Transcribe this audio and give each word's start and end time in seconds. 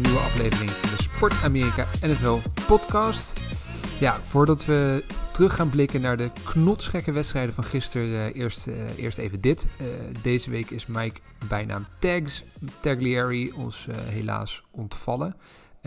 nieuwe 0.00 0.18
aflevering 0.18 0.70
van 0.70 0.96
de 0.96 1.02
Sport 1.02 1.34
Amerika 1.44 1.86
NFL 2.00 2.38
podcast. 2.66 3.32
Ja, 4.00 4.16
voordat 4.16 4.64
we 4.64 5.04
terug 5.32 5.54
gaan 5.54 5.70
blikken 5.70 6.00
naar 6.00 6.16
de 6.16 6.30
knotsgekke 6.44 7.12
wedstrijden 7.12 7.54
van 7.54 7.64
gisteren, 7.64 8.26
eh, 8.26 8.40
eerst, 8.40 8.66
eh, 8.66 8.74
eerst 8.96 9.18
even 9.18 9.40
dit. 9.40 9.66
Eh, 9.78 9.86
deze 10.22 10.50
week 10.50 10.70
is 10.70 10.86
Mike 10.86 11.20
bijnaam 11.48 11.86
Tags 11.98 12.44
Taglieri 12.80 13.52
ons 13.52 13.86
helaas 14.04 14.64
ontvallen. 14.70 15.36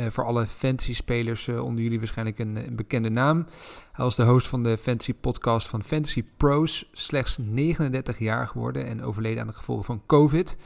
Voor 0.10 0.26
alle 0.26 0.46
fantasy-spelers 0.46 1.48
onder 1.48 1.84
jullie 1.84 1.98
waarschijnlijk 1.98 2.40
een, 2.40 2.56
een 2.56 2.76
bekende 2.76 3.10
naam. 3.10 3.46
Hij 3.92 4.06
was 4.06 4.16
de 4.16 4.24
host 4.24 4.48
van 4.48 4.64
de 4.64 4.78
fantasy 4.78 5.14
podcast 5.14 5.68
van 5.68 5.84
Fantasy 5.84 6.24
Pros, 6.38 6.90
slechts 6.92 7.38
39 7.40 8.20
jaar 8.20 8.48
geworden 8.48 8.86
en 8.86 9.04
overleden 9.04 9.42
aan 9.42 9.48
de 9.48 9.54
gevolgen 9.54 9.86
van 9.86 10.02
COVID. 10.06 10.58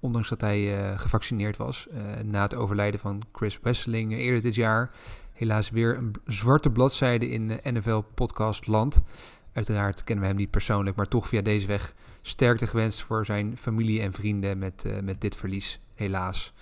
Ondanks 0.00 0.28
dat 0.28 0.40
hij 0.40 0.78
eh, 0.78 0.98
gevaccineerd 0.98 1.56
was 1.56 1.88
eh, 1.88 2.24
na 2.24 2.42
het 2.42 2.54
overlijden 2.54 3.00
van 3.00 3.22
Chris 3.32 3.58
Wesseling 3.62 4.12
eerder 4.12 4.42
dit 4.42 4.54
jaar. 4.54 4.90
Helaas 5.36 5.70
weer 5.70 5.96
een 5.96 6.14
zwarte 6.26 6.70
bladzijde 6.70 7.30
in 7.30 7.60
eh, 7.60 7.72
NFL-podcast 7.72 8.66
land. 8.66 9.02
Uiteraard 9.52 10.04
kennen 10.04 10.24
we 10.24 10.30
hem 10.30 10.38
niet 10.38 10.50
persoonlijk, 10.50 10.96
maar 10.96 11.08
toch 11.08 11.28
via 11.28 11.42
deze 11.42 11.66
weg 11.66 11.94
sterkte 12.22 12.66
gewenst 12.66 13.02
voor 13.02 13.24
zijn 13.24 13.56
familie 13.56 14.00
en 14.00 14.12
vrienden 14.12 14.58
met, 14.58 14.84
eh, 14.84 14.92
met 15.02 15.20
dit 15.20 15.36
verlies, 15.36 15.80
helaas. 15.94 16.52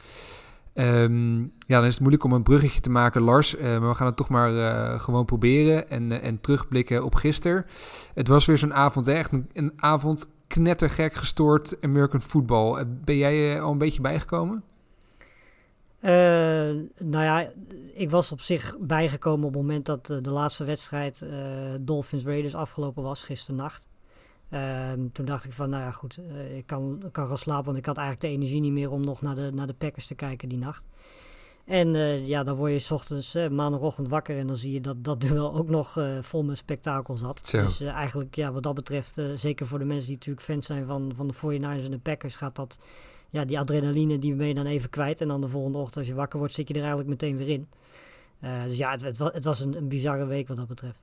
Ehm, 0.72 1.40
ja, 1.40 1.48
dan 1.78 1.84
is 1.84 1.90
het 1.90 2.00
moeilijk 2.00 2.24
om 2.24 2.32
een 2.32 2.42
bruggetje 2.42 2.80
te 2.80 2.90
maken, 2.90 3.22
Lars. 3.22 3.56
maar 3.56 3.88
we 3.88 3.94
gaan 3.94 4.06
het 4.06 4.16
toch 4.16 4.28
maar 4.28 5.00
gewoon 5.00 5.24
proberen 5.24 5.90
en, 5.90 6.22
en 6.22 6.40
terugblikken 6.40 7.04
op 7.04 7.14
gisteren. 7.14 7.66
Het 8.14 8.28
was 8.28 8.46
weer 8.46 8.58
zo'n 8.58 8.74
avond, 8.74 9.06
echt 9.06 9.30
een 9.52 9.72
avond 9.76 10.28
knettergek 10.46 11.14
gestoord 11.14 11.76
American 11.80 12.22
football. 12.22 12.78
Eh, 12.78 12.84
Ben 13.04 13.16
jij 13.16 13.56
eh, 13.56 13.62
al 13.62 13.72
een 13.72 13.78
beetje 13.78 14.00
bijgekomen? 14.00 14.64
Eh, 15.98 16.10
nou 16.98 17.24
ja, 17.24 17.50
ik 17.92 18.10
was 18.10 18.32
op 18.32 18.40
zich 18.40 18.76
bijgekomen 18.80 19.46
op 19.46 19.52
het 19.52 19.62
moment 19.62 19.86
dat 19.86 20.06
de 20.06 20.30
laatste 20.30 20.64
wedstrijd 20.64 21.26
Dolphins 21.80 22.24
Raiders 22.24 22.54
afgelopen 22.54 23.02
was, 23.02 23.22
gisternacht. 23.22 23.88
Ehm, 24.50 25.08
toen 25.12 25.24
dacht 25.24 25.44
ik 25.44 25.52
van, 25.52 25.70
nou 25.70 25.82
ja 25.82 25.90
goed, 25.90 26.18
ik 26.54 26.66
kan, 26.66 27.02
kan 27.12 27.26
gaan 27.26 27.38
slapen, 27.38 27.64
want 27.64 27.76
ik 27.76 27.86
had 27.86 27.96
eigenlijk 27.96 28.26
de 28.26 28.40
energie 28.40 28.60
niet 28.60 28.72
meer 28.72 28.90
om 28.90 29.04
nog 29.04 29.22
naar 29.22 29.34
de, 29.34 29.50
naar 29.54 29.66
de 29.66 29.74
Packers 29.74 30.06
te 30.06 30.14
kijken 30.14 30.48
die 30.48 30.58
nacht. 30.58 30.82
En 31.64 31.94
eh, 31.94 32.26
ja, 32.26 32.42
dan 32.42 32.56
word 32.56 32.72
je 32.72 32.78
's 32.78 32.90
ochtends, 32.90 33.34
eh, 33.34 33.48
maandagochtend 33.48 34.08
wakker 34.08 34.38
en 34.38 34.46
dan 34.46 34.56
zie 34.56 34.72
je 34.72 34.80
dat 34.80 35.04
dat 35.04 35.20
duel 35.20 35.54
ook 35.54 35.68
nog 35.68 35.96
eh, 35.96 36.18
vol 36.20 36.42
met 36.42 36.56
spektakel 36.58 37.16
zat. 37.16 37.40
Zo. 37.46 37.62
Dus 37.62 37.80
eigenlijk, 37.80 38.34
ja, 38.34 38.52
wat 38.52 38.62
dat 38.62 38.74
betreft, 38.74 39.20
zeker 39.34 39.66
voor 39.66 39.78
de 39.78 39.84
mensen 39.84 40.06
die 40.06 40.14
natuurlijk 40.14 40.46
fans 40.46 40.66
zijn 40.66 40.86
van, 40.86 41.12
van 41.16 41.26
de 41.26 41.34
49ers 41.34 41.84
en 41.84 41.90
de 41.90 41.98
Packers, 41.98 42.34
gaat 42.36 42.56
dat, 42.56 42.78
ja, 43.30 43.44
die 43.44 43.58
adrenaline, 43.58 44.18
die 44.18 44.34
ben 44.34 44.46
je 44.46 44.54
dan 44.54 44.66
even 44.66 44.90
kwijt. 44.90 45.20
En 45.20 45.28
dan 45.28 45.40
de 45.40 45.48
volgende 45.48 45.78
ochtend 45.78 45.96
als 45.96 46.06
je 46.06 46.14
wakker 46.14 46.38
wordt, 46.38 46.54
zit 46.54 46.68
je 46.68 46.74
er 46.74 46.80
eigenlijk 46.80 47.08
meteen 47.10 47.36
weer 47.36 47.48
in. 47.48 47.68
Dus 48.66 48.76
ja, 48.76 48.90
het, 48.90 49.02
het, 49.02 49.18
wa- 49.18 49.30
het 49.32 49.44
was 49.44 49.60
een, 49.60 49.76
een 49.76 49.88
bizarre 49.88 50.24
week 50.26 50.48
wat 50.48 50.56
dat 50.56 50.66
betreft. 50.66 51.00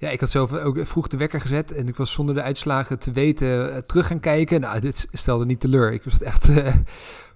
Ja, 0.00 0.08
ik 0.10 0.20
had 0.20 0.30
zelf 0.30 0.52
ook 0.52 0.86
vroeg 0.86 1.06
de 1.08 1.16
wekker 1.16 1.40
gezet 1.40 1.72
en 1.72 1.88
ik 1.88 1.96
was 1.96 2.12
zonder 2.12 2.34
de 2.34 2.42
uitslagen 2.42 2.98
te 2.98 3.10
weten 3.12 3.72
eh, 3.74 3.78
terug 3.80 4.06
gaan 4.06 4.20
kijken. 4.20 4.60
Nou, 4.60 4.80
dit 4.80 5.08
stelde 5.12 5.44
niet 5.44 5.60
teleur. 5.60 5.92
Ik 5.92 6.02
was 6.04 6.22
echt 6.22 6.48
eh, 6.48 6.74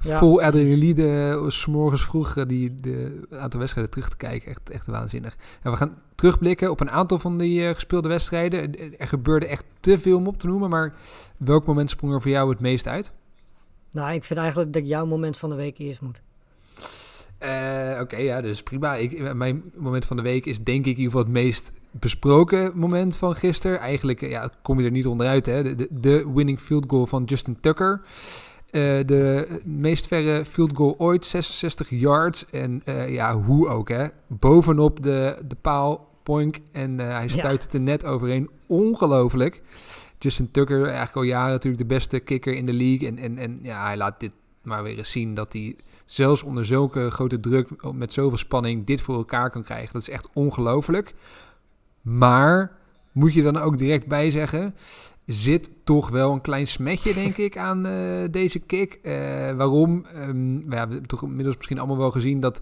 Ja. 0.00 0.18
vol 0.18 0.42
adrenaline, 0.42 1.30
eh, 1.30 1.48
s 1.48 1.66
morgens 1.66 2.04
vroeg 2.04 2.34
die 2.46 2.80
de 2.80 3.20
aantal 3.30 3.58
wedstrijden 3.60 3.92
terug 3.92 4.08
te 4.08 4.16
kijken. 4.16 4.50
Echt, 4.50 4.70
echt 4.70 4.86
waanzinnig. 4.86 5.36
En 5.62 5.70
we 5.70 5.76
gaan 5.76 5.98
terugblikken 6.14 6.70
op 6.70 6.80
een 6.80 6.90
aantal 6.90 7.18
van 7.18 7.38
die 7.38 7.74
gespeelde 7.74 8.08
wedstrijden. 8.08 8.78
Er- 8.78 8.90
Er 8.98 9.08
gebeurde 9.08 9.46
echt 9.46 9.64
te 9.80 9.98
veel 9.98 10.16
om 10.16 10.26
op 10.26 10.38
te 10.38 10.46
noemen, 10.46 10.70
maar 10.70 10.94
welk 11.36 11.66
moment 11.66 11.90
sprong 11.90 12.14
er 12.14 12.22
voor 12.22 12.30
jou 12.30 12.50
het 12.50 12.60
meest 12.60 12.86
uit? 12.86 13.12
Nou, 13.90 14.12
ik 14.14 14.24
vind 14.24 14.38
eigenlijk 14.40 14.72
dat 14.72 14.86
jouw 14.88 15.06
moment 15.06 15.36
van 15.38 15.50
de 15.50 15.56
week 15.56 15.78
eerst 15.78 16.00
moet. 16.00 16.20
Eh, 17.42 18.00
Oké, 18.00 18.16
ja, 18.16 18.40
dus 18.40 18.62
prima. 18.62 18.94
Ik, 18.94 19.34
mijn 19.34 19.62
moment 19.76 20.04
van 20.04 20.16
de 20.16 20.22
week 20.22 20.46
is 20.46 20.64
denk 20.64 20.78
ik 20.78 20.84
in 20.84 20.88
ieder 20.88 21.04
geval 21.04 21.20
het 21.20 21.30
meest 21.32 21.72
besproken 21.90 22.72
moment 22.74 23.16
van 23.16 23.36
gisteren. 23.36 23.78
Eigenlijk 23.78 24.20
ja, 24.20 24.50
kom 24.62 24.78
je 24.78 24.84
er 24.84 24.90
niet 24.90 25.06
onderuit. 25.06 25.46
Hè? 25.46 25.62
De, 25.62 25.74
de, 25.74 25.88
de 25.90 26.32
winning 26.34 26.60
field 26.60 26.84
goal 26.88 27.06
van 27.06 27.24
Justin 27.24 27.60
Tucker. 27.60 28.00
Eh, 28.70 28.82
de 29.06 29.48
meest 29.64 30.06
verre 30.06 30.44
field 30.44 30.76
goal 30.76 30.94
ooit, 30.98 31.24
66 31.24 31.90
yards. 31.90 32.46
En 32.50 32.82
eh, 32.84 33.08
ja, 33.08 33.40
hoe 33.40 33.68
ook 33.68 33.88
hè. 33.88 34.06
Bovenop 34.26 35.02
de, 35.02 35.42
de 35.48 35.56
paal, 35.60 36.08
poink. 36.22 36.56
En 36.72 36.98
hij 36.98 37.28
stuit 37.28 37.62
het 37.62 37.74
er 37.74 37.80
net 37.80 38.04
overheen. 38.04 38.50
Ongelooflijk. 38.66 39.62
Justin 40.18 40.50
Tucker, 40.50 40.84
eigenlijk 40.84 41.16
al 41.16 41.22
jaren 41.22 41.52
natuurlijk 41.52 41.82
de 41.82 41.94
beste 41.94 42.20
kicker 42.20 42.54
in 42.54 42.66
de 42.66 42.72
league. 42.72 43.08
En, 43.08 43.18
en, 43.18 43.38
en 43.38 43.58
ja, 43.62 43.84
hij 43.84 43.96
laat 43.96 44.20
dit 44.20 44.32
maar 44.62 44.82
weer 44.82 44.98
eens 44.98 45.10
zien 45.10 45.34
dat 45.34 45.52
hij 45.52 45.76
zelfs 46.12 46.42
onder 46.42 46.66
zulke 46.66 47.10
grote 47.10 47.40
druk, 47.40 47.92
met 47.92 48.12
zoveel 48.12 48.38
spanning, 48.38 48.86
dit 48.86 49.00
voor 49.00 49.14
elkaar 49.14 49.50
kan 49.50 49.62
krijgen. 49.62 49.92
Dat 49.92 50.02
is 50.02 50.08
echt 50.08 50.28
ongelooflijk. 50.32 51.14
Maar 52.02 52.76
moet 53.12 53.34
je 53.34 53.42
dan 53.42 53.56
ook 53.56 53.78
direct 53.78 54.06
bij 54.06 54.30
zeggen, 54.30 54.74
zit 55.26 55.70
toch 55.84 56.08
wel 56.08 56.32
een 56.32 56.40
klein 56.40 56.66
smetje, 56.66 57.14
denk 57.14 57.36
ik, 57.36 57.58
aan 57.58 57.86
eh, 57.86 58.24
deze 58.30 58.58
kick. 58.58 58.98
Eh, 59.02 59.12
waarom? 59.52 60.04
Ehm, 60.04 60.68
we 60.68 60.76
hebben 60.76 61.06
toch 61.06 61.22
inmiddels 61.22 61.56
misschien 61.56 61.78
allemaal 61.78 61.98
wel 61.98 62.10
gezien 62.10 62.40
dat 62.40 62.60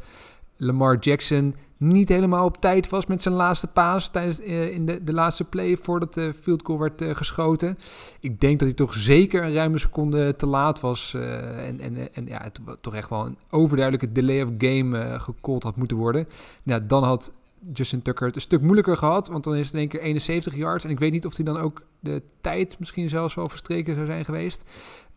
Lamar 0.56 0.98
Jackson 0.98 1.54
niet 1.80 2.08
helemaal 2.08 2.44
op 2.44 2.60
tijd 2.60 2.88
was 2.88 3.06
met 3.06 3.22
zijn 3.22 3.34
laatste 3.34 3.66
paas 3.66 4.08
tijdens 4.08 4.40
eh, 4.40 4.70
in 4.70 4.86
de, 4.86 5.04
de 5.04 5.12
laatste 5.12 5.44
play 5.44 5.76
voordat 5.76 6.14
de 6.14 6.34
field 6.40 6.62
goal 6.64 6.78
werd 6.78 7.02
eh, 7.02 7.14
geschoten. 7.14 7.78
Ik 8.20 8.40
denk 8.40 8.58
dat 8.58 8.68
hij 8.68 8.76
toch 8.76 8.94
zeker 8.94 9.44
een 9.44 9.54
ruime 9.54 9.78
seconde 9.78 10.36
te 10.36 10.46
laat 10.46 10.80
was 10.80 11.14
eh, 11.14 11.66
en, 11.68 11.80
en, 11.80 12.14
en 12.14 12.26
ja, 12.26 12.42
het 12.42 12.60
toch 12.80 12.94
echt 12.94 13.08
wel 13.08 13.26
een 13.26 13.38
overduidelijke 13.50 14.12
delay 14.12 14.42
of 14.42 14.50
game 14.58 15.18
gecallt 15.18 15.62
had 15.62 15.76
moeten 15.76 15.96
worden. 15.96 16.26
Nou, 16.62 16.86
dan 16.86 17.04
had 17.04 17.32
Justin 17.72 18.02
Tucker 18.02 18.26
het 18.26 18.36
een 18.36 18.40
stuk 18.40 18.60
moeilijker 18.60 18.96
gehad, 18.96 19.28
want 19.28 19.44
dan 19.44 19.56
is 19.56 19.64
het 19.64 19.74
in 19.74 19.80
één 19.80 19.88
keer 19.88 20.00
71 20.00 20.56
yards 20.56 20.84
en 20.84 20.90
ik 20.90 20.98
weet 20.98 21.12
niet 21.12 21.26
of 21.26 21.36
hij 21.36 21.44
dan 21.44 21.58
ook 21.58 21.82
de 22.00 22.22
tijd 22.40 22.78
misschien 22.78 23.08
zelfs 23.08 23.34
wel 23.34 23.48
verstreken 23.48 23.94
zou 23.94 24.06
zijn 24.06 24.24
geweest. 24.24 24.62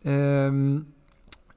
Ehm, 0.02 0.78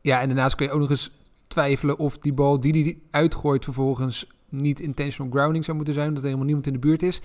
ja, 0.01 0.21
en 0.21 0.27
daarnaast 0.27 0.55
kun 0.55 0.65
je 0.65 0.71
ook 0.71 0.79
nog 0.79 0.89
eens 0.89 1.11
twijfelen 1.47 1.97
of 1.97 2.17
die 2.17 2.33
bal 2.33 2.59
die 2.59 2.83
hij 2.83 2.97
uitgooit 3.11 3.63
vervolgens 3.63 4.27
niet 4.49 4.79
intentional 4.79 5.31
grounding 5.31 5.65
zou 5.65 5.77
moeten 5.77 5.93
zijn, 5.93 6.07
omdat 6.07 6.23
er 6.23 6.29
helemaal 6.29 6.53
niemand 6.53 6.67
in 6.67 6.73
de 6.73 6.87
buurt 6.87 7.01
is. 7.01 7.21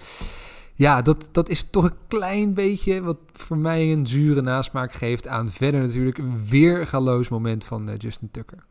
Ja, 0.74 1.02
dat, 1.02 1.28
dat 1.32 1.48
is 1.48 1.64
toch 1.64 1.84
een 1.84 1.96
klein 2.08 2.54
beetje 2.54 3.02
wat 3.02 3.18
voor 3.32 3.58
mij 3.58 3.92
een 3.92 4.06
zure 4.06 4.40
nasmaak 4.40 4.92
geeft 4.92 5.28
aan 5.28 5.50
verder 5.50 5.80
natuurlijk 5.80 6.18
een 6.18 6.46
weergaloos 6.48 7.28
moment 7.28 7.64
van 7.64 7.88
eh, 7.88 7.98
Justin 7.98 8.30
Tucker. 8.30 8.64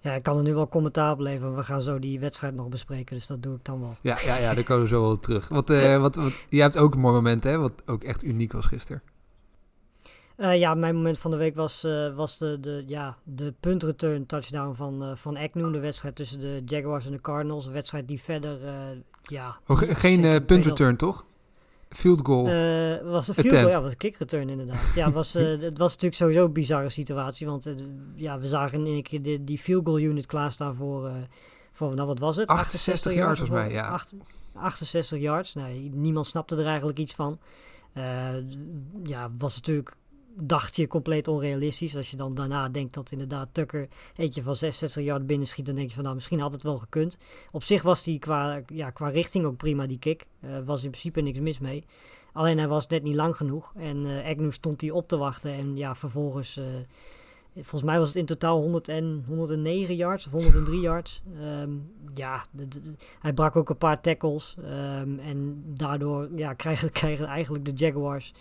Ja, 0.00 0.12
ik 0.12 0.22
kan 0.22 0.36
er 0.36 0.42
nu 0.42 0.54
wel 0.54 0.68
commentaar 0.68 1.12
op 1.12 1.18
leveren. 1.18 1.56
We 1.56 1.62
gaan 1.62 1.82
zo 1.82 1.98
die 1.98 2.20
wedstrijd 2.20 2.54
nog 2.54 2.68
bespreken, 2.68 3.16
dus 3.16 3.26
dat 3.26 3.42
doe 3.42 3.54
ik 3.54 3.64
dan 3.64 3.80
wel. 3.80 3.96
Ja, 4.00 4.18
ja, 4.24 4.36
ja 4.36 4.54
daar 4.54 4.64
komen 4.64 4.82
we 4.82 4.88
zo 4.88 5.00
wel 5.00 5.20
terug. 5.20 5.48
Wat, 5.48 5.70
eh, 5.70 6.00
wat, 6.00 6.14
wat, 6.14 6.44
jij 6.48 6.62
hebt 6.62 6.78
ook 6.78 6.94
een 6.94 7.00
mooi 7.00 7.14
moment, 7.14 7.44
hè? 7.44 7.58
Wat 7.58 7.82
ook 7.86 8.04
echt 8.04 8.24
uniek 8.24 8.52
was 8.52 8.66
gisteren. 8.66 9.02
Eh, 10.36 10.58
ja, 10.58 10.74
mijn 10.74 10.94
moment 10.94 11.18
van 11.18 11.30
de 11.30 11.36
week 11.36 11.54
was, 11.54 11.84
eh, 11.84 12.14
was 12.14 12.38
de, 12.38 12.60
de, 12.60 12.82
ja, 12.86 13.16
de 13.24 13.54
punt-return 13.60 14.26
touchdown 14.26 14.74
van, 14.74 15.02
eh 15.04 15.10
van 15.14 15.36
Agnew. 15.36 15.72
De 15.72 15.78
wedstrijd 15.78 16.16
tussen 16.16 16.40
de 16.40 16.62
Jaguars 16.64 17.06
en 17.06 17.12
de 17.12 17.20
Cardinals. 17.20 17.66
Een 17.66 17.72
wedstrijd 17.72 18.08
die 18.08 18.20
verder, 18.20 18.58
ja... 19.22 19.56
Oh, 19.66 19.78
ge- 19.78 19.94
geen 19.94 20.14
zeker 20.14 20.24
eh, 20.28 20.32
een 20.34 20.44
punt 20.44 20.46
tweede- 20.46 20.68
return, 20.68 20.96
toch? 20.96 21.24
Field 21.88 22.20
goal. 22.26 22.44
Was 23.10 23.28
een 23.28 23.34
field 23.34 23.54
goal, 23.54 23.68
ja, 23.68 23.80
was 23.82 23.90
een 23.90 23.96
kick 23.96 24.16
return 24.16 24.48
inderdaad. 24.48 24.92
ja, 24.94 25.10
was, 25.20 25.32
het 25.32 25.78
was 25.78 25.90
natuurlijk 25.92 26.14
sowieso 26.14 26.44
een 26.44 26.52
bizarre 26.52 26.88
situatie. 26.88 27.46
Want 27.46 27.74
ja, 28.14 28.38
we 28.38 28.46
zagen 28.46 28.78
in 28.78 28.86
één 28.92 29.02
keer 29.02 29.22
de, 29.22 29.44
die 29.44 29.58
field 29.58 29.84
goal 29.86 29.98
unit 29.98 30.26
klaarstaan 30.26 30.74
voor, 30.74 31.10
voor, 31.72 31.94
nou 31.94 32.06
wat 32.06 32.18
was 32.18 32.36
het? 32.36 32.48
68 32.48 33.12
yards 33.12 33.40
volgens 33.40 33.58
mij, 33.60 33.72
ja. 33.72 33.88
Acht- 33.88 34.14
68 34.54 35.20
yards. 35.20 35.54
Nee, 35.54 35.90
niemand 35.94 36.26
snapte 36.26 36.56
er 36.56 36.66
eigenlijk 36.66 36.98
iets 36.98 37.14
van. 37.14 37.38
Ja, 39.04 39.30
was 39.38 39.54
natuurlijk 39.54 39.96
dacht 40.38 40.76
je 40.76 40.86
compleet 40.86 41.28
onrealistisch. 41.28 41.96
Als 41.96 42.10
je 42.10 42.16
dan 42.16 42.34
daarna 42.34 42.68
denkt 42.68 42.94
dat 42.94 43.12
inderdaad 43.12 43.48
Tucker 43.52 43.88
eentje 44.16 44.42
van 44.42 44.54
66 44.54 45.04
yard 45.04 45.26
binnenschiet, 45.26 45.66
dan 45.66 45.74
denk 45.74 45.88
je 45.88 45.94
van 45.94 46.02
nou, 46.02 46.14
misschien 46.14 46.40
had 46.40 46.52
het 46.52 46.62
wel 46.62 46.78
gekund. 46.78 47.18
Op 47.50 47.62
zich 47.62 47.82
was 47.82 48.02
die 48.02 48.18
qua, 48.18 48.62
ja, 48.66 48.90
qua 48.90 49.08
richting 49.08 49.44
ook 49.44 49.56
prima, 49.56 49.86
die 49.86 49.98
kick. 49.98 50.26
Uh, 50.44 50.50
was 50.64 50.82
in 50.82 50.90
principe 50.90 51.20
niks 51.20 51.40
mis 51.40 51.58
mee. 51.58 51.84
Alleen 52.32 52.58
hij 52.58 52.68
was 52.68 52.86
net 52.86 53.02
niet 53.02 53.14
lang 53.14 53.36
genoeg. 53.36 53.72
En 53.76 53.96
uh, 53.96 54.24
Agnew 54.24 54.52
stond 54.52 54.80
hij 54.80 54.90
op 54.90 55.08
te 55.08 55.16
wachten. 55.16 55.52
En 55.52 55.76
ja, 55.76 55.94
vervolgens... 55.94 56.56
Uh, 56.56 56.64
volgens 57.54 57.82
mij 57.82 57.98
was 57.98 58.08
het 58.08 58.16
in 58.16 58.26
totaal 58.26 58.60
100 58.60 58.88
en, 58.88 59.24
109 59.28 59.96
yards 59.96 60.26
of 60.26 60.32
103 60.32 60.80
yards. 60.80 61.22
Um, 61.60 61.92
ja, 62.14 62.44
hij 63.20 63.32
brak 63.32 63.56
ook 63.56 63.68
een 63.68 63.78
paar 63.78 64.00
tackles. 64.00 64.56
Um, 64.58 65.18
en 65.18 65.64
daardoor 65.66 66.28
ja, 66.34 66.52
krijgen, 66.52 66.92
krijgen 67.00 67.26
eigenlijk 67.26 67.64
de 67.64 67.72
Jaguars 67.72 68.32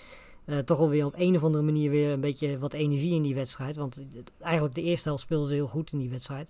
uh, 0.46 0.58
toch 0.58 0.80
alweer 0.80 1.06
op 1.06 1.14
een 1.18 1.36
of 1.36 1.44
andere 1.44 1.64
manier 1.64 1.90
weer 1.90 2.12
een 2.12 2.20
beetje 2.20 2.60
wat 2.60 2.74
energie 2.74 3.14
in 3.14 3.22
die 3.22 3.36
wedstrijd. 3.36 3.76
Want 3.76 4.02
eigenlijk 4.40 4.76
de 4.76 4.82
eerste 4.82 5.08
helft 5.08 5.24
speelden 5.24 5.48
ze 5.48 5.54
heel 5.54 5.68
goed 5.68 5.92
in 5.92 6.00
die 6.00 6.10
wedstrijd. 6.10 6.48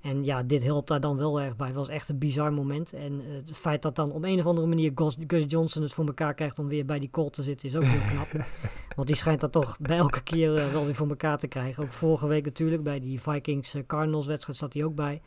En 0.00 0.24
ja, 0.24 0.42
dit 0.42 0.64
helpt 0.64 0.88
daar 0.88 1.00
dan 1.00 1.16
wel 1.16 1.40
erg 1.40 1.56
bij. 1.56 1.66
Het 1.66 1.76
was 1.76 1.88
echt 1.88 2.08
een 2.08 2.18
bizar 2.18 2.52
moment. 2.52 2.92
En 2.92 3.12
uh, 3.12 3.36
het 3.36 3.56
feit 3.56 3.82
dat 3.82 3.96
dan 3.96 4.12
op 4.12 4.24
een 4.24 4.38
of 4.38 4.46
andere 4.46 4.66
manier 4.66 4.92
Gus, 4.94 5.16
Gus, 5.26 5.44
Johnson 5.46 5.82
het 5.82 5.92
voor 5.92 6.06
elkaar 6.06 6.34
krijgt 6.34 6.58
om 6.58 6.68
weer 6.68 6.84
bij 6.84 6.98
die 6.98 7.10
call 7.10 7.30
te 7.30 7.42
zitten, 7.42 7.68
is 7.68 7.76
ook 7.76 7.82
heel 7.82 8.10
knap. 8.10 8.46
Want 8.96 9.08
die 9.08 9.16
schijnt 9.16 9.40
dat 9.40 9.52
toch 9.52 9.78
bij 9.78 9.96
elke 9.96 10.22
keer 10.22 10.56
uh, 10.56 10.72
wel 10.72 10.84
weer 10.84 10.94
voor 10.94 11.08
elkaar 11.08 11.38
te 11.38 11.48
krijgen. 11.48 11.82
Ook 11.82 11.92
vorige 11.92 12.26
week 12.26 12.44
natuurlijk, 12.44 12.82
bij 12.82 13.00
die 13.00 13.20
Vikings-Cardinals 13.20 14.26
wedstrijd 14.26 14.58
zat 14.58 14.72
hij 14.72 14.84
ook 14.84 14.94
bij 14.94 15.20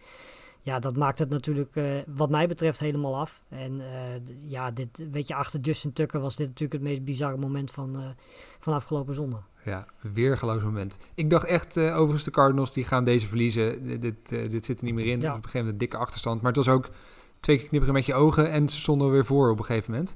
ja, 0.61 0.79
dat 0.79 0.95
maakt 0.95 1.19
het 1.19 1.29
natuurlijk 1.29 1.75
uh, 1.75 1.99
wat 2.07 2.29
mij 2.29 2.47
betreft 2.47 2.79
helemaal 2.79 3.17
af. 3.17 3.43
En 3.49 3.73
uh, 3.79 3.85
ja, 4.41 4.71
dit, 4.71 5.07
weet 5.11 5.27
je, 5.27 5.35
achter 5.35 5.59
Justin 5.59 5.93
Tucker 5.93 6.19
was 6.19 6.35
dit 6.35 6.47
natuurlijk 6.47 6.73
het 6.73 6.91
meest 6.91 7.03
bizarre 7.03 7.37
moment 7.37 7.71
van, 7.71 7.95
uh, 7.95 8.05
van 8.59 8.73
afgelopen 8.73 9.15
zondag. 9.15 9.49
Ja, 9.65 9.85
weergeloos 10.13 10.63
moment. 10.63 10.97
Ik 11.15 11.29
dacht 11.29 11.45
echt, 11.45 11.77
overigens 11.77 12.23
de 12.23 12.31
Cardinals 12.31 12.73
die 12.73 12.83
gaan 12.83 13.03
deze 13.03 13.27
verliezen. 13.27 13.99
Dit, 13.99 14.29
dit 14.29 14.65
zit 14.65 14.79
er 14.79 14.85
niet 14.85 14.93
meer 14.93 15.05
in. 15.05 15.21
Ja. 15.21 15.29
Op 15.29 15.35
een 15.35 15.41
gegeven 15.43 15.59
moment 15.59 15.73
een 15.73 15.77
dikke 15.77 15.97
achterstand. 15.97 16.41
Maar 16.41 16.51
het 16.51 16.65
was 16.65 16.75
ook 16.75 16.89
twee 17.39 17.57
keer 17.57 17.67
knipperen 17.67 17.93
met 17.95 18.05
je 18.05 18.13
ogen 18.13 18.51
en 18.51 18.69
ze 18.69 18.79
stonden 18.79 19.07
er 19.07 19.13
weer 19.13 19.25
voor 19.25 19.49
op 19.49 19.59
een 19.59 19.65
gegeven 19.65 19.91
moment. 19.91 20.15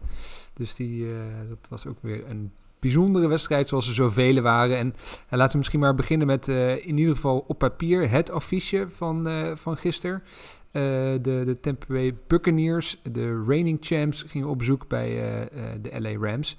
Dus 0.54 0.76
die, 0.76 1.08
dat 1.50 1.68
was 1.70 1.86
ook 1.86 1.98
weer 2.02 2.30
een 2.30 2.52
bijzondere 2.86 3.28
wedstrijd 3.28 3.68
zoals 3.68 3.88
er 3.88 3.94
zoveel 3.94 4.42
waren. 4.42 4.78
En 4.78 4.88
uh, 4.88 4.94
laten 5.30 5.52
we 5.52 5.58
misschien 5.58 5.80
maar 5.80 5.96
beginnen 5.96 6.28
met 6.28 6.48
uh, 6.48 6.86
in 6.86 6.98
ieder 6.98 7.16
geval 7.16 7.46
op 7.48 7.58
papier 7.58 8.10
het 8.10 8.32
affiche 8.32 8.86
van, 8.90 9.28
uh, 9.28 9.56
van 9.56 9.78
gisteren. 9.78 10.24
de, 10.72 11.20
de 11.22 11.58
Tampa 11.62 11.86
Bay 11.88 12.16
Buccaneers, 12.28 13.02
de 13.04 13.44
reigning 13.48 13.78
champs, 13.82 14.24
gingen 14.24 14.48
op 14.48 14.58
bezoek 14.58 14.88
bij 14.88 15.10
de 15.82 16.02
LA 16.02 16.30
Rams. 16.30 16.58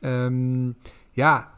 Um, 0.00 0.76
ja, 1.10 1.52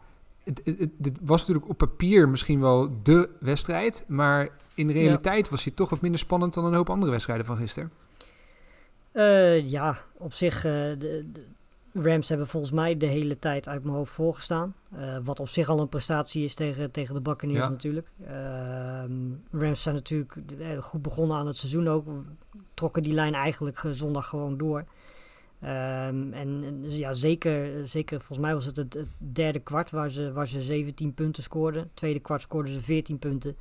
het, 0.44 0.61
het, 0.65 0.91
het, 1.03 1.19
was 1.23 1.41
natuurlijk 1.41 1.69
op 1.69 1.79
papier 1.79 2.29
misschien 2.29 2.61
wel 2.61 3.03
de 3.03 3.31
wedstrijd. 3.41 4.05
Maar 4.06 4.49
in 4.75 4.91
realiteit 4.91 5.44
ja. 5.44 5.50
was 5.50 5.65
hij 5.65 5.73
toch 5.73 5.91
wat 5.91 6.00
minder 6.00 6.20
spannend 6.20 6.55
dan 6.55 6.65
een 6.65 6.75
hoop 6.75 6.91
andere 6.91 7.11
wedstrijden 7.11 7.47
van 7.47 7.56
gisteren. 7.56 7.91
ja, 9.65 9.99
op 10.17 10.32
zich... 10.32 10.62
de, 10.62 10.97
de 11.32 11.44
Rams 11.93 12.29
hebben 12.29 12.46
volgens 12.46 12.73
mij 12.73 12.96
de 12.96 13.06
hele 13.06 13.38
tijd 13.38 13.69
uit 13.69 13.82
mijn 13.82 13.96
hoofd 13.96 14.12
voorgestaan. 14.12 14.75
Uh, 14.94 15.17
wat 15.25 15.40
op 15.40 15.49
zich 15.49 15.69
al 15.69 15.81
een 15.81 15.88
prestatie 15.88 16.44
is 16.44 16.55
tegen, 16.55 16.90
tegen 16.90 17.14
de 17.14 17.20
Buccaneers 17.20 17.58
ja. 17.58 17.69
natuurlijk. 17.69 18.08
Uh, 18.20 18.31
Rams 19.50 19.82
zijn 19.82 19.94
natuurlijk 19.94 20.35
goed 20.81 21.02
begonnen 21.02 21.37
aan 21.37 21.46
het 21.46 21.56
seizoen 21.56 21.88
ook. 21.88 22.06
Trokken 22.75 23.02
die 23.02 23.12
lijn 23.12 23.35
eigenlijk 23.35 23.82
zondag 23.90 24.29
gewoon 24.29 24.56
door. 24.56 24.85
Um, 25.62 26.32
en, 26.32 26.62
en 26.64 26.90
ja, 26.90 27.12
zeker, 27.12 27.88
zeker, 27.88 28.19
volgens 28.19 28.38
mij 28.38 28.55
was 28.55 28.64
het 28.64 28.76
het, 28.76 28.94
het, 28.94 29.08
derde 29.19 29.58
kwart 29.58 29.91
waar 29.91 30.11
ze, 30.11 30.32
waar 30.32 30.49
ze 30.49 30.62
17 30.62 31.14
punten 31.14 31.43
scoorden. 31.43 31.91
Tweede 31.94 32.20
kwart 32.20 32.43
scoorden 32.43 32.73
ze 32.73 32.81
14 32.81 33.19
punten. 33.19 33.56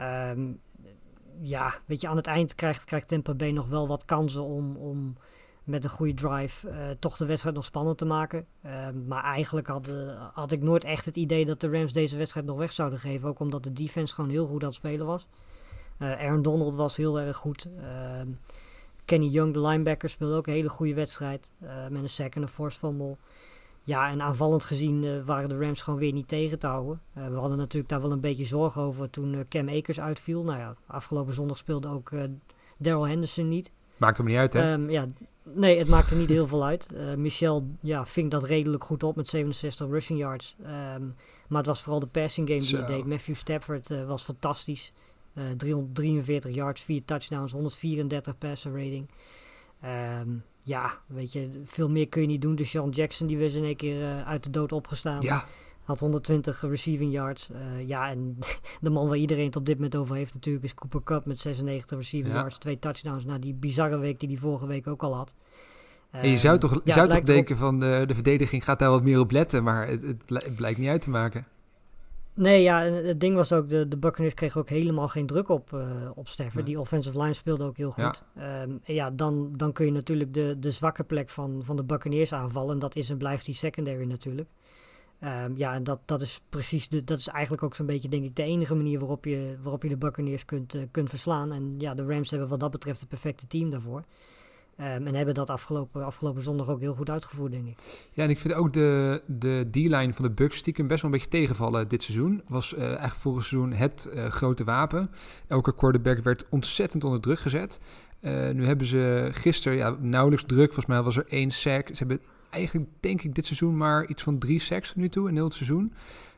Um, 0.00 0.60
ja, 1.40 1.74
weet 1.86 2.00
je, 2.00 2.08
aan 2.08 2.16
het 2.16 2.26
eind 2.26 2.54
krijgt, 2.54 2.84
krijgt 2.84 3.08
Tampa 3.08 3.34
Bay 3.34 3.50
nog 3.50 3.68
wel 3.68 3.88
wat 3.88 4.04
kansen 4.04 4.42
om... 4.42 4.76
om 4.76 5.16
met 5.64 5.84
een 5.84 5.90
goede 5.90 6.14
drive 6.14 6.68
uh, 6.68 6.74
toch 6.98 7.16
de 7.16 7.26
wedstrijd 7.26 7.54
nog 7.54 7.64
spannend 7.64 7.98
te 7.98 8.04
maken. 8.04 8.46
Uh, 8.66 8.88
maar 9.06 9.24
eigenlijk 9.24 9.66
had, 9.66 9.88
uh, 9.88 9.94
had 10.32 10.52
ik 10.52 10.62
nooit 10.62 10.84
echt 10.84 11.04
het 11.04 11.16
idee 11.16 11.44
dat 11.44 11.60
de 11.60 11.70
Rams 11.70 11.92
deze 11.92 12.16
wedstrijd 12.16 12.46
nog 12.46 12.56
weg 12.56 12.72
zouden 12.72 12.98
geven. 12.98 13.28
Ook 13.28 13.40
omdat 13.40 13.64
de 13.64 13.72
defense 13.72 14.14
gewoon 14.14 14.30
heel 14.30 14.46
goed 14.46 14.62
aan 14.62 14.68
het 14.68 14.76
spelen 14.76 15.06
was. 15.06 15.26
Aaron 15.98 16.42
Donald 16.42 16.74
was 16.74 16.96
heel 16.96 17.20
erg 17.20 17.36
goed. 17.36 17.68
Kenny 19.04 19.26
Young, 19.26 19.52
de 19.52 19.60
linebacker, 19.60 20.08
speelde 20.08 20.36
ook 20.36 20.46
een 20.46 20.52
hele 20.52 20.68
goede 20.68 20.94
wedstrijd. 20.94 21.50
met 21.90 22.02
een 22.02 22.08
sack 22.08 22.34
en 22.34 22.42
een 22.42 22.48
force 22.48 22.78
fumble. 22.78 23.16
Ja, 23.82 24.10
en 24.10 24.22
aanvallend 24.22 24.64
gezien 24.64 25.24
waren 25.24 25.48
de 25.48 25.58
Rams 25.58 25.82
gewoon 25.82 25.98
weer 25.98 26.12
niet 26.12 26.28
tegen 26.28 26.58
te 26.58 26.66
houden. 26.66 27.00
we 27.12 27.36
hadden 27.36 27.58
natuurlijk 27.58 27.88
daar 27.88 28.00
wel 28.00 28.12
een 28.12 28.20
beetje 28.20 28.44
zorgen 28.44 28.82
over 28.82 29.10
toen 29.10 29.44
Cam 29.48 29.68
Akers 29.68 30.00
uitviel. 30.00 30.42
Nou 30.42 30.58
ja, 30.58 30.74
afgelopen 30.86 31.34
zondag 31.34 31.56
speelde 31.56 31.88
ook 31.88 32.10
Daryl 32.78 33.06
Henderson 33.06 33.48
niet. 33.48 33.70
Maakt 34.00 34.16
hem 34.16 34.26
niet 34.26 34.36
uit, 34.36 34.52
hè? 34.52 34.72
Um, 34.72 34.90
ja, 34.90 35.06
nee, 35.42 35.78
het 35.78 35.88
maakte 35.88 36.14
niet 36.14 36.28
heel 36.28 36.46
veel 36.46 36.64
uit. 36.64 36.88
Uh, 36.94 37.14
Michel 37.14 37.66
ja, 37.80 38.06
ving 38.06 38.30
dat 38.30 38.44
redelijk 38.44 38.84
goed 38.84 39.02
op 39.02 39.16
met 39.16 39.28
67 39.28 39.88
rushing 39.88 40.18
yards. 40.18 40.56
Um, 40.60 41.14
maar 41.48 41.58
het 41.58 41.66
was 41.66 41.82
vooral 41.82 42.00
de 42.00 42.06
passing 42.06 42.48
game 42.48 42.60
die 42.60 42.76
hij 42.76 42.86
deed. 42.86 43.06
Matthew 43.06 43.34
Stafford 43.34 43.90
uh, 43.90 44.06
was 44.06 44.22
fantastisch. 44.22 44.92
Uh, 45.34 45.44
343 45.56 46.54
yards, 46.54 46.82
4 46.82 47.04
touchdowns, 47.04 47.52
134 47.52 48.38
passer 48.38 48.72
rating. 48.72 49.08
Um, 49.84 50.44
ja, 50.62 50.98
weet 51.06 51.32
je, 51.32 51.60
veel 51.64 51.90
meer 51.90 52.08
kun 52.08 52.20
je 52.20 52.26
niet 52.26 52.42
doen. 52.42 52.54
Dus 52.54 52.70
Sean 52.70 52.90
Jackson, 52.90 53.26
die 53.26 53.38
was 53.38 53.54
in 53.54 53.64
één 53.64 53.76
keer 53.76 54.24
uit 54.24 54.44
de 54.44 54.50
dood 54.50 54.72
opgestaan. 54.72 55.20
Ja. 55.20 55.44
Had 55.90 56.00
120 56.00 56.60
receiving 56.60 57.12
yards. 57.12 57.48
Uh, 57.52 57.88
ja, 57.88 58.10
en 58.10 58.38
de 58.80 58.90
man 58.90 59.08
waar 59.08 59.16
iedereen 59.16 59.46
het 59.46 59.56
op 59.56 59.66
dit 59.66 59.74
moment 59.74 59.96
over 59.96 60.16
heeft 60.16 60.34
natuurlijk 60.34 60.64
is 60.64 60.74
Cooper 60.74 61.02
Cup 61.02 61.24
met 61.24 61.38
96 61.38 61.98
receiving 61.98 62.34
ja. 62.34 62.40
yards. 62.40 62.58
Twee 62.58 62.78
touchdowns 62.78 63.24
na 63.24 63.38
die 63.38 63.54
bizarre 63.54 63.98
week 63.98 64.20
die 64.20 64.28
hij 64.28 64.38
vorige 64.38 64.66
week 64.66 64.86
ook 64.86 65.02
al 65.02 65.14
had. 65.14 65.34
Uh, 66.14 66.22
en 66.22 66.28
je 66.28 66.38
zou 66.38 66.58
toch, 66.58 66.74
je 66.74 66.80
ja, 66.84 66.94
zou 66.94 67.08
toch 67.08 67.20
denken 67.20 67.54
op... 67.54 67.60
van 67.60 67.80
de, 67.80 68.04
de 68.06 68.14
verdediging 68.14 68.64
gaat 68.64 68.78
daar 68.78 68.90
wat 68.90 69.02
meer 69.02 69.18
op 69.18 69.30
letten, 69.30 69.62
maar 69.62 69.86
het, 69.86 70.02
het, 70.02 70.22
het 70.26 70.56
blijkt 70.56 70.78
niet 70.78 70.88
uit 70.88 71.02
te 71.02 71.10
maken. 71.10 71.46
Nee, 72.34 72.62
ja, 72.62 72.82
het 72.82 73.20
ding 73.20 73.34
was 73.34 73.52
ook, 73.52 73.68
de, 73.68 73.88
de 73.88 73.96
Buccaneers 73.96 74.34
kregen 74.34 74.60
ook 74.60 74.68
helemaal 74.68 75.08
geen 75.08 75.26
druk 75.26 75.48
op, 75.48 75.70
uh, 75.74 75.80
op 76.14 76.28
Stafford. 76.28 76.54
Nee. 76.54 76.64
Die 76.64 76.80
offensive 76.80 77.18
line 77.18 77.34
speelde 77.34 77.64
ook 77.64 77.76
heel 77.76 77.90
goed. 77.90 78.22
Ja, 78.34 78.62
um, 78.62 78.80
ja 78.84 79.10
dan, 79.10 79.52
dan 79.56 79.72
kun 79.72 79.84
je 79.84 79.92
natuurlijk 79.92 80.34
de, 80.34 80.56
de 80.58 80.70
zwakke 80.70 81.04
plek 81.04 81.28
van, 81.28 81.60
van 81.64 81.76
de 81.76 81.84
Buccaneers 81.84 82.32
aanvallen. 82.32 82.72
En 82.72 82.78
dat 82.78 82.96
is 82.96 83.10
en 83.10 83.16
blijft 83.16 83.44
die 83.44 83.54
secondary 83.54 84.04
natuurlijk. 84.04 84.48
Um, 85.24 85.56
ja, 85.56 85.74
en 85.74 85.84
dat, 85.84 86.00
dat 86.04 86.20
is 86.20 86.40
precies, 86.48 86.88
de, 86.88 87.04
dat 87.04 87.18
is 87.18 87.28
eigenlijk 87.28 87.62
ook 87.62 87.74
zo'n 87.74 87.86
beetje, 87.86 88.08
denk 88.08 88.24
ik, 88.24 88.36
de 88.36 88.42
enige 88.42 88.74
manier 88.74 88.98
waarop 88.98 89.24
je, 89.24 89.56
waarop 89.62 89.82
je 89.82 89.88
de 89.88 89.96
Buccaneers 89.96 90.44
kunt, 90.44 90.74
uh, 90.74 90.82
kunt 90.90 91.08
verslaan. 91.08 91.52
En 91.52 91.74
ja, 91.78 91.94
de 91.94 92.04
Rams 92.06 92.30
hebben 92.30 92.48
wat 92.48 92.60
dat 92.60 92.70
betreft 92.70 93.00
het 93.00 93.08
perfecte 93.08 93.46
team 93.46 93.70
daarvoor. 93.70 94.04
Um, 94.80 95.06
en 95.06 95.14
hebben 95.14 95.34
dat 95.34 95.50
afgelopen, 95.50 96.04
afgelopen 96.04 96.42
zondag 96.42 96.68
ook 96.68 96.80
heel 96.80 96.92
goed 96.92 97.10
uitgevoerd, 97.10 97.52
denk 97.52 97.66
ik. 97.66 97.76
Ja, 98.12 98.24
en 98.24 98.30
ik 98.30 98.38
vind 98.38 98.54
ook 98.54 98.72
de, 98.72 99.22
de 99.26 99.68
D-line 99.70 100.12
van 100.12 100.24
de 100.24 100.30
Bucks 100.30 100.56
stiekem 100.56 100.86
best 100.86 101.02
wel 101.02 101.10
een 101.10 101.16
beetje 101.16 101.38
tegenvallen 101.38 101.88
dit 101.88 102.02
seizoen. 102.02 102.42
Was 102.48 102.74
uh, 102.74 102.82
eigenlijk 102.82 103.14
vorig 103.14 103.44
seizoen 103.44 103.72
het 103.72 104.10
uh, 104.14 104.26
grote 104.26 104.64
wapen. 104.64 105.10
Elke 105.46 105.74
quarterback 105.74 106.22
werd 106.22 106.46
ontzettend 106.50 107.04
onder 107.04 107.20
druk 107.20 107.40
gezet. 107.40 107.80
nu 108.52 108.66
hebben 108.66 108.86
ze 108.86 109.28
gisteren 109.32 109.78
ja, 109.78 109.96
nauwelijks 109.98 110.44
druk. 110.44 110.66
Volgens 110.66 110.86
mij 110.86 111.02
was 111.02 111.16
er 111.16 111.26
één 111.28 111.50
sack. 111.50 111.86
Ze 111.88 111.94
hebben 111.94 112.20
eigenlijk 112.50 112.90
denk 113.00 113.22
ik 113.22 113.34
dit 113.34 113.44
seizoen 113.44 113.76
maar 113.76 114.06
iets 114.06 114.22
van 114.22 114.38
drie 114.38 114.60
sacks 114.60 114.94
nu 114.94 115.08
toe 115.08 115.28
in 115.28 115.34
heel 115.34 115.44
het 115.44 115.54
seizoen. 115.54 115.92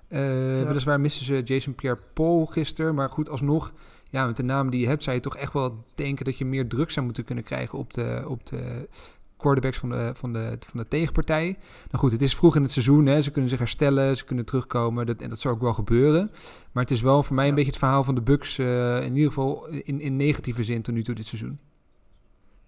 Uh, 0.09 0.59
ja. 0.59 0.67
Weliswaar 0.67 1.01
missen 1.01 1.25
ze 1.25 1.43
Jason 1.43 1.75
Pierre-Paul 1.75 2.47
gisteren, 2.47 2.95
maar 2.95 3.09
goed, 3.09 3.31
alsnog, 3.31 3.73
ja, 4.11 4.27
met 4.27 4.37
de 4.37 4.43
naam 4.43 4.71
die 4.71 4.81
je 4.81 4.87
hebt, 4.87 5.03
zou 5.03 5.17
je 5.17 5.23
toch 5.23 5.37
echt 5.37 5.53
wel 5.53 5.85
denken 5.95 6.25
dat 6.25 6.39
je 6.39 6.45
meer 6.45 6.69
druk 6.69 6.91
zou 6.91 7.05
moeten 7.05 7.25
kunnen 7.25 7.45
krijgen 7.45 7.79
op 7.79 7.93
de, 7.93 8.25
op 8.27 8.47
de 8.47 8.89
quarterbacks 9.37 9.79
van 9.79 9.89
de, 9.89 10.11
van, 10.15 10.33
de, 10.33 10.59
van 10.67 10.81
de 10.81 10.89
tegenpartij. 10.89 11.45
Nou 11.91 11.99
goed, 11.99 12.13
het 12.13 12.23
is 12.23 12.35
vroeg 12.35 12.57
in 12.57 12.63
het 12.63 12.71
seizoen, 12.71 13.07
hè. 13.07 13.23
ze 13.23 13.31
kunnen 13.31 13.51
zich 13.51 13.59
herstellen, 13.59 14.17
ze 14.17 14.25
kunnen 14.25 14.45
terugkomen 14.45 15.07
dat, 15.07 15.23
en 15.23 15.29
dat 15.29 15.41
zou 15.41 15.55
ook 15.55 15.61
wel 15.61 15.73
gebeuren. 15.73 16.31
Maar 16.73 16.83
het 16.83 16.93
is 16.93 17.01
wel 17.01 17.23
voor 17.23 17.35
mij 17.35 17.45
ja. 17.45 17.51
een 17.51 17.57
beetje 17.57 17.71
het 17.71 17.81
verhaal 17.81 18.05
van 18.05 18.15
de 18.15 18.21
Bucks, 18.21 18.59
uh, 18.59 19.05
in 19.05 19.15
ieder 19.15 19.29
geval 19.29 19.69
in, 19.69 20.01
in 20.01 20.17
negatieve 20.17 20.65
zin 20.65 20.83
tot 20.83 20.95
nu 20.95 21.03
toe 21.03 21.15
dit 21.15 21.27
seizoen. 21.27 21.59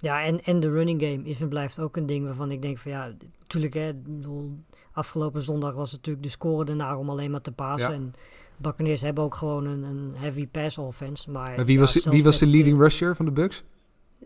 Ja, 0.04 0.24
en, 0.24 0.44
en 0.44 0.60
de 0.60 0.70
running 0.70 1.02
game 1.02 1.22
is 1.22 1.40
en 1.40 1.48
blijft 1.48 1.80
ook 1.80 1.96
een 1.96 2.06
ding 2.06 2.24
waarvan 2.24 2.50
ik 2.50 2.62
denk 2.62 2.78
van 2.78 2.90
ja, 2.90 3.12
natuurlijk 3.38 3.74
hè, 3.74 3.94
bedoel, 3.94 4.58
afgelopen 4.92 5.42
zondag 5.42 5.74
was 5.74 5.92
natuurlijk 5.92 6.24
de 6.24 6.30
score 6.30 6.70
ernaar 6.70 6.96
om 6.96 7.10
alleen 7.10 7.30
maar 7.30 7.40
te 7.40 7.52
passen. 7.52 7.90
Ja. 7.90 7.96
En 7.96 8.14
Buccaneers 8.56 9.00
hebben 9.00 9.24
ook 9.24 9.34
gewoon 9.34 9.66
een, 9.66 9.82
een 9.82 10.12
heavy 10.14 10.46
pass 10.46 10.78
offense. 10.78 11.30
Maar, 11.30 11.52
maar 11.56 11.64
wie, 11.64 11.78
was, 11.78 12.04
wie 12.04 12.24
was 12.24 12.38
de 12.38 12.46
leading 12.46 12.78
rusher 12.78 13.16
van 13.16 13.24
de 13.24 13.32
Bucks? 13.32 13.62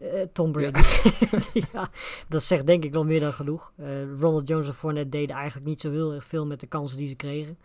Uh, 0.02 0.08
Tom 0.32 0.52
Brady. 0.52 0.80
Ja. 0.80 1.40
ja. 1.72 1.90
dat 2.28 2.42
zegt 2.42 2.66
denk 2.66 2.84
ik 2.84 2.92
wel 2.92 3.04
meer 3.04 3.20
dan 3.20 3.32
genoeg. 3.32 3.72
Uh, 3.76 3.86
Ronald 4.20 4.48
Jones 4.48 4.66
en 4.66 4.74
Fournette 4.74 5.08
deden 5.08 5.36
eigenlijk 5.36 5.66
niet 5.66 5.80
zo 5.80 5.90
heel 5.90 6.12
erg 6.12 6.24
veel 6.24 6.46
met 6.46 6.60
de 6.60 6.66
kansen 6.66 6.98
die 6.98 7.08
ze 7.08 7.14
kregen. 7.14 7.58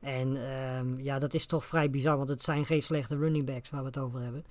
En 0.00 0.36
um, 0.36 1.00
ja, 1.00 1.18
dat 1.18 1.34
is 1.34 1.46
toch 1.46 1.64
vrij 1.64 1.90
bizar, 1.90 2.16
want 2.16 2.28
het 2.28 2.42
zijn 2.42 2.64
geen 2.64 2.82
slechte 2.82 3.16
running 3.16 3.44
backs 3.44 3.70
waar 3.70 3.80
we 3.80 3.86
het 3.86 3.98
over 3.98 4.20
hebben. 4.20 4.44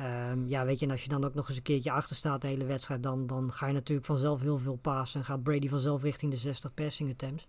Um, 0.00 0.48
ja, 0.48 0.64
weet 0.64 0.78
je, 0.78 0.86
en 0.86 0.92
als 0.92 1.02
je 1.02 1.08
dan 1.08 1.24
ook 1.24 1.34
nog 1.34 1.48
eens 1.48 1.56
een 1.56 1.62
keertje 1.62 1.90
achter 1.90 2.16
staat 2.16 2.42
de 2.42 2.48
hele 2.48 2.64
wedstrijd, 2.64 3.02
dan, 3.02 3.26
dan 3.26 3.52
ga 3.52 3.66
je 3.66 3.72
natuurlijk 3.72 4.06
vanzelf 4.06 4.40
heel 4.40 4.58
veel 4.58 4.76
passen 4.76 5.20
en 5.20 5.26
gaat 5.26 5.42
Brady 5.42 5.68
vanzelf 5.68 6.02
richting 6.02 6.32
de 6.32 6.38
60 6.38 6.74
passing 6.74 7.10
attempts. 7.10 7.48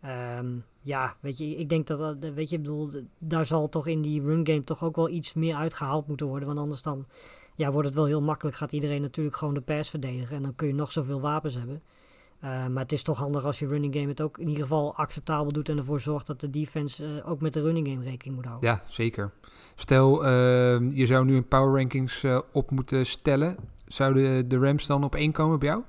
Ehm, 0.00 0.46
ja, 0.80 1.16
weet 1.20 1.38
je, 1.38 1.56
ik 1.56 1.68
denk 1.68 1.86
dat, 1.86 2.16
weet 2.18 2.50
je, 2.50 2.58
bedoel, 2.58 2.90
daar 3.18 3.46
zal 3.46 3.68
toch 3.68 3.86
in 3.86 4.02
die 4.02 4.22
run 4.22 4.46
game 4.46 4.64
toch 4.64 4.84
ook 4.84 4.96
wel 4.96 5.08
iets 5.08 5.34
meer 5.34 5.54
uitgehaald 5.54 6.06
moeten 6.06 6.26
worden. 6.26 6.46
Want 6.46 6.60
anders 6.60 6.82
dan, 6.82 7.06
ja, 7.54 7.70
wordt 7.72 7.86
het 7.86 7.96
wel 7.96 8.06
heel 8.06 8.22
makkelijk. 8.22 8.56
Gaat 8.56 8.72
iedereen 8.72 9.02
natuurlijk 9.02 9.36
gewoon 9.36 9.54
de 9.54 9.60
pass 9.60 9.90
verdedigen. 9.90 10.36
En 10.36 10.42
dan 10.42 10.54
kun 10.54 10.66
je 10.66 10.74
nog 10.74 10.92
zoveel 10.92 11.20
wapens 11.20 11.54
hebben. 11.54 11.82
Eh, 12.40 12.66
maar 12.66 12.82
het 12.82 12.92
is 12.92 13.02
toch 13.02 13.18
handig 13.18 13.44
als 13.44 13.58
je 13.58 13.66
running 13.66 13.94
game 13.94 14.08
het 14.08 14.20
ook 14.20 14.38
in 14.38 14.48
ieder 14.48 14.62
geval 14.62 14.94
acceptabel 14.96 15.52
doet. 15.52 15.68
En 15.68 15.78
ervoor 15.78 16.00
zorgt 16.00 16.26
dat 16.26 16.40
de 16.40 16.50
defense 16.50 17.04
eh, 17.04 17.30
ook 17.30 17.40
met 17.40 17.52
de 17.52 17.62
running 17.62 17.88
game 17.88 18.04
rekening 18.04 18.36
moet 18.36 18.46
houden. 18.46 18.68
Ja, 18.68 18.82
zeker. 18.88 19.32
Stel, 19.74 20.26
ehm, 20.26 20.90
je 20.90 21.06
zou 21.06 21.24
nu 21.24 21.36
een 21.36 21.48
power 21.48 21.78
rankings 21.78 22.22
eh, 22.22 22.38
op 22.52 22.70
moeten 22.70 23.06
stellen. 23.06 23.56
Zouden 23.86 24.48
de 24.48 24.58
Rams 24.58 24.86
dan 24.86 25.04
op 25.04 25.14
één 25.14 25.32
komen 25.32 25.58
bij 25.58 25.68
jou? 25.68 25.82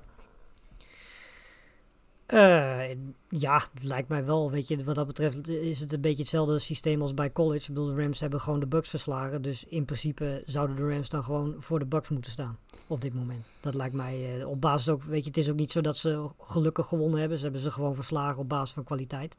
Eh, 2.27 2.89
ja, 3.29 3.63
het 3.73 3.83
lijkt 3.83 4.09
mij 4.09 4.25
wel. 4.25 4.51
Weet 4.51 4.67
je, 4.67 4.83
wat 4.83 4.95
dat 4.95 5.07
betreft 5.07 5.47
is 5.47 5.79
het 5.79 5.93
een 5.93 6.01
beetje 6.01 6.21
hetzelfde 6.21 6.59
systeem 6.59 7.01
als 7.01 7.13
bij 7.13 7.31
college. 7.31 7.61
Ik 7.61 7.67
bedoel, 7.67 7.95
de 7.95 8.01
Rams 8.01 8.19
hebben 8.19 8.39
gewoon 8.39 8.59
de 8.59 8.67
Bucks 8.67 8.89
verslagen. 8.89 9.41
Dus 9.41 9.65
in 9.65 9.85
principe 9.85 10.43
zouden 10.45 10.75
de 10.75 10.89
Rams 10.89 11.09
dan 11.09 11.23
gewoon 11.23 11.55
voor 11.59 11.79
de 11.79 11.85
Bucks 11.85 12.09
moeten 12.09 12.31
staan 12.31 12.57
op 12.87 13.01
dit 13.01 13.13
moment. 13.13 13.45
Dat 13.59 13.73
lijkt 13.73 13.95
mij 13.95 14.39
eh, 14.39 14.49
op 14.49 14.61
basis 14.61 14.89
ook. 14.89 15.03
Weet 15.03 15.23
je, 15.23 15.27
het 15.27 15.37
is 15.37 15.49
ook 15.49 15.55
niet 15.55 15.71
zo 15.71 15.81
dat 15.81 15.97
ze 15.97 16.29
gelukkig 16.39 16.85
gewonnen 16.85 17.19
hebben. 17.19 17.37
Ze 17.37 17.43
hebben 17.43 17.61
ze 17.61 17.71
gewoon 17.71 17.95
verslagen 17.95 18.41
op 18.41 18.49
basis 18.49 18.73
van 18.73 18.83
kwaliteit. 18.83 19.37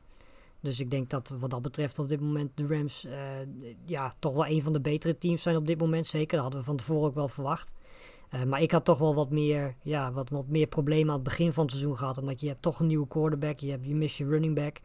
Dus 0.61 0.81
ik 0.81 0.91
denk 0.91 1.11
dat 1.11 1.33
wat 1.39 1.51
dat 1.51 1.63
betreft 1.63 1.99
op 1.99 2.09
dit 2.09 2.21
moment 2.21 2.51
de 2.55 2.67
Rams 2.67 3.05
eh, 3.05 3.13
ja, 3.85 4.15
toch 4.19 4.35
wel 4.35 4.47
een 4.47 4.63
van 4.63 4.73
de 4.73 4.81
betere 4.81 5.19
teams 5.19 5.43
zijn 5.43 5.57
op 5.57 5.67
dit 5.67 5.79
moment. 5.79 6.07
Zeker, 6.07 6.33
dat 6.33 6.41
hadden 6.41 6.61
we 6.61 6.67
van 6.67 6.77
tevoren 6.77 7.09
ook 7.09 7.15
wel 7.15 7.29
verwacht. 7.29 7.73
Eh, 8.31 8.43
maar 8.43 8.63
ik 8.63 8.71
had 8.71 8.85
toch 8.85 8.99
wel 8.99 9.15
wat 9.15 9.31
meer, 9.31 9.75
ja, 9.83 10.13
wat, 10.13 10.31
wat 10.31 10.49
meer 10.49 10.67
problemen 10.67 11.09
aan 11.09 11.15
het 11.15 11.23
begin 11.23 11.53
van 11.53 11.63
het 11.63 11.73
seizoen 11.73 11.97
gehad. 11.97 12.19
Omdat 12.19 12.41
je 12.41 12.49
hebt 12.49 12.63
toch 12.63 12.81
een 12.81 12.87
nieuwe 12.87 13.07
quarterback, 13.09 13.59
je, 13.59 13.71
hebt, 13.71 13.87
je 13.87 13.95
mist 13.95 14.17
je 14.17 14.25
running 14.27 14.55
back. 14.55 14.81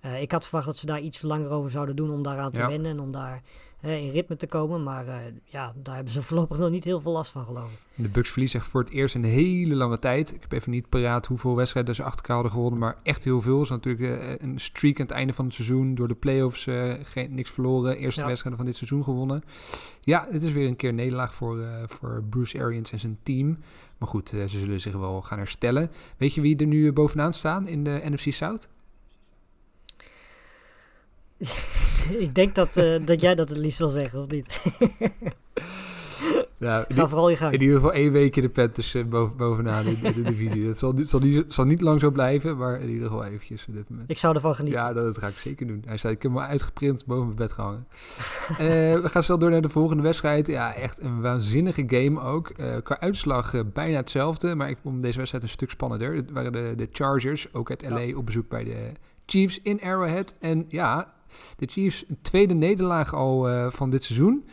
Eh, 0.00 0.20
ik 0.20 0.32
had 0.32 0.44
verwacht 0.44 0.66
dat 0.66 0.76
ze 0.76 0.86
daar 0.86 1.00
iets 1.00 1.22
langer 1.22 1.50
over 1.50 1.70
zouden 1.70 1.96
doen 1.96 2.10
om 2.10 2.22
daaraan 2.22 2.52
te 2.52 2.60
Ja. 2.60 2.68
wennen 2.68 2.90
en 2.90 3.00
om 3.00 3.12
daar 3.12 3.42
in 3.90 4.10
ritme 4.10 4.36
te 4.36 4.46
komen. 4.46 4.82
Maar 4.82 5.08
eh, 5.08 5.14
ja, 5.44 5.72
daar 5.82 5.94
hebben 5.94 6.12
ze 6.12 6.22
voorlopig 6.28 6.58
nog 6.58 6.70
niet 6.70 6.84
heel 6.84 7.00
veel 7.00 7.12
last 7.12 7.30
van 7.30 7.44
geloof 7.44 7.72
ik. 7.72 7.78
De 7.94 8.08
Bucks 8.08 8.28
verliezen 8.30 8.60
echt 8.60 8.68
voor 8.68 8.80
het 8.80 8.90
eerst 8.90 9.14
in 9.14 9.24
een 9.24 9.30
hele 9.30 9.74
lange 9.74 9.98
tijd. 9.98 10.34
Ik 10.34 10.40
heb 10.40 10.52
even 10.52 10.70
niet 10.70 10.88
paraat 10.88 11.26
hoeveel 11.26 11.56
wedstrijden 11.56 11.94
ze 11.94 12.02
achter 12.02 12.18
elkaar 12.20 12.34
hadden 12.34 12.52
gewonnen, 12.52 12.78
maar 12.80 12.96
echt 13.02 13.24
heel 13.24 13.42
veel. 13.42 13.64
Ze 13.64 13.72
hadden 13.72 13.92
natuurlijk 13.92 14.22
eh, 14.40 14.48
een 14.48 14.60
streak 14.60 14.96
aan 15.00 15.06
het 15.06 15.14
einde 15.14 15.32
van 15.32 15.44
het 15.44 15.54
seizoen. 15.54 15.94
Door 15.94 16.08
de 16.08 16.14
playoffs 16.14 16.66
eh, 16.66 16.92
geen, 17.02 17.34
niks 17.34 17.50
verloren. 17.50 17.96
Eerste 17.96 18.20
Ja. 18.20 18.26
wedstrijden 18.26 18.60
van 18.60 18.68
dit 18.70 18.76
seizoen 18.78 19.04
gewonnen. 19.04 19.42
Ja, 20.00 20.26
het 20.30 20.42
is 20.42 20.52
weer 20.52 20.66
een 20.68 20.76
keer 20.76 20.92
nederlaag 20.92 21.34
voor, 21.34 21.60
eh, 21.60 21.82
voor 21.86 22.22
Bruce 22.30 22.58
Arians 22.62 22.92
en 22.92 23.00
zijn 23.00 23.18
team. 23.22 23.58
Maar 23.98 24.08
goed, 24.08 24.32
eh, 24.32 24.40
ze 24.44 24.58
zullen 24.58 24.80
zich 24.80 24.92
wel 24.94 25.22
gaan 25.22 25.38
herstellen. 25.38 25.90
Weet 26.16 26.34
je 26.34 26.40
wie 26.40 26.56
er 26.56 26.66
nu 26.66 26.86
eh, 26.86 26.92
bovenaan 26.92 27.32
staan 27.34 27.68
in 27.68 27.84
de 27.84 28.00
NFC 28.04 28.32
South? 28.32 28.68
ik 32.26 32.34
denk 32.34 32.54
dat, 32.54 32.76
eh, 32.76 33.06
dat 33.06 33.20
jij 33.20 33.34
dat 33.34 33.48
het 33.48 33.58
liefst 33.58 33.78
wil 33.78 33.88
zeggen, 33.88 34.20
of 34.20 34.28
niet? 34.28 34.46
Ja, 36.58 36.84
Ga 36.88 37.08
vooral 37.08 37.28
je 37.28 37.36
gang. 37.36 37.52
In 37.54 37.60
ieder 37.60 37.76
geval 37.76 37.92
één 37.92 38.12
weekje 38.12 38.40
de 38.40 38.48
Panthers 38.48 38.94
eh, 38.94 39.04
boven, 39.04 39.36
bovenaan 39.36 39.86
in, 39.86 39.96
in 40.02 40.12
de 40.12 40.22
divisie. 40.22 40.66
Dat 40.66 40.78
zal, 40.78 40.92
niet- 40.92 41.10
zal, 41.10 41.20
niet, 41.20 41.44
zal 41.48 41.64
niet 41.64 41.80
lang 41.80 42.00
zo 42.00 42.10
blijven, 42.10 42.56
maar 42.56 42.80
in 42.80 42.88
ieder 42.88 43.08
geval 43.08 43.24
eventjes 43.24 43.66
op 43.68 43.74
dit 43.74 43.88
moment. 43.90 44.10
Ik 44.10 44.18
zou 44.18 44.34
ervan 44.34 44.54
genieten. 44.54 44.80
Ja, 44.80 44.92
dat, 44.92 45.04
dat 45.04 45.18
ga 45.18 45.26
ik 45.26 45.34
zeker 45.34 45.66
doen. 45.66 45.82
Hij 45.86 45.96
zei, 45.98 46.14
ik 46.14 46.22
heb 46.22 46.32
hem 46.32 46.40
uitgeprint 46.40 47.06
boven 47.06 47.24
mijn 47.24 47.36
bed 47.36 47.52
gehangen. 47.52 47.86
Eh, 48.50 48.56
we 49.00 49.08
gaan 49.08 49.22
snel 49.22 49.38
door 49.38 49.50
naar 49.50 49.62
de 49.62 49.68
volgende 49.68 50.02
wedstrijd. 50.02 50.46
Ja, 50.46 50.74
echt 50.74 51.00
een 51.00 51.20
waanzinnige 51.20 51.84
game 51.86 52.20
ook. 52.20 52.52
Qua 52.82 53.00
uitslag 53.00 53.54
bijna 53.72 53.96
hetzelfde, 53.96 54.54
maar 54.54 54.68
ik 54.70 54.78
vond 54.82 55.02
deze 55.02 55.16
wedstrijd 55.16 55.44
een 55.44 55.50
stuk 55.50 55.70
spannender. 55.70 56.14
Het 56.14 56.30
waren 56.30 56.52
de, 56.52 56.72
de 56.76 56.88
Chargers, 56.92 57.54
ook 57.54 57.70
uit 57.70 57.88
LA, 57.88 58.16
op 58.16 58.26
bezoek 58.26 58.48
bij 58.48 58.64
de 58.64 58.92
Chiefs 59.26 59.60
in 59.62 59.80
Arrowhead. 59.80 60.34
En 60.40 60.64
ja, 60.68 61.12
de 61.56 61.66
Chiefs, 61.66 62.04
een 62.08 62.18
tweede 62.22 62.54
nederlaag 62.54 63.14
al 63.14 63.48
eh, 63.48 63.70
van 63.70 63.90
dit 63.90 64.04
seizoen. 64.04 64.44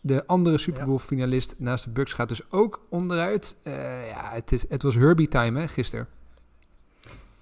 De 0.00 0.26
andere 0.26 0.58
Super 0.58 0.84
Bowl 0.84 0.98
finalist 0.98 1.54
naast 1.58 1.84
de 1.84 1.90
Bucks 1.90 2.12
gaat 2.12 2.28
dus 2.28 2.50
ook 2.50 2.86
onderuit. 2.88 3.56
Eh, 3.62 4.08
ja, 4.08 4.30
het, 4.32 4.52
is, 4.52 4.64
het 4.68 4.82
was 4.82 4.94
Herbie 4.94 5.28
time 5.28 5.60
hè, 5.60 5.68
gisteren. 5.68 6.08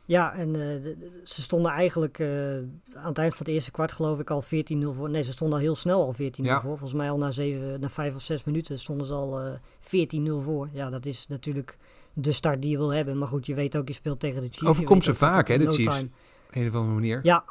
Ja, 0.07 0.35
en 0.35 0.49
eh, 0.49 0.83
de- 0.83 1.21
ze 1.25 1.43
stonden 1.43 1.73
eigenlijk 1.73 2.21
aan 2.21 3.07
het 3.09 3.19
eind 3.19 3.35
van 3.35 3.47
het 3.47 3.55
eerste 3.55 3.71
kwart 3.71 3.93
geloof 3.93 4.19
ik 4.19 4.31
al 4.31 4.43
14-0 4.43 4.47
voor. 4.95 5.11
Nee, 5.11 5.23
ze 5.23 5.33
stonden 5.33 5.57
al 5.59 5.63
heel 5.65 5.77
snel 5.77 6.03
al 6.03 6.13
14-0 6.15 6.17
Ja. 6.45 6.61
voor. 6.61 6.71
Volgens 6.79 6.93
mij 6.93 7.11
al 7.11 7.19
na, 7.19 7.31
zeven, 7.31 7.81
na 7.81 7.89
vijf 7.89 8.15
of 8.15 8.23
zes 8.23 8.45
minuten 8.45 8.79
stonden 8.79 9.07
ze 9.07 9.13
al 9.13 9.41
eh 9.41 9.53
14-0 9.81 10.41
voor. 10.43 10.69
Ja, 10.73 10.91
dat 10.91 11.07
is 11.07 11.27
natuurlijk 11.29 11.79
de 12.13 12.33
start 12.33 12.63
die 12.63 12.71
je 12.71 12.77
wil 12.77 12.93
hebben. 12.93 13.19
Maar 13.19 13.29
goed, 13.29 13.47
je 13.47 13.55
weet 13.55 13.77
ook, 13.77 13.89
je 13.89 13.95
speelt 13.95 14.21
tegen 14.21 14.41
de 14.41 14.47
Chiefs. 14.47 14.65
Overkomt 14.65 15.05
ze 15.05 15.15
vaak, 15.15 15.49
hè, 15.49 15.59
de 15.59 15.65
no 15.65 15.71
Chiefs? 15.71 16.01
Op 16.01 16.09
een 16.51 16.69
of 16.69 16.75
andere 16.75 16.95
manier. 16.95 17.21
Ja, 17.23 17.45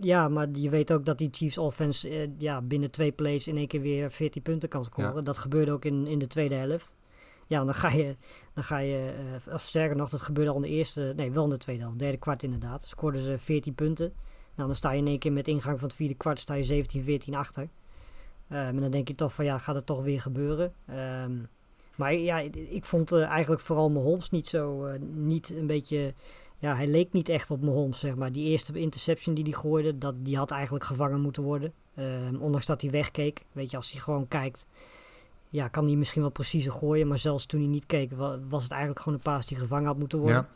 ja, 0.00 0.28
maar 0.28 0.48
je 0.52 0.70
weet 0.70 0.92
ook 0.92 1.04
dat 1.04 1.18
die 1.18 1.28
Chiefs 1.32 1.58
offense 1.58 2.08
eh, 2.08 2.28
ja, 2.38 2.62
binnen 2.62 2.90
twee 2.90 3.12
plays 3.12 3.46
in 3.46 3.56
één 3.56 3.66
keer 3.66 3.80
weer 3.80 4.10
14 4.10 4.42
punten 4.42 4.68
kan 4.68 4.84
scoren. 4.84 5.14
Ja. 5.14 5.20
Dat 5.20 5.38
gebeurde 5.38 5.72
ook 5.72 5.84
in, 5.84 6.06
in 6.06 6.18
de 6.18 6.26
tweede 6.26 6.54
helft. 6.54 6.96
Ja, 7.46 7.64
dan 7.64 7.74
ga 7.74 7.90
je, 7.90 8.16
dan 8.54 8.64
ga 8.64 8.78
je 8.78 9.14
eh, 9.46 9.54
of 9.54 9.60
sterker 9.60 9.96
nog, 9.96 10.08
dat 10.08 10.20
gebeurde 10.20 10.50
al 10.50 10.56
in 10.56 10.62
de 10.62 10.68
eerste, 10.68 11.12
nee, 11.16 11.32
wel 11.32 11.44
in 11.44 11.50
de 11.50 11.56
tweede 11.56 11.82
helft, 11.82 11.98
derde 11.98 12.18
kwart 12.18 12.42
inderdaad. 12.42 12.84
Scoorden 12.84 13.22
ze 13.22 13.38
14 13.38 13.74
punten. 13.74 14.12
Nou, 14.54 14.68
dan 14.68 14.76
sta 14.76 14.90
je 14.90 14.98
in 14.98 15.06
één 15.06 15.18
keer 15.18 15.32
met 15.32 15.48
ingang 15.48 15.78
van 15.78 15.88
het 15.88 15.96
vierde 15.96 16.14
kwart, 16.14 16.40
sta 16.40 16.54
je 16.54 16.84
17-14 17.28 17.30
achter. 17.30 17.68
Eh, 18.48 18.66
en 18.66 18.80
dan 18.80 18.90
denk 18.90 19.08
je 19.08 19.14
toch 19.14 19.34
van, 19.34 19.44
ja, 19.44 19.58
gaat 19.58 19.74
het 19.74 19.86
toch 19.86 20.02
weer 20.02 20.20
gebeuren? 20.20 20.72
Ehm, 20.86 21.38
maar 21.96 22.14
ja, 22.14 22.38
ik, 22.38 22.56
ik 22.56 22.84
vond 22.84 23.12
eh, 23.12 23.24
eigenlijk 23.24 23.62
vooral 23.62 23.90
Mahomes 23.90 24.30
niet 24.30 24.48
zo, 24.48 24.84
eh, 24.84 25.00
niet 25.00 25.50
een 25.50 25.66
beetje 25.66 26.14
ja, 26.62 26.76
hij 26.76 26.86
leek 26.86 27.12
niet 27.12 27.28
echt 27.28 27.50
op 27.50 27.62
Mahomes, 27.62 27.98
zeg 28.00 28.14
maar. 28.14 28.32
Die 28.32 28.48
eerste 28.48 28.78
interception 28.78 29.34
die 29.34 29.44
hij 29.44 29.52
gooide, 29.52 29.98
dat, 29.98 30.14
die 30.18 30.36
had 30.36 30.50
eigenlijk 30.50 30.84
gevangen 30.84 31.20
moeten 31.20 31.42
worden. 31.42 31.72
Ehm, 31.94 32.36
ondanks 32.36 32.66
dat 32.66 32.80
hij 32.80 32.90
wegkeek. 32.90 33.44
Weet 33.52 33.70
je, 33.70 33.76
als 33.76 33.92
hij 33.92 34.00
gewoon 34.00 34.28
kijkt, 34.28 34.66
ja, 35.48 35.68
kan 35.68 35.86
hij 35.86 35.96
misschien 35.96 36.20
wel 36.22 36.30
preciezer 36.30 36.72
gooien. 36.72 37.08
Maar 37.08 37.18
zelfs 37.18 37.46
toen 37.46 37.60
hij 37.60 37.68
niet 37.68 37.86
keek, 37.86 38.12
wa- 38.12 38.38
was 38.48 38.62
het 38.62 38.72
eigenlijk 38.72 39.00
gewoon 39.02 39.18
een 39.18 39.24
paas 39.24 39.46
die 39.46 39.58
gevangen 39.58 39.86
had 39.86 39.98
moeten 39.98 40.18
worden. 40.18 40.36
Ja. 40.36 40.48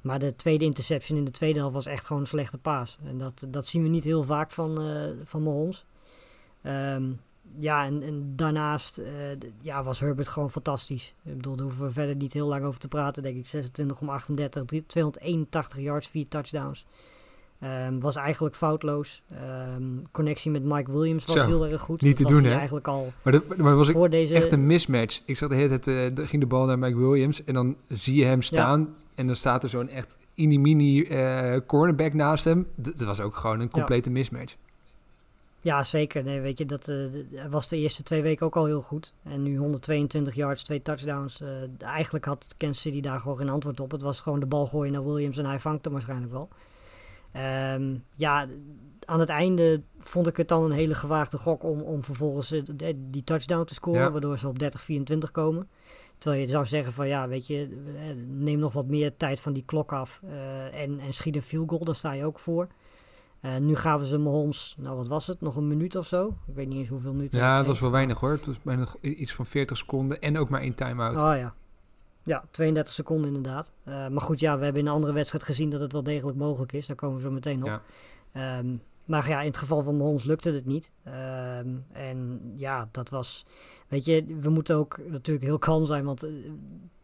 Maar 0.00 0.18
de 0.18 0.36
tweede 0.36 0.64
interception 0.64 1.18
in 1.18 1.24
de 1.24 1.30
tweede 1.30 1.58
helft 1.58 1.74
was 1.74 1.86
echt 1.86 2.06
gewoon 2.06 2.22
een 2.22 2.28
slechte 2.28 2.58
paas. 2.58 2.98
En 3.04 3.18
dat, 3.18 3.46
dat 3.48 3.66
zien 3.66 3.82
we 3.82 3.88
niet 3.88 4.04
heel 4.04 4.22
vaak 4.24 4.52
van, 4.52 4.80
eh 4.82 5.10
van 5.24 5.42
Mahomes. 5.42 5.84
Ja, 7.58 7.84
en, 7.84 8.02
en 8.02 8.32
daarnaast 8.36 8.98
eh, 8.98 9.06
ja, 9.60 9.82
was 9.82 10.00
Herbert 10.00 10.28
gewoon 10.28 10.50
fantastisch. 10.50 11.14
Ik 11.24 11.36
bedoel, 11.36 11.56
daar 11.56 11.64
hoeven 11.66 11.86
we 11.86 11.92
verder 11.92 12.16
niet 12.16 12.32
heel 12.32 12.46
lang 12.48 12.64
over 12.64 12.80
te 12.80 12.88
praten, 12.88 13.22
denk 13.22 13.36
ik. 13.36 13.46
26 13.46 14.00
om 14.00 14.08
38, 14.08 14.64
drie- 14.64 14.86
281 14.86 15.80
yards, 15.80 16.08
4 16.08 16.28
touchdowns. 16.28 16.86
Ehm, 17.60 17.98
was 17.98 18.16
eigenlijk 18.16 18.56
foutloos. 18.56 19.22
Ehm, 19.30 19.82
connectie 20.10 20.50
met 20.50 20.64
Mike 20.64 20.92
Williams 20.92 21.24
was 21.26 21.36
Zo, 21.36 21.46
heel 21.46 21.66
erg 21.66 21.80
goed. 21.80 22.00
niet 22.02 22.16
te 22.16 22.22
Dat 22.22 22.32
was 22.32 22.40
doen, 22.40 22.50
hè? 22.50 22.56
eigenlijk 22.56 22.88
al 22.88 23.12
Maar 23.22 23.32
dat, 23.32 23.56
maar 23.56 23.76
was 23.76 23.90
voor 23.90 24.10
deze... 24.10 24.34
echt 24.34 24.52
een 24.52 24.66
mismatch. 24.66 25.22
Ik 25.24 25.36
zag 25.36 25.48
de 25.48 25.54
hele 25.54 25.78
tijd, 25.78 26.18
er 26.18 26.28
ging 26.28 26.42
de 26.42 26.48
bal 26.48 26.66
naar 26.66 26.78
Mike 26.78 26.98
Williams 26.98 27.44
en 27.44 27.54
dan 27.54 27.76
zie 27.88 28.14
je 28.16 28.24
hem 28.24 28.42
staan 28.42 28.94
en 29.14 29.26
dan 29.26 29.36
staat 29.36 29.62
er 29.62 29.68
zo'n 29.68 29.88
echt 29.88 30.16
mini-mini 30.34 31.02
eh, 31.02 31.56
cornerback 31.66 32.12
naast 32.12 32.44
hem. 32.44 32.66
D- 32.82 32.84
Dat 32.84 33.00
was 33.06 33.20
ook 33.20 33.36
gewoon 33.36 33.60
een 33.60 33.70
complete 33.70 34.10
mismatch. 34.10 34.54
Ja, 35.66 35.84
zeker. 35.84 36.22
Nee, 36.24 36.40
weet 36.40 36.58
je, 36.58 36.66
dat 36.66 36.88
eh, 36.88 36.96
d- 37.04 37.36
hij 37.38 37.48
was 37.50 37.68
de 37.68 37.76
eerste 37.76 38.02
twee 38.02 38.22
weken 38.22 38.46
ook 38.46 38.56
al 38.56 38.64
heel 38.66 38.80
goed. 38.80 39.12
En 39.22 39.42
nu 39.42 39.56
122 39.56 40.34
yards, 40.34 40.62
twee 40.64 40.82
touchdowns. 40.82 41.40
Eh, 41.40 41.48
eigenlijk 41.78 42.24
had 42.24 42.54
Kansas 42.56 42.80
City 42.82 43.00
daar 43.00 43.20
gewoon 43.20 43.36
geen 43.36 43.48
antwoord 43.48 43.80
op. 43.80 43.90
Het 43.90 44.02
was 44.02 44.20
gewoon 44.20 44.40
de 44.40 44.46
bal 44.46 44.66
gooien 44.66 44.92
naar 44.92 45.04
Williams 45.06 45.38
en 45.38 45.44
hij 45.46 45.60
vangt 45.60 45.84
hem 45.84 45.92
waarschijnlijk 45.92 46.32
wel. 46.32 46.48
Ehm, 47.32 47.94
ja, 48.16 48.46
aan 49.04 49.20
het 49.20 49.28
einde 49.28 49.82
vond 49.98 50.26
ik 50.26 50.36
het 50.36 50.48
dan 50.48 50.64
een 50.64 50.70
hele 50.70 50.94
gewaagde 50.94 51.38
gok 51.38 51.62
om, 51.62 51.80
om 51.80 52.04
vervolgens 52.04 52.52
eh, 52.52 52.94
die 52.96 53.24
touchdown 53.24 53.64
te 53.64 53.74
scoren, 53.74 54.00
Ja. 54.00 54.10
waardoor 54.10 54.38
ze 54.38 54.48
op 54.48 54.58
30-24 54.58 55.30
komen. 55.32 55.68
Terwijl 56.18 56.42
je 56.42 56.48
zou 56.48 56.66
zeggen 56.66 56.92
van 56.92 57.08
ja, 57.08 57.28
weet 57.28 57.46
je, 57.46 57.68
neem 58.28 58.58
nog 58.58 58.72
wat 58.72 58.86
meer 58.86 59.16
tijd 59.16 59.40
van 59.40 59.52
die 59.52 59.64
klok 59.66 59.92
af 59.92 60.20
en, 60.72 60.98
en 61.00 61.12
schiet 61.14 61.36
een 61.36 61.42
field 61.42 61.68
goal, 61.68 61.84
dan 61.84 61.94
sta 61.94 62.12
je 62.12 62.24
ook 62.24 62.38
voor. 62.38 62.68
Eh, 63.46 63.56
nu 63.56 63.76
gaven 63.76 64.06
ze 64.06 64.18
Mahomes, 64.18 64.74
nou 64.78 64.96
wat 64.96 65.08
was 65.08 65.26
het, 65.26 65.40
nog 65.40 65.56
een 65.56 65.68
minuut 65.68 65.96
of 65.96 66.06
zo? 66.06 66.36
Ik 66.46 66.54
weet 66.54 66.68
niet 66.68 66.78
eens 66.78 66.88
hoeveel 66.88 67.12
minuten. 67.12 67.38
Ja, 67.38 67.56
het 67.56 67.66
was 67.66 67.80
wel 67.80 67.90
weinig 67.90 68.20
hoor. 68.20 68.30
Het 68.30 68.46
was 68.46 68.62
bijna 68.62 68.86
iets 69.00 69.34
van 69.34 69.46
40 69.46 69.76
seconden 69.76 70.20
en 70.20 70.38
ook 70.38 70.48
maar 70.48 70.60
één 70.60 70.74
time-out. 70.74 71.16
Oh 71.16 71.36
ja. 71.36 71.54
Ja, 72.22 72.44
32 72.50 72.92
seconden 72.94 73.26
inderdaad. 73.26 73.72
Eh, 73.84 74.08
maar 74.08 74.20
goed, 74.20 74.40
ja, 74.40 74.58
we 74.58 74.64
hebben 74.64 74.82
in 74.82 74.88
een 74.88 74.94
andere 74.94 75.12
wedstrijd 75.12 75.44
gezien 75.44 75.70
dat 75.70 75.80
het 75.80 75.92
wel 75.92 76.02
degelijk 76.02 76.38
mogelijk 76.38 76.72
is. 76.72 76.86
Daar 76.86 76.96
komen 76.96 77.16
we 77.16 77.22
zo 77.22 77.30
meteen 77.30 77.62
op. 77.62 77.66
Ja. 77.66 77.82
Ehm, 78.32 78.76
maar 79.04 79.28
ja, 79.28 79.40
in 79.40 79.46
het 79.46 79.56
geval 79.56 79.82
van 79.82 79.96
Mahomes 79.96 80.24
lukte 80.24 80.50
het 80.50 80.66
niet. 80.66 80.90
Ehm, 81.02 81.68
en 81.92 82.40
ja, 82.56 82.88
dat 82.90 83.08
was... 83.08 83.46
Weet 83.88 84.04
je, 84.04 84.24
we 84.40 84.50
moeten 84.50 84.76
ook 84.76 84.98
natuurlijk 85.08 85.46
heel 85.46 85.58
kalm 85.58 85.86
zijn. 85.86 86.04
Want 86.04 86.22
eh, 86.22 86.30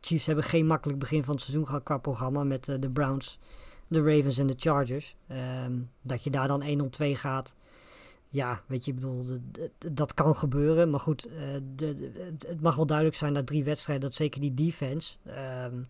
Chiefs 0.01 0.27
hebben 0.27 0.45
geen 0.45 0.67
makkelijk 0.67 0.99
begin 0.99 1.25
van 1.25 1.35
het 1.35 1.43
seizoen 1.43 1.67
gehad 1.67 1.83
qua 1.83 1.99
programma. 1.99 2.45
Met 2.45 2.65
de 2.65 2.91
Browns, 2.93 3.39
de 3.93 4.03
Ravens 4.03 4.39
en 4.39 4.47
de 4.47 4.55
Chargers. 4.57 5.17
Ehm, 5.27 5.73
dat 6.03 6.25
je 6.25 6.31
daar 6.31 6.49
dan 6.49 6.63
1-2 6.63 7.17
gaat. 7.17 7.55
Ja, 8.29 8.63
weet 8.67 8.85
je, 8.85 8.91
ik 8.91 8.97
bedoel, 9.01 9.25
dat 9.93 10.15
kan 10.15 10.37
gebeuren. 10.37 10.91
Maar 10.91 11.01
goed, 11.01 11.27
eh, 11.27 11.33
de, 11.75 12.11
het- 12.47 12.61
mag 12.61 12.77
wel 12.77 12.87
duidelijk 12.87 13.17
zijn 13.17 13.33
na 13.33 13.45
drie 13.45 13.65
wedstrijden 13.65 14.05
dat 14.05 14.15
zeker 14.15 14.41
die 14.41 14.55
defense. 14.55 15.17
ehm, 15.25 15.83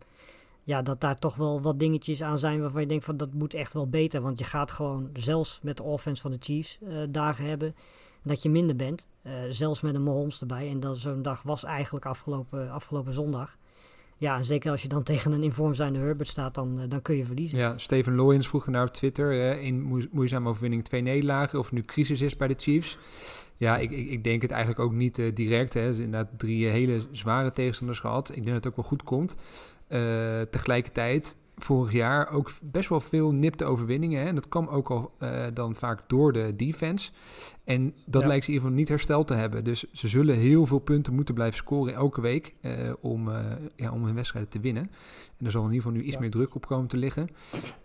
ja, 0.65 0.83
dat 0.83 1.01
daar 1.01 1.17
toch 1.17 1.35
wel 1.37 1.61
wat 1.61 1.79
dingetjes 1.79 2.23
aan 2.23 2.39
zijn 2.39 2.61
waarvan 2.61 2.81
je 2.81 2.87
denkt 2.87 3.05
van 3.05 3.17
dat 3.17 3.33
moet 3.35 3.55
echt 3.55 3.73
wel 3.73 3.89
beter. 3.89 4.21
Want 4.21 4.39
je 4.39 4.45
gaat 4.45 4.71
gewoon 4.71 5.11
zelfs 5.13 5.61
met 5.63 5.77
de 5.77 5.83
offense 5.83 6.23
van 6.23 6.31
de 6.31 6.37
Chiefs 6.41 6.79
eh, 6.89 6.97
dagen 7.11 7.45
hebben 7.45 7.75
dat 8.23 8.43
je 8.43 8.51
minder 8.51 8.77
bent. 8.77 9.09
Eh, 9.23 9.33
zelfs 9.49 9.81
met 9.81 9.95
een 9.95 10.03
Mahomes 10.03 10.41
erbij. 10.41 10.69
En 10.71 10.81
dat 10.81 10.99
zo'n 10.99 11.23
dag 11.23 11.43
was 11.43 11.65
eigenlijk 11.65 12.07
afgelopen, 12.07 12.71
afgelopen 12.71 13.13
zondag. 13.15 13.57
Ja, 14.23 14.43
zeker 14.43 14.71
als 14.71 14.83
je 14.83 14.88
dan 14.88 15.02
tegen 15.02 15.33
een 15.33 15.43
inform 15.43 15.75
zijnde 15.75 15.99
Herbert 15.99 16.29
staat, 16.29 16.55
dan, 16.55 16.81
eh, 16.81 16.88
dan 16.88 17.02
kun 17.02 17.17
je 17.17 17.25
verliezen. 17.25 17.59
Ja, 17.59 17.79
Steven 17.79 18.14
Loyens 18.14 18.49
vroeg 18.49 18.67
naar 18.67 18.87
op 18.87 18.93
Twitter. 18.93 19.61
In 19.61 19.83
moe- 19.83 20.09
moeizame 20.11 20.49
overwinning 20.49 20.85
twee 20.85 21.00
nederlagen. 21.00 21.59
Of 21.59 21.73
nu 21.73 21.83
crisis 21.83 22.21
is 22.21 22.37
bij 22.37 22.49
de 22.49 22.55
Chiefs. 22.59 22.99
Ja, 23.57 23.79
ik, 23.79 23.91
ik, 23.91 24.25
denk 24.25 24.43
het 24.43 24.50
eigenlijk 24.50 24.81
ook 24.81 24.93
niet 24.93 25.19
eh, 25.19 25.35
direct. 25.35 25.75
Hè. 25.75 25.81
Ze 25.81 25.87
hebben 25.87 26.05
inderdaad 26.05 26.38
drie 26.38 26.67
eh, 26.67 26.73
hele 26.73 27.00
zware 27.11 27.52
tegenstanders 27.52 28.00
gehad. 28.00 28.29
Ik 28.29 28.35
denk 28.35 28.47
dat 28.47 28.55
het 28.55 28.67
ook 28.67 28.76
wel 28.76 28.85
goed 28.85 29.02
komt. 29.02 29.37
Tegelijkertijd, 30.50 31.37
vorig 31.64 31.92
jaar 31.92 32.31
ook 32.31 32.50
best 32.62 32.88
wel 32.88 33.00
veel 33.00 33.33
nipte 33.33 33.64
overwinningen. 33.64 34.21
Hè. 34.21 34.26
En 34.26 34.35
dat 34.35 34.49
kwam 34.49 34.66
ook 34.69 34.90
al 34.90 35.12
eh, 35.19 35.47
dan 35.54 35.75
vaak 35.75 36.09
door 36.09 36.33
de 36.33 36.52
defense. 36.57 37.11
En 37.64 37.95
dat 38.07 38.23
Ja. 38.23 38.28
lijkt 38.28 38.45
ze 38.45 38.50
in 38.50 38.54
ieder 38.57 38.69
geval 38.69 38.71
niet 38.83 38.88
hersteld 38.88 39.26
te 39.26 39.35
hebben. 39.35 39.64
Dus 39.64 39.85
ze 39.92 40.09
zullen 40.09 40.37
heel 40.37 40.66
veel 40.66 40.78
punten 40.78 41.14
moeten 41.14 41.35
blijven 41.35 41.57
scoren 41.57 41.95
elke 41.95 42.21
week. 42.21 42.54
eh, 42.61 42.92
om, 43.00 43.31
eh, 43.31 43.45
ja, 43.76 43.90
om 43.92 44.04
hun 44.04 44.14
wedstrijden 44.14 44.50
te 44.50 44.61
winnen. 44.61 44.90
En 45.38 45.45
er 45.47 45.50
zal 45.50 45.61
in 45.64 45.69
ieder 45.73 45.83
geval 45.83 45.99
nu 45.99 46.04
iets 46.04 46.14
Ja. 46.14 46.21
meer 46.21 46.31
druk 46.31 46.54
op 46.54 46.66
komen 46.66 46.87
te 46.88 46.97
liggen. 46.97 47.28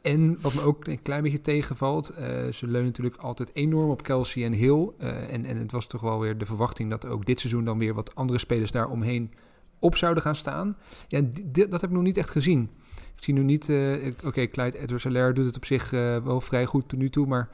En 0.01 0.41
wat 0.41 0.53
me 0.53 0.62
ook 0.62 0.88
een 0.88 1.01
klein 1.01 1.24
beetje 1.24 1.41
tegenvalt, 1.41 2.05
ze 2.51 2.67
leunen 2.67 2.86
natuurlijk 2.86 3.15
altijd 3.17 3.50
enorm 3.55 3.89
op 3.89 4.03
Kelsey 4.03 4.43
en 4.46 4.53
Hill. 4.53 4.89
en, 4.98 5.46
en 5.46 5.57
het 5.57 5.72
was 5.72 5.88
toch 5.88 6.01
wel 6.01 6.19
weer 6.19 6.38
de 6.38 6.46
verwachting 6.46 6.89
dat 6.89 7.05
ook 7.05 7.25
dit 7.25 7.39
seizoen 7.39 7.65
dan 7.65 7.77
weer 7.77 7.93
wat 7.93 8.15
andere 8.15 8.39
spelers 8.39 8.72
daar 8.72 8.89
omheen 8.89 9.34
op 9.79 9.96
zouden 9.96 10.24
gaan 10.24 10.36
staan. 10.36 10.77
Ja, 11.07 11.22
dat 11.51 11.81
heb 11.81 11.84
ik 11.84 11.96
nog 11.96 12.03
niet 12.03 12.17
echt 12.17 12.29
gezien. 12.29 12.69
Ik 13.16 13.24
zie 13.24 13.34
nu 13.34 13.44
niet, 13.44 13.70
eh, 13.70 14.12
oké, 14.25 14.48
Clyde 14.48 14.77
Edwards-Helaire 14.80 15.34
doet 15.34 15.46
het 15.46 15.56
op 15.56 15.66
zich 15.66 15.94
eh, 15.94 16.18
wel 16.24 16.42
vrij 16.42 16.66
goed 16.66 16.89
tot 16.89 17.00
nu 17.00 17.10
toe, 17.10 17.27
maar 17.27 17.50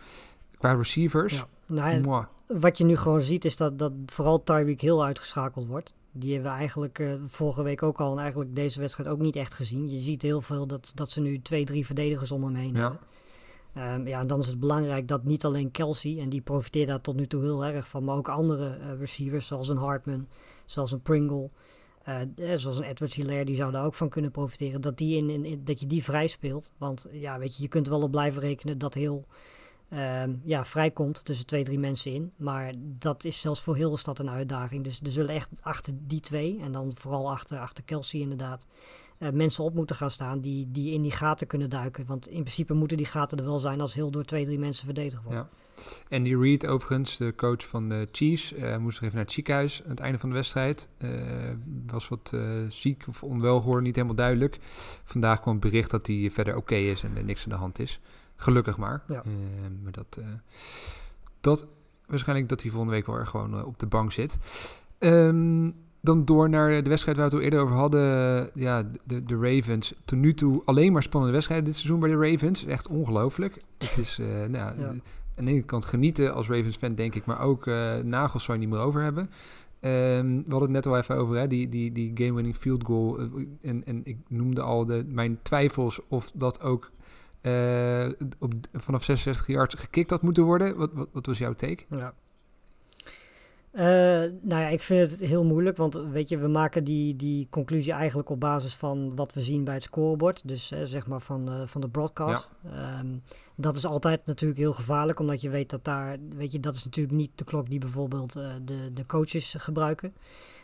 qua 0.57 0.73
receivers, 0.73 1.33
Ja. 1.37 1.47
Nou, 1.65 2.25
wat 2.47 2.77
je 2.77 2.83
nu 2.85 2.95
gewoon 2.97 3.21
ziet 3.21 3.45
is 3.45 3.57
dat, 3.57 3.79
dat 3.79 3.91
vooral 4.05 4.43
Tyreek 4.43 4.81
Hill 4.81 4.99
uitgeschakeld 4.99 5.67
wordt. 5.67 5.93
Die 6.11 6.33
hebben 6.33 6.51
we 6.51 6.57
eigenlijk 6.57 6.99
eh, 6.99 7.13
vorige 7.27 7.63
week 7.63 7.83
ook 7.83 7.97
al 7.99 8.11
en 8.11 8.19
eigenlijk 8.19 8.55
deze 8.55 8.79
wedstrijd 8.79 9.09
ook 9.09 9.19
niet 9.19 9.35
echt 9.35 9.53
gezien. 9.53 9.89
Je 9.91 9.99
ziet 9.99 10.21
heel 10.21 10.41
veel 10.41 10.67
dat, 10.67 10.91
dat 10.95 11.09
ze 11.09 11.21
nu 11.21 11.41
twee, 11.41 11.65
drie 11.65 11.85
verdedigers 11.85 12.31
om 12.31 12.43
hem 12.43 12.55
heen 12.55 12.73
Ja. 12.75 12.79
hebben. 12.81 12.99
Ehm, 13.73 14.07
ja, 14.07 14.19
en 14.19 14.27
dan 14.27 14.39
is 14.39 14.47
het 14.47 14.59
belangrijk 14.59 15.07
dat 15.07 15.23
niet 15.23 15.45
alleen 15.45 15.71
Kelsey, 15.71 16.19
en 16.19 16.29
die 16.29 16.41
profiteert 16.41 16.87
daar 16.87 17.01
tot 17.01 17.15
nu 17.15 17.25
toe 17.27 17.41
heel 17.41 17.65
erg 17.65 17.87
van, 17.87 18.03
maar 18.03 18.15
ook 18.15 18.29
andere 18.29 18.95
receivers 18.99 19.47
zoals 19.47 19.69
een 19.69 19.77
Hartman, 19.77 20.27
zoals 20.65 20.91
een 20.91 21.01
Pringle, 21.01 21.49
eh, 22.03 22.21
eh, 22.21 22.59
zoals 22.59 22.77
een 22.77 22.83
Edwards 22.83 23.15
Hilaire, 23.15 23.45
die 23.45 23.55
zou 23.55 23.71
daar 23.71 23.85
ook 23.85 23.93
van 23.93 24.09
kunnen 24.09 24.31
profiteren. 24.31 24.81
Dat, 24.81 24.97
die 24.97 25.17
in, 25.17 25.45
in, 25.45 25.63
dat 25.63 25.79
je 25.79 25.87
die 25.87 26.03
vrij 26.03 26.27
speelt. 26.27 26.71
Want 26.77 27.07
ja, 27.11 27.39
weet 27.39 27.55
je, 27.55 27.61
je 27.61 27.69
kunt 27.69 27.87
wel 27.87 28.01
op 28.01 28.11
blijven 28.11 28.41
rekenen 28.41 28.77
dat 28.77 28.93
heel 28.93 29.25
ehm, 29.89 30.35
ja, 30.43 30.65
vrijkomt 30.65 31.25
tussen 31.25 31.45
twee, 31.45 31.63
drie 31.63 31.79
mensen 31.79 32.13
in. 32.13 32.31
Maar 32.35 32.73
dat 32.77 33.23
is 33.23 33.41
zelfs 33.41 33.61
voor 33.61 33.75
heel 33.75 33.91
de 33.91 33.97
stad 33.97 34.19
een 34.19 34.29
uitdaging. 34.29 34.83
Dus 34.83 34.99
er 35.01 35.11
zullen 35.11 35.35
echt 35.35 35.49
achter 35.61 35.93
die 35.97 36.19
twee, 36.19 36.59
en 36.61 36.71
dan 36.71 36.91
vooral 36.95 37.31
achter, 37.31 37.59
achter 37.59 37.83
Kelsey 37.83 38.19
inderdaad, 38.19 38.65
eh, 39.23 39.31
mensen 39.31 39.63
op 39.63 39.73
moeten 39.73 39.95
gaan 39.95 40.11
staan 40.11 40.39
die, 40.39 40.71
die 40.71 40.93
in 40.93 41.01
die 41.01 41.11
gaten 41.11 41.47
kunnen 41.47 41.69
duiken. 41.69 42.05
Want 42.05 42.27
in 42.27 42.39
principe 42.39 42.73
moeten 42.73 42.97
die 42.97 43.05
gaten 43.05 43.37
er 43.37 43.43
wel 43.43 43.59
zijn 43.59 43.81
als 43.81 43.93
heel 43.93 44.11
door 44.11 44.23
twee, 44.23 44.45
drie 44.45 44.59
mensen 44.59 44.85
verdedigd 44.85 45.23
wordt. 45.23 45.37
Ja. 45.37 46.17
Andy 46.17 46.35
Reid, 46.35 46.65
overigens, 46.67 47.17
de 47.17 47.33
coach 47.35 47.67
van 47.67 47.89
de 47.89 48.07
Chiefs, 48.11 48.53
eh, 48.53 48.77
moest 48.77 48.95
nog 48.95 49.03
even 49.03 49.15
naar 49.15 49.25
het 49.25 49.33
ziekenhuis 49.33 49.83
aan 49.83 49.89
het 49.89 49.99
einde 49.99 50.19
van 50.19 50.29
de 50.29 50.35
wedstrijd. 50.35 50.89
Eh, 50.97 51.09
was 51.87 52.07
wat 52.07 52.33
ziek 52.69 53.03
of 53.07 53.23
onwel 53.23 53.59
geworden, 53.59 53.83
niet 53.83 53.95
helemaal 53.95 54.15
duidelijk. 54.15 54.59
Vandaag 55.03 55.39
kwam 55.39 55.53
het 55.53 55.63
bericht 55.63 55.91
dat 55.91 56.07
hij 56.07 56.29
verder 56.31 56.55
oké 56.55 56.75
is 56.75 57.03
en 57.03 57.17
er 57.17 57.23
niks 57.23 57.43
aan 57.43 57.49
de 57.49 57.55
hand 57.55 57.79
is. 57.79 57.99
Gelukkig 58.35 58.77
maar. 58.77 59.03
Ja. 59.07 59.23
Maar 59.83 59.91
dat, 59.91 60.19
dat 61.39 61.67
waarschijnlijk 62.05 62.49
dat 62.49 62.61
hij 62.61 62.71
volgende 62.71 62.95
week 62.95 63.05
wel 63.05 63.15
er 63.15 63.27
gewoon 63.27 63.65
op 63.65 63.79
de 63.79 63.87
bank 63.87 64.11
zit. 64.11 64.37
Ehm, 64.97 65.69
dan 66.03 66.25
door 66.25 66.49
naar 66.49 66.83
de 66.83 66.89
wedstrijd 66.89 67.17
waar 67.17 67.29
we 67.29 67.35
het 67.35 67.43
al 67.43 67.49
eerder 67.49 67.59
over 67.59 67.75
hadden. 67.75 68.49
Ja, 68.53 68.83
de, 69.03 69.23
de 69.23 69.37
Ravens. 69.37 69.93
Tot 70.05 70.19
nu 70.19 70.33
toe 70.33 70.61
alleen 70.65 70.91
maar 70.91 71.03
spannende 71.03 71.33
wedstrijden 71.33 71.65
dit 71.67 71.75
seizoen 71.75 71.99
bij 71.99 72.09
de 72.09 72.31
Ravens. 72.31 72.65
Echt 72.65 72.87
ongelooflijk. 72.87 73.61
Het 73.77 73.97
is, 73.97 74.19
eh, 74.19 74.27
nou, 74.55 74.79
ja, 74.79 74.87
aan 75.35 75.45
de 75.45 75.51
ene 75.51 75.61
kant 75.61 75.85
genieten 75.85 76.33
als 76.33 76.47
Ravens-fan, 76.49 76.95
denk 76.95 77.15
ik. 77.15 77.25
Maar 77.25 77.41
ook 77.41 77.67
eh, 77.67 77.97
nagels 77.97 78.43
zou 78.43 78.59
je 78.59 78.65
niet 78.65 78.73
meer 78.73 78.83
over 78.83 79.01
hebben. 79.01 79.29
Ehm, 79.79 80.27
we 80.27 80.49
hadden 80.49 80.61
het 80.61 80.69
net 80.69 80.85
al 80.85 80.97
even 80.97 81.15
over, 81.15 81.35
hè, 81.37 81.47
die, 81.47 81.69
die, 81.69 81.91
die 81.91 82.11
game-winning 82.13 82.55
field 82.55 82.83
goal. 82.85 83.19
eh, 83.19 83.25
en, 83.61 83.85
en 83.85 84.01
ik 84.03 84.17
noemde 84.27 84.61
al 84.61 84.85
de, 84.85 85.03
mijn 85.07 85.39
twijfels 85.41 85.99
of 86.07 86.31
dat 86.33 86.61
ook 86.61 86.91
op, 88.39 88.53
vanaf 88.73 89.03
66 89.03 89.47
yards 89.47 89.75
gekikt 89.75 90.09
had 90.09 90.21
moeten 90.21 90.43
worden. 90.43 90.77
Wat, 90.77 90.93
wat, 90.93 91.07
wat 91.11 91.25
was 91.25 91.37
jouw 91.37 91.53
take? 91.53 91.83
Ja. 91.89 92.13
Eh, 93.73 93.85
nou 94.41 94.61
ja, 94.61 94.67
ik 94.67 94.81
vind 94.81 95.11
het 95.11 95.19
heel 95.19 95.43
moeilijk, 95.43 95.77
want 95.77 95.93
weet 95.93 96.29
je, 96.29 96.37
we 96.37 96.47
maken 96.47 96.83
die, 96.83 97.15
die 97.15 97.47
conclusie 97.49 97.93
eigenlijk 97.93 98.29
op 98.29 98.39
basis 98.39 98.75
van 98.75 99.15
wat 99.15 99.33
we 99.33 99.41
zien 99.41 99.63
bij 99.63 99.73
het 99.73 99.83
scorebord. 99.83 100.47
Dus 100.47 100.71
eh, 100.71 100.79
zeg 100.83 101.07
maar 101.07 101.21
van, 101.21 101.49
eh, 101.49 101.61
van 101.65 101.81
de 101.81 101.89
broadcast. 101.89 102.51
Ehm, 102.71 103.07
dat 103.55 103.75
is 103.75 103.85
altijd 103.85 104.25
natuurlijk 104.25 104.59
heel 104.59 104.73
gevaarlijk, 104.73 105.19
omdat 105.19 105.41
je 105.41 105.49
weet 105.49 105.69
dat 105.69 105.83
daar, 105.83 106.17
weet 106.35 106.51
je, 106.51 106.59
dat 106.59 106.75
is 106.75 106.83
natuurlijk 106.83 107.15
niet 107.15 107.31
de 107.35 107.43
klok 107.43 107.69
die 107.69 107.79
bijvoorbeeld 107.79 108.35
eh, 108.35 108.51
de, 108.65 108.93
de 108.93 109.05
coaches 109.05 109.55
gebruiken. 109.57 110.13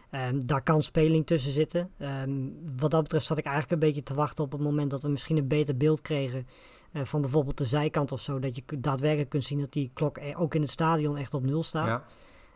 Ehm, 0.09 0.45
daar 0.45 0.63
kan 0.63 0.83
speling 0.83 1.25
tussen 1.25 1.51
zitten. 1.51 1.89
Ehm, 1.97 2.31
wat 2.77 2.91
dat 2.91 3.01
betreft 3.03 3.25
zat 3.25 3.37
ik 3.37 3.45
eigenlijk 3.45 3.73
een 3.73 3.87
beetje 3.87 4.03
te 4.03 4.13
wachten 4.13 4.43
op 4.43 4.51
het 4.51 4.61
moment 4.61 4.89
dat 4.89 5.01
we 5.01 5.07
misschien 5.07 5.37
een 5.37 5.47
beter 5.47 5.77
beeld 5.77 6.01
kregen 6.01 6.47
eh, 6.91 7.03
van 7.03 7.21
bijvoorbeeld 7.21 7.57
de 7.57 7.65
zijkant 7.65 8.11
of 8.11 8.21
zo. 8.21 8.39
Dat 8.39 8.55
je 8.55 8.63
daadwerkelijk 8.79 9.29
kunt 9.29 9.43
zien 9.43 9.59
dat 9.59 9.73
die 9.73 9.91
klok 9.93 10.17
eh, 10.17 10.41
ook 10.41 10.55
in 10.55 10.61
het 10.61 10.69
stadion 10.69 11.17
echt 11.17 11.33
op 11.33 11.45
nul 11.45 11.63
staat. 11.63 11.87
Ja. 11.87 12.03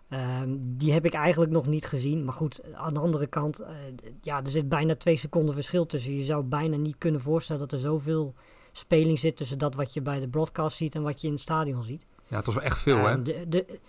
Ehm, 0.09 0.55
die 0.59 0.93
heb 0.93 1.05
ik 1.05 1.13
eigenlijk 1.13 1.51
nog 1.51 1.67
niet 1.67 1.85
gezien. 1.85 2.23
Maar 2.23 2.33
goed, 2.33 2.61
aan 2.73 2.93
de 2.93 2.99
andere 2.99 3.27
kant, 3.27 3.59
eh, 3.59 3.75
ja, 4.21 4.43
er 4.43 4.49
zit 4.49 4.69
bijna 4.69 4.95
twee 4.95 5.17
seconden 5.17 5.53
verschil 5.55 5.85
tussen. 5.85 6.15
Je 6.15 6.23
zou 6.23 6.43
bijna 6.43 6.75
niet 6.77 6.97
kunnen 6.97 7.21
voorstellen 7.21 7.61
dat 7.61 7.71
er 7.71 7.79
zoveel 7.79 8.33
speling 8.71 9.19
zit 9.19 9.35
tussen 9.35 9.57
dat 9.57 9.75
wat 9.75 9.93
je 9.93 10.01
bij 10.01 10.19
de 10.19 10.27
broadcast 10.27 10.77
ziet 10.77 10.95
en 10.95 11.01
wat 11.01 11.21
je 11.21 11.27
in 11.27 11.33
het 11.33 11.41
stadion 11.41 11.83
ziet. 11.83 12.05
ja, 12.27 12.35
het 12.37 12.45
was 12.45 12.55
wel 12.55 12.63
echt 12.63 12.79
veel, 12.79 12.97
hè? 12.97 13.11
Ehm, 13.11 13.23
de, 13.23 13.45
de, 13.47 13.79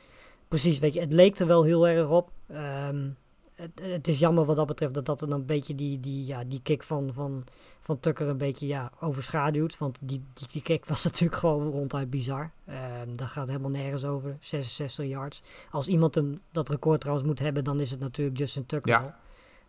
precies, 0.49 0.79
weet 0.79 0.95
je, 0.95 1.01
het 1.01 1.13
leek 1.13 1.39
er 1.39 1.47
wel 1.47 1.65
heel 1.65 1.89
erg 1.89 2.11
op. 2.11 2.31
Ehm, 2.47 3.09
het, 3.55 3.81
het 3.83 4.09
is 4.09 4.19
jammer 4.19 4.45
wat 4.45 4.57
dat 4.57 4.67
betreft 4.67 4.95
dat 4.95 5.07
dat 5.07 5.21
dan 5.21 5.33
een 5.33 5.47
beetje 5.47 5.75
die, 5.75 6.01
die, 6.01 6.27
ja, 6.27 6.45
die 6.45 6.61
kick 6.63 6.83
van, 6.83 7.11
van, 7.13 7.45
van 7.85 8.01
Tucker 8.01 8.29
een 8.29 8.39
beetje 8.39 8.67
ja, 8.67 8.91
overschaduwt. 9.01 9.79
Want 9.79 9.99
die, 10.03 10.25
die, 10.35 10.49
die 10.53 10.63
kick 10.63 10.85
was 10.85 11.05
natuurlijk 11.09 11.41
gewoon 11.41 11.71
ronduit 11.71 12.11
bizar. 12.11 12.51
Ehm 12.67 13.13
daar 13.17 13.29
gaat 13.29 13.49
helemaal 13.49 13.71
nergens 13.71 14.05
over. 14.05 14.37
66 14.41 15.07
yards. 15.07 15.43
Als 15.71 15.87
iemand 15.87 16.15
hem 16.15 16.39
dat 16.53 16.69
record 16.69 17.01
trouwens 17.01 17.27
moet 17.27 17.39
hebben, 17.39 17.65
dan 17.65 17.81
is 17.81 17.91
het 17.91 18.01
natuurlijk 18.01 18.39
Justin 18.39 18.67
Tucker 18.67 18.93
Ja. 18.93 19.19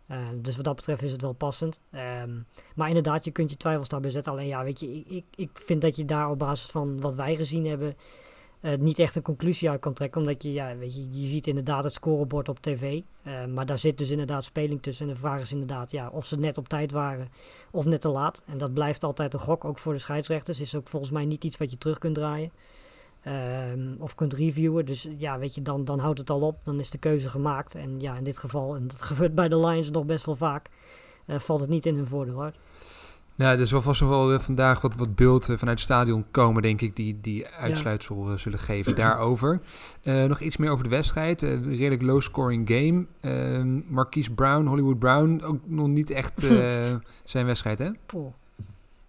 Ehm, 0.06 0.40
dus 0.40 0.56
wat 0.56 0.64
dat 0.64 0.76
betreft 0.76 1.02
is 1.02 1.12
het 1.12 1.20
wel 1.20 1.32
passend. 1.32 1.80
Ehm, 1.90 2.30
maar 2.74 2.88
inderdaad, 2.88 3.24
je 3.24 3.30
kunt 3.30 3.50
je 3.50 3.56
twijfels 3.56 3.88
daarbij 3.88 4.10
zetten. 4.10 4.32
Alleen 4.32 4.46
ja, 4.46 4.64
weet 4.64 4.80
je, 4.80 4.92
ik, 4.92 5.06
ik, 5.08 5.24
ik 5.34 5.50
vind 5.54 5.80
dat 5.80 5.96
je 5.96 6.04
daar 6.04 6.30
op 6.30 6.38
basis 6.38 6.70
van 6.70 7.00
wat 7.00 7.14
wij 7.14 7.36
gezien 7.36 7.66
hebben 7.66 7.96
eh, 8.66 8.78
niet 8.78 8.98
echt 8.98 9.16
een 9.16 9.22
conclusie 9.22 9.70
uit 9.70 9.80
kan 9.80 9.92
trekken. 9.92 10.20
Omdat 10.20 10.42
je, 10.42 10.52
ja, 10.52 10.76
weet 10.76 10.94
je, 10.94 11.20
je 11.20 11.26
ziet 11.26 11.46
inderdaad 11.46 11.84
het 11.84 11.92
scorebord 11.92 12.48
op 12.48 12.58
tv. 12.60 13.00
eh, 13.22 13.44
maar 13.44 13.66
daar 13.66 13.78
zit 13.78 13.98
dus 13.98 14.10
inderdaad 14.10 14.44
speling 14.44 14.82
tussen. 14.82 15.06
En 15.06 15.12
de 15.12 15.18
vraag 15.18 15.40
is 15.40 15.52
inderdaad 15.52 15.90
ja, 15.90 16.08
of 16.08 16.26
ze 16.26 16.38
net 16.38 16.58
op 16.58 16.68
tijd 16.68 16.92
waren 16.92 17.28
of 17.70 17.84
net 17.84 18.00
te 18.00 18.08
laat. 18.08 18.42
En 18.46 18.58
dat 18.58 18.74
blijft 18.74 19.04
altijd 19.04 19.34
een 19.34 19.40
gok, 19.40 19.64
ook 19.64 19.78
voor 19.78 19.92
de 19.92 19.98
scheidsrechters. 19.98 20.60
Is 20.60 20.74
ook 20.74 20.88
volgens 20.88 21.12
mij 21.12 21.24
niet 21.24 21.44
iets 21.44 21.56
wat 21.56 21.70
je 21.70 21.78
terug 21.78 21.98
kunt 21.98 22.14
draaien. 22.14 22.50
ehm, 23.22 23.94
of 23.98 24.14
kunt 24.14 24.32
reviewen. 24.32 24.86
Dus 24.86 25.08
ja, 25.18 25.38
weet 25.38 25.54
je, 25.54 25.62
dan, 25.62 25.84
dan 25.84 25.98
houdt 25.98 26.18
het 26.18 26.30
al 26.30 26.40
op. 26.40 26.64
Dan 26.64 26.78
is 26.80 26.90
de 26.90 26.98
keuze 26.98 27.28
gemaakt. 27.28 27.74
En 27.74 28.00
ja, 28.00 28.16
in 28.16 28.24
dit 28.24 28.38
geval, 28.38 28.76
en 28.76 28.86
dat 28.86 29.02
gebeurt 29.10 29.34
bij 29.34 29.48
de 29.48 29.58
Lions 29.58 29.90
nog 29.90 30.04
best 30.04 30.26
wel 30.26 30.36
vaak, 30.36 30.68
eh, 31.26 31.38
valt 31.38 31.60
het 31.60 31.68
niet 31.68 31.86
in 31.86 31.96
hun 31.96 32.06
voordeel. 32.06 32.34
Hoor. 32.34 32.52
Nou, 33.36 33.58
er 33.58 33.66
zal 33.66 33.82
vast 33.82 34.00
nog 34.00 34.10
wel 34.10 34.32
eh, 34.32 34.38
vandaag 34.40 34.80
wat, 34.80 34.94
wat 34.96 35.14
beeld 35.14 35.48
eh, 35.48 35.56
vanuit 35.56 35.78
het 35.78 35.88
stadion 35.88 36.24
komen, 36.30 36.62
denk 36.62 36.80
ik, 36.80 36.96
die, 36.96 37.18
die 37.20 37.46
uitsluitsel 37.46 38.30
eh, 38.30 38.36
zullen 38.36 38.58
geven 38.58 38.96
daarover. 38.96 39.60
Eh, 40.02 40.24
nog 40.24 40.40
iets 40.40 40.56
meer 40.56 40.70
over 40.70 40.84
de 40.84 40.90
wedstrijd. 40.90 41.42
Eh, 41.42 41.50
een 41.50 41.76
redelijk 41.76 42.02
low-scoring 42.02 42.68
game. 42.68 43.06
Ehm 43.20 43.80
Marquise 43.88 44.32
Brown, 44.32 44.66
Hollywood 44.66 44.98
Brown, 44.98 45.40
ook 45.44 45.60
nog 45.64 45.88
niet 45.88 46.10
echt 46.10 46.44
eh, 46.44 46.94
zijn 47.24 47.46
wedstrijd, 47.46 47.78
hè? 47.78 47.90
Poeh. 48.06 48.32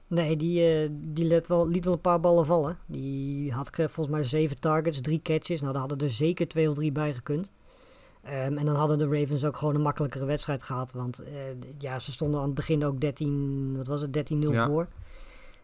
Nee, 0.08 0.38
die, 0.38 0.62
eh, 0.66 0.90
die 0.92 1.26
liet, 1.26 1.48
wel, 1.48 1.68
liet 1.68 1.86
wel 1.86 1.94
een 1.94 2.02
paar 2.02 2.20
ballen 2.20 2.46
vallen. 2.46 2.78
Die 2.86 3.52
had 3.52 3.70
eh, 3.70 3.86
volgens 3.88 4.16
mij 4.16 4.24
zeven 4.24 4.60
targets, 4.60 5.02
drie 5.02 5.22
catches. 5.24 5.62
Nou, 5.62 5.72
daar 5.72 5.82
hadden 5.82 6.08
er 6.08 6.14
zeker 6.14 6.48
twee 6.48 6.70
of 6.70 6.76
drie 6.76 6.92
bij 6.92 7.14
gekund. 7.14 7.52
Ehm, 8.28 8.58
en 8.58 8.66
dan 8.66 8.76
hadden 8.76 8.98
de 8.98 9.08
Ravens 9.20 9.46
ook 9.46 9.58
gewoon 9.58 9.76
een 9.76 9.82
makkelijkere 9.82 10.26
wedstrijd 10.26 10.64
gehad. 10.64 10.92
Want 10.92 11.20
eh, 11.20 11.32
ja, 11.78 12.00
ze 12.00 12.12
stonden 12.12 12.40
aan 12.40 12.46
het 12.46 12.56
begin 12.56 12.86
ook 12.86 13.00
13, 13.00 13.78
wat 13.78 13.88
was 13.88 14.02
het, 14.02 14.14
13-0 14.14 14.52
Ja. 14.52 14.68
voor. 14.68 14.88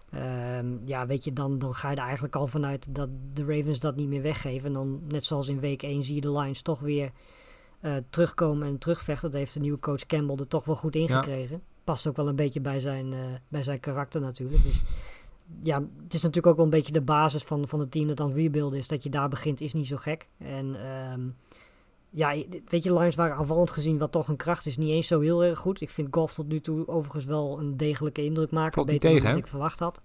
Ehm, 0.09 0.67
ja, 0.85 1.05
weet 1.07 1.23
je, 1.23 1.33
dan, 1.33 1.59
dan 1.59 1.73
ga 1.73 1.89
je 1.89 1.95
er 1.95 2.03
eigenlijk 2.03 2.35
al 2.35 2.47
vanuit 2.47 2.95
dat 2.95 3.09
de 3.33 3.45
Ravens 3.45 3.79
dat 3.79 3.95
niet 3.95 4.07
meer 4.07 4.21
weggeven. 4.21 4.67
En 4.67 4.73
dan, 4.73 5.01
net 5.07 5.23
zoals 5.23 5.47
in 5.47 5.59
week 5.59 5.83
1, 5.83 6.03
zie 6.03 6.15
je 6.15 6.21
de 6.21 6.31
Lions 6.31 6.61
toch 6.61 6.79
weer 6.79 7.11
eh, 7.79 7.95
terugkomen 8.09 8.67
en 8.67 8.77
terugvechten. 8.77 9.31
Dat 9.31 9.39
heeft 9.39 9.53
de 9.53 9.59
nieuwe 9.59 9.79
coach 9.79 10.05
Campbell 10.05 10.35
er 10.35 10.47
toch 10.47 10.65
wel 10.65 10.75
goed 10.75 10.93
Ja. 10.93 10.99
ingekregen. 10.99 11.61
past 11.83 12.07
ook 12.07 12.15
wel 12.15 12.27
een 12.27 12.35
beetje 12.35 12.61
bij 12.61 12.79
zijn, 12.79 13.13
eh, 13.13 13.19
bij 13.47 13.63
zijn 13.63 13.79
karakter 13.79 14.21
natuurlijk. 14.21 14.63
Dus 14.63 14.81
ja, 15.63 15.79
het 16.03 16.13
is 16.13 16.21
natuurlijk 16.21 16.47
ook 16.47 16.55
wel 16.55 16.65
een 16.65 16.71
beetje 16.71 16.91
de 16.91 17.01
basis 17.01 17.43
van, 17.43 17.67
van 17.67 17.79
het 17.79 17.91
team 17.91 18.07
dat 18.07 18.19
aan 18.19 18.27
het 18.27 18.35
rebuilden 18.35 18.79
is. 18.79 18.87
Dat 18.87 19.03
je 19.03 19.09
daar 19.09 19.29
begint 19.29 19.61
is 19.61 19.73
niet 19.73 19.87
zo 19.87 19.97
gek. 19.97 20.27
En 20.37 20.75
ehm, 20.75 21.21
ja, 22.15 22.35
weet 22.67 22.83
je, 22.83 22.93
Lions 22.93 23.15
waren 23.15 23.35
aanvallend 23.35 23.71
gezien 23.71 23.97
wat 23.97 24.11
toch 24.11 24.27
een 24.27 24.35
kracht 24.35 24.65
is 24.65 24.77
niet 24.77 24.89
eens 24.89 25.07
zo 25.07 25.19
heel 25.19 25.43
erg 25.43 25.59
goed. 25.59 25.81
Ik 25.81 25.89
vind 25.89 26.07
Golf 26.11 26.33
tot 26.33 26.47
nu 26.47 26.61
toe 26.61 26.87
overigens 26.87 27.25
wel 27.25 27.59
een 27.59 27.77
degelijke 27.77 28.23
indruk 28.23 28.51
maken. 28.51 28.73
Valt 28.73 28.85
beter 28.85 29.09
tegen, 29.09 29.23
dan 29.23 29.31
wat 29.31 29.41
ik 29.41 29.47
verwacht 29.47 29.79
had. 29.79 30.01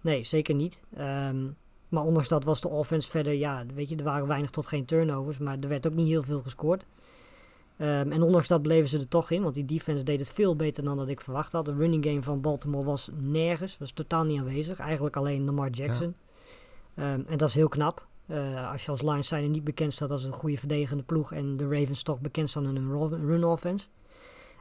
Nee, 0.00 0.22
zeker 0.22 0.54
niet. 0.54 0.80
Ehm, 0.96 1.46
maar 1.88 2.02
ondanks 2.02 2.28
dat 2.28 2.44
was 2.44 2.60
de 2.60 2.68
offense 2.68 3.10
verder, 3.10 3.32
ja, 3.32 3.64
weet 3.74 3.88
je, 3.88 3.96
er 3.96 4.04
waren 4.04 4.26
weinig 4.26 4.50
tot 4.50 4.66
geen 4.66 4.84
turnovers. 4.84 5.38
Maar 5.38 5.56
er 5.60 5.68
werd 5.68 5.86
ook 5.86 5.94
niet 5.94 6.08
heel 6.08 6.22
veel 6.22 6.40
gescoord. 6.40 6.86
Ehm, 7.76 8.12
en 8.12 8.22
ondanks 8.22 8.48
dat 8.48 8.62
bleven 8.62 8.88
ze 8.88 8.98
er 8.98 9.08
toch 9.08 9.30
in, 9.30 9.42
want 9.42 9.54
die 9.54 9.64
defense 9.64 10.04
deed 10.04 10.18
het 10.18 10.30
veel 10.30 10.56
beter 10.56 10.84
dan 10.84 10.96
dat 10.96 11.08
ik 11.08 11.20
verwacht 11.20 11.52
had. 11.52 11.64
De 11.64 11.74
running 11.74 12.04
game 12.04 12.22
van 12.22 12.40
Baltimore 12.40 12.84
was 12.84 13.10
nergens, 13.20 13.78
was 13.78 13.92
totaal 13.92 14.24
niet 14.24 14.38
aanwezig. 14.38 14.78
Eigenlijk 14.78 15.16
alleen 15.16 15.44
Lamar 15.44 15.70
Jackson. 15.70 16.14
Ehm, 16.94 17.20
en 17.26 17.38
dat 17.38 17.48
is 17.48 17.54
heel 17.54 17.68
knap. 17.68 18.06
Eh, 18.26 18.70
als 18.70 18.84
je 18.84 18.90
als 18.90 19.02
Lions 19.02 19.28
zijn 19.28 19.50
niet 19.50 19.64
bekend 19.64 19.92
staat 19.92 20.10
als 20.10 20.24
een 20.24 20.32
goede 20.32 20.56
verdedigende 20.56 21.02
ploeg 21.02 21.32
en 21.32 21.56
de 21.56 21.68
Ravens 21.68 22.02
toch 22.02 22.20
bekend 22.20 22.50
staan 22.50 22.66
in 22.66 22.76
hun 22.76 23.26
run 23.26 23.44
offense. 23.44 23.86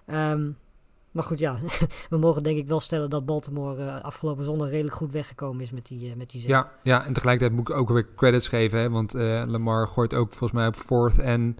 Ehm, 0.06 0.52
maar 1.12 1.23
goed, 1.23 1.39
ja, 1.39 1.58
we 2.10 2.17
mogen 2.17 2.43
denk 2.43 2.58
ik 2.58 2.67
wel 2.67 2.80
stellen 2.80 3.10
dat 3.10 3.26
Baltimore 3.26 3.86
eh, 3.86 4.04
afgelopen 4.04 4.43
zondag 4.43 4.69
redelijk 4.69 4.95
goed 4.95 5.12
weggekomen 5.12 5.62
is 5.62 5.71
met 5.71 5.86
die, 5.86 6.10
eh, 6.10 6.15
met 6.15 6.30
die. 6.30 6.47
Ja, 6.47 6.71
ja, 6.84 7.06
en 7.06 7.13
tegelijkertijd 7.13 7.58
moet 7.58 7.69
ik 7.69 7.76
ook 7.76 7.89
weer 7.89 8.08
credits 8.15 8.47
geven, 8.47 8.80
hè, 8.80 8.89
want 8.89 9.13
Lamar 9.13 9.88
gooit 9.88 10.15
ook 10.15 10.30
volgens 10.30 10.52
mij 10.52 10.67
op 10.67 10.76
fourth 10.76 11.19
en 11.19 11.58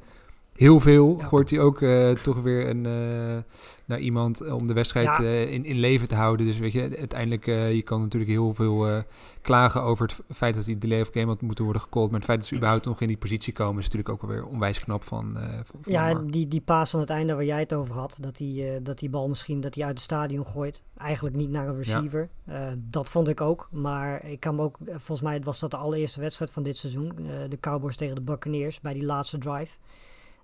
heel 0.53 0.79
veel 0.79 1.15
Ja. 1.19 1.25
gooit 1.25 1.49
hij 1.49 1.59
ook 1.59 1.81
eh, 1.81 2.11
toch 2.11 2.41
weer 2.41 2.69
een, 2.69 2.85
eh, 2.85 3.37
naar 3.85 3.99
iemand 3.99 4.51
om 4.51 4.67
de 4.67 4.73
wedstrijd 4.73 5.05
Ja. 5.05 5.19
eh, 5.19 5.51
in, 5.51 5.65
in 5.65 5.79
leven 5.79 6.07
te 6.07 6.15
houden. 6.15 6.45
Dus 6.45 6.57
weet 6.57 6.71
je, 6.71 6.95
uiteindelijk, 6.97 7.45
je 7.45 7.81
kan 7.85 8.01
natuurlijk 8.01 8.31
heel 8.31 8.53
veel 8.53 9.03
klagen 9.41 9.81
over 9.81 10.07
het 10.07 10.37
feit 10.37 10.55
dat 10.55 10.65
die 10.65 10.77
delay 10.77 11.01
of 11.01 11.09
game 11.13 11.25
had 11.25 11.41
moeten 11.41 11.63
worden 11.63 11.81
gecallt, 11.81 12.09
maar 12.09 12.19
het 12.19 12.27
feit 12.27 12.39
dat 12.39 12.47
ze 12.47 12.55
überhaupt 12.55 12.85
nog 12.85 13.01
in 13.01 13.07
die 13.07 13.17
positie 13.17 13.53
komen 13.53 13.77
is 13.77 13.83
natuurlijk 13.83 14.09
ook 14.09 14.21
wel 14.21 14.29
weer 14.29 14.45
onwijs 14.45 14.79
knap 14.79 15.03
van, 15.03 15.37
van, 15.63 15.79
Ja, 15.85 16.09
en 16.09 16.27
die, 16.27 16.47
die 16.47 16.61
paas 16.61 16.93
aan 16.93 16.99
het 16.99 17.09
einde 17.09 17.33
waar 17.33 17.45
jij 17.45 17.59
het 17.59 17.73
over 17.73 17.95
had, 17.95 18.17
dat 18.21 18.35
die, 18.37 18.81
dat 18.81 18.99
die 18.99 19.09
bal 19.09 19.27
misschien 19.27 19.61
dat 19.61 19.73
die 19.73 19.85
uit 19.85 19.93
het 19.93 20.03
stadion 20.03 20.45
gooit. 20.45 20.83
Eigenlijk 20.97 21.35
niet 21.35 21.49
naar 21.49 21.67
een 21.67 21.77
receiver. 21.77 22.29
Dat 22.75 23.09
vond 23.09 23.27
ik 23.27 23.41
ook. 23.41 23.67
Maar 23.71 24.25
ik 24.25 24.39
kan 24.39 24.55
me 24.55 24.61
ook, 24.61 24.77
volgens 24.85 25.21
mij 25.21 25.41
was 25.41 25.59
dat 25.59 25.71
de 25.71 25.77
allereerste 25.77 26.19
wedstrijd 26.19 26.51
van 26.51 26.63
dit 26.63 26.77
seizoen. 26.77 27.15
de 27.49 27.57
Cowboys 27.59 27.95
tegen 27.95 28.15
de 28.15 28.21
Buccaneers 28.21 28.79
bij 28.81 28.93
die 28.93 29.05
laatste 29.05 29.37
drive. 29.37 29.77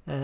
Eh, 0.09 0.15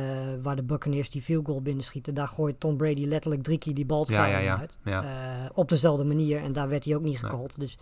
waar 0.41 0.55
de 0.55 0.63
Buccaneers 0.63 1.09
die 1.09 1.21
field 1.21 1.45
goal 1.45 1.61
binnenschieten. 1.61 2.13
Daar 2.13 2.27
gooit 2.27 2.59
Tom 2.59 2.77
Brady 2.77 3.05
letterlijk 3.05 3.43
drie 3.43 3.57
keer 3.57 3.73
die 3.73 3.85
bal 3.85 4.05
Ja, 4.11 4.25
ja, 4.25 4.37
ja. 4.37 4.59
uit. 4.59 4.77
Ja. 4.83 5.03
Eh, 5.03 5.49
op 5.53 5.69
dezelfde 5.69 6.03
manier. 6.03 6.43
En 6.43 6.53
daar 6.53 6.67
werd 6.69 6.85
hij 6.85 6.95
ook 6.95 7.01
niet 7.01 7.19
gecallt. 7.19 7.59
Dus 7.59 7.77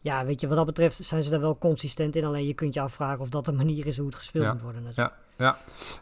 ja, 0.00 0.24
weet 0.24 0.40
je, 0.40 0.46
wat 0.46 0.56
dat 0.56 0.66
betreft 0.66 1.04
zijn 1.04 1.22
ze 1.22 1.30
daar 1.30 1.40
wel 1.40 1.58
consistent 1.58 2.16
in. 2.16 2.24
Alleen 2.24 2.46
je 2.46 2.54
kunt 2.54 2.74
je 2.74 2.80
afvragen 2.80 3.20
of 3.20 3.28
dat 3.28 3.44
de 3.44 3.52
manier 3.52 3.86
is 3.86 3.96
hoe 3.96 4.06
het 4.06 4.14
gespeeld 4.14 4.44
Ja. 4.44 4.52
moet 4.52 4.62
worden. 4.62 4.82
natuurlijk. 4.82 5.14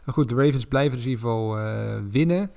Maar 0.05 0.13
goed, 0.13 0.29
de 0.29 0.35
Ravens 0.35 0.65
blijven 0.65 0.95
dus 0.95 1.05
in 1.05 1.09
ieder 1.11 1.25
geval 1.25 1.57
eh, 1.57 1.97
winnen. 2.09 2.51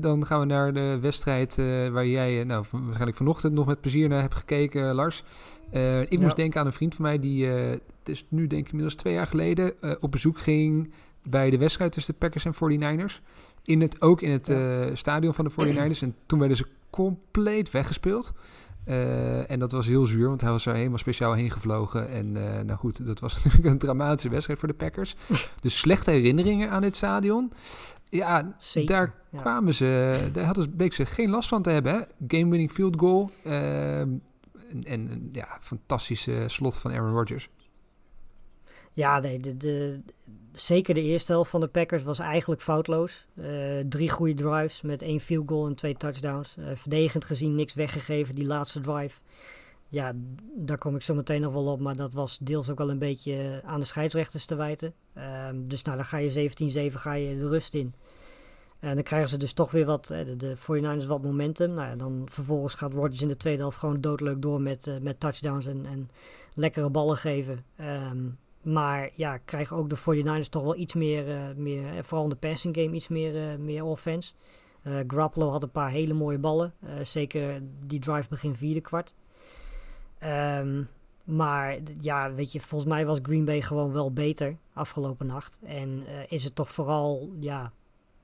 Dan 0.00 0.26
gaan 0.26 0.40
we 0.40 0.46
naar 0.46 0.72
de 0.72 0.98
wedstrijd 1.00 1.56
waar 1.92 2.06
jij 2.06 2.44
nou, 2.44 2.64
waarschijnlijk 2.70 3.16
vanochtend 3.16 3.52
nog 3.52 3.66
met 3.66 3.80
plezier 3.80 4.08
naar 4.08 4.20
hebt 4.20 4.34
gekeken, 4.34 4.94
Lars. 4.94 5.22
Ik 5.70 6.12
Ja. 6.12 6.20
moest 6.20 6.36
denken 6.36 6.60
aan 6.60 6.66
een 6.66 6.72
vriend 6.72 6.94
van 6.94 7.04
mij 7.04 7.18
die, 7.18 7.46
het 7.46 7.80
is 8.04 8.24
nu 8.28 8.46
denk 8.46 8.62
ik 8.62 8.68
inmiddels 8.70 8.94
twee 8.96 9.12
jaar 9.14 9.26
geleden, 9.26 9.72
op 10.00 10.10
bezoek 10.12 10.38
ging 10.38 10.92
bij 11.28 11.50
de 11.50 11.58
wedstrijd 11.58 11.92
tussen 11.92 12.12
de 12.12 12.18
Packers 12.18 12.44
en 12.44 12.54
49ers. 12.54 13.20
In 13.64 13.80
het, 13.80 14.00
ook 14.02 14.20
in 14.22 14.30
het 14.30 14.46
Ja. 14.46 14.80
eh, 14.82 14.94
stadion 14.96 15.34
van 15.34 15.44
de 15.44 15.50
49ers. 15.50 16.02
En 16.02 16.14
toen 16.26 16.38
werden 16.38 16.56
ze 16.56 16.66
compleet 16.90 17.70
weggespeeld. 17.70 18.32
Eh, 18.84 19.50
en 19.50 19.58
dat 19.58 19.72
was 19.72 19.86
heel 19.86 20.06
zuur, 20.06 20.28
want 20.28 20.40
hij 20.40 20.50
was 20.50 20.66
er 20.66 20.74
helemaal 20.74 20.98
speciaal 20.98 21.32
heen 21.32 21.50
gevlogen. 21.50 22.08
En 22.08 22.36
eh, 22.36 22.64
nou 22.64 22.78
goed, 22.78 23.06
dat 23.06 23.20
was 23.20 23.34
natuurlijk 23.44 23.64
een 23.64 23.78
dramatische 23.78 24.28
wedstrijd 24.28 24.58
voor 24.58 24.68
de 24.68 24.74
Packers. 24.74 25.14
Dus 25.62 25.78
slechte 25.78 26.10
herinneringen 26.10 26.70
aan 26.70 26.82
dit 26.82 26.96
stadion. 26.96 27.52
Ja, 28.08 28.54
Zeker, 28.58 28.94
daar 28.94 29.14
ja. 29.30 29.40
kwamen 29.40 29.74
ze, 29.74 30.18
daar 30.32 30.44
hadden 30.44 30.64
ze, 30.64 30.70
bleek 30.70 30.92
ze 30.92 31.06
geen 31.06 31.30
last 31.30 31.48
van 31.48 31.62
te 31.62 31.70
hebben. 31.70 32.06
Game-winning 32.28 32.70
field 32.70 32.98
goal. 33.00 33.30
ehm, 33.44 34.08
en, 34.70 34.84
en 34.84 35.28
ja, 35.30 35.58
fantastische 35.60 36.44
slot 36.46 36.76
van 36.76 36.92
Aaron 36.92 37.12
Rodgers. 37.14 37.48
Ja, 38.92 39.18
nee, 39.18 39.40
de, 39.40 39.56
de, 39.56 40.00
zeker 40.54 40.94
de 40.94 41.02
eerste 41.02 41.32
helft 41.32 41.50
van 41.50 41.60
de 41.60 41.66
Packers 41.66 42.02
was 42.02 42.18
eigenlijk 42.18 42.62
foutloos. 42.62 43.26
Eh, 43.34 43.46
drie 43.88 44.10
goede 44.10 44.34
drives 44.34 44.82
met 44.82 45.02
één 45.02 45.20
field 45.20 45.48
goal 45.48 45.66
en 45.66 45.74
twee 45.74 45.94
touchdowns. 45.94 46.56
Eh, 46.56 46.64
verdedigend 46.74 47.24
gezien 47.24 47.54
niks 47.54 47.74
weggegeven, 47.74 48.34
die 48.34 48.46
laatste 48.46 48.80
drive. 48.80 49.20
Ja, 49.88 50.12
daar 50.56 50.78
kom 50.78 50.94
ik 50.94 51.02
zo 51.02 51.14
meteen 51.14 51.40
nog 51.40 51.52
wel 51.52 51.66
op, 51.66 51.80
maar 51.80 51.96
dat 51.96 52.14
was 52.14 52.38
deels 52.40 52.70
ook 52.70 52.78
wel 52.78 52.90
een 52.90 52.98
beetje 52.98 53.60
aan 53.64 53.80
de 53.80 53.86
scheidsrechters 53.86 54.44
te 54.44 54.54
wijten. 54.54 54.94
Ehm, 55.14 55.56
dus 55.66 55.82
nou, 55.82 55.96
dan 55.96 56.06
ga 56.06 56.16
je 56.16 56.30
17-7 56.30 57.00
ga 57.00 57.12
je 57.12 57.38
de 57.38 57.48
rust 57.48 57.74
in. 57.74 57.94
En 58.78 58.94
dan 58.94 59.04
krijgen 59.04 59.28
ze 59.28 59.36
dus 59.36 59.52
toch 59.52 59.70
weer 59.70 59.86
wat, 59.86 60.10
eh, 60.10 60.24
de, 60.24 60.36
de 60.36 60.56
49ers 60.56 61.06
wat 61.06 61.22
momentum. 61.22 61.74
Nou 61.74 61.88
ja, 61.88 61.96
dan 61.96 62.22
vervolgens 62.30 62.74
gaat 62.74 62.92
Rodgers 62.92 63.22
in 63.22 63.28
de 63.28 63.36
tweede 63.36 63.60
helft 63.60 63.78
gewoon 63.78 64.00
doodleuk 64.00 64.42
door 64.42 64.60
met, 64.60 64.98
met 65.02 65.20
touchdowns 65.20 65.66
en, 65.66 65.86
en 65.86 66.10
lekkere 66.54 66.90
ballen 66.90 67.16
geven. 67.16 67.64
Ehm, 67.76 68.26
maar 68.64 69.10
ja, 69.14 69.36
krijgen 69.36 69.76
ook 69.76 69.88
de 69.90 69.96
49ers 69.96 70.48
toch 70.48 70.62
wel 70.62 70.76
iets 70.76 70.94
meer, 70.94 71.30
eh, 71.30 71.54
meer 71.56 71.96
eh, 71.96 72.02
vooral 72.02 72.24
in 72.24 72.30
de 72.30 72.36
passing 72.36 72.76
game, 72.76 72.94
iets 72.94 73.08
meer, 73.08 73.50
eh, 73.50 73.58
meer 73.58 73.84
offense. 73.84 74.32
Eh 74.82 74.98
Garoppolo 75.06 75.50
had 75.50 75.62
een 75.62 75.70
paar 75.70 75.90
hele 75.90 76.14
mooie 76.14 76.38
ballen. 76.38 76.74
zeker 77.02 77.62
die 77.86 78.00
drive 78.00 78.28
begin 78.28 78.56
vierde 78.56 78.80
kwart. 78.80 79.14
Ehm, 80.18 80.82
maar 81.24 81.78
ja, 82.00 82.34
weet 82.34 82.52
je, 82.52 82.60
volgens 82.60 82.90
mij 82.90 83.06
was 83.06 83.18
Green 83.22 83.44
Bay 83.44 83.62
gewoon 83.62 83.92
wel 83.92 84.12
beter 84.12 84.56
afgelopen 84.72 85.26
nacht. 85.26 85.58
En 85.62 86.04
is 86.28 86.44
het 86.44 86.54
toch 86.54 86.70
vooral, 86.70 87.32
ja, 87.40 87.72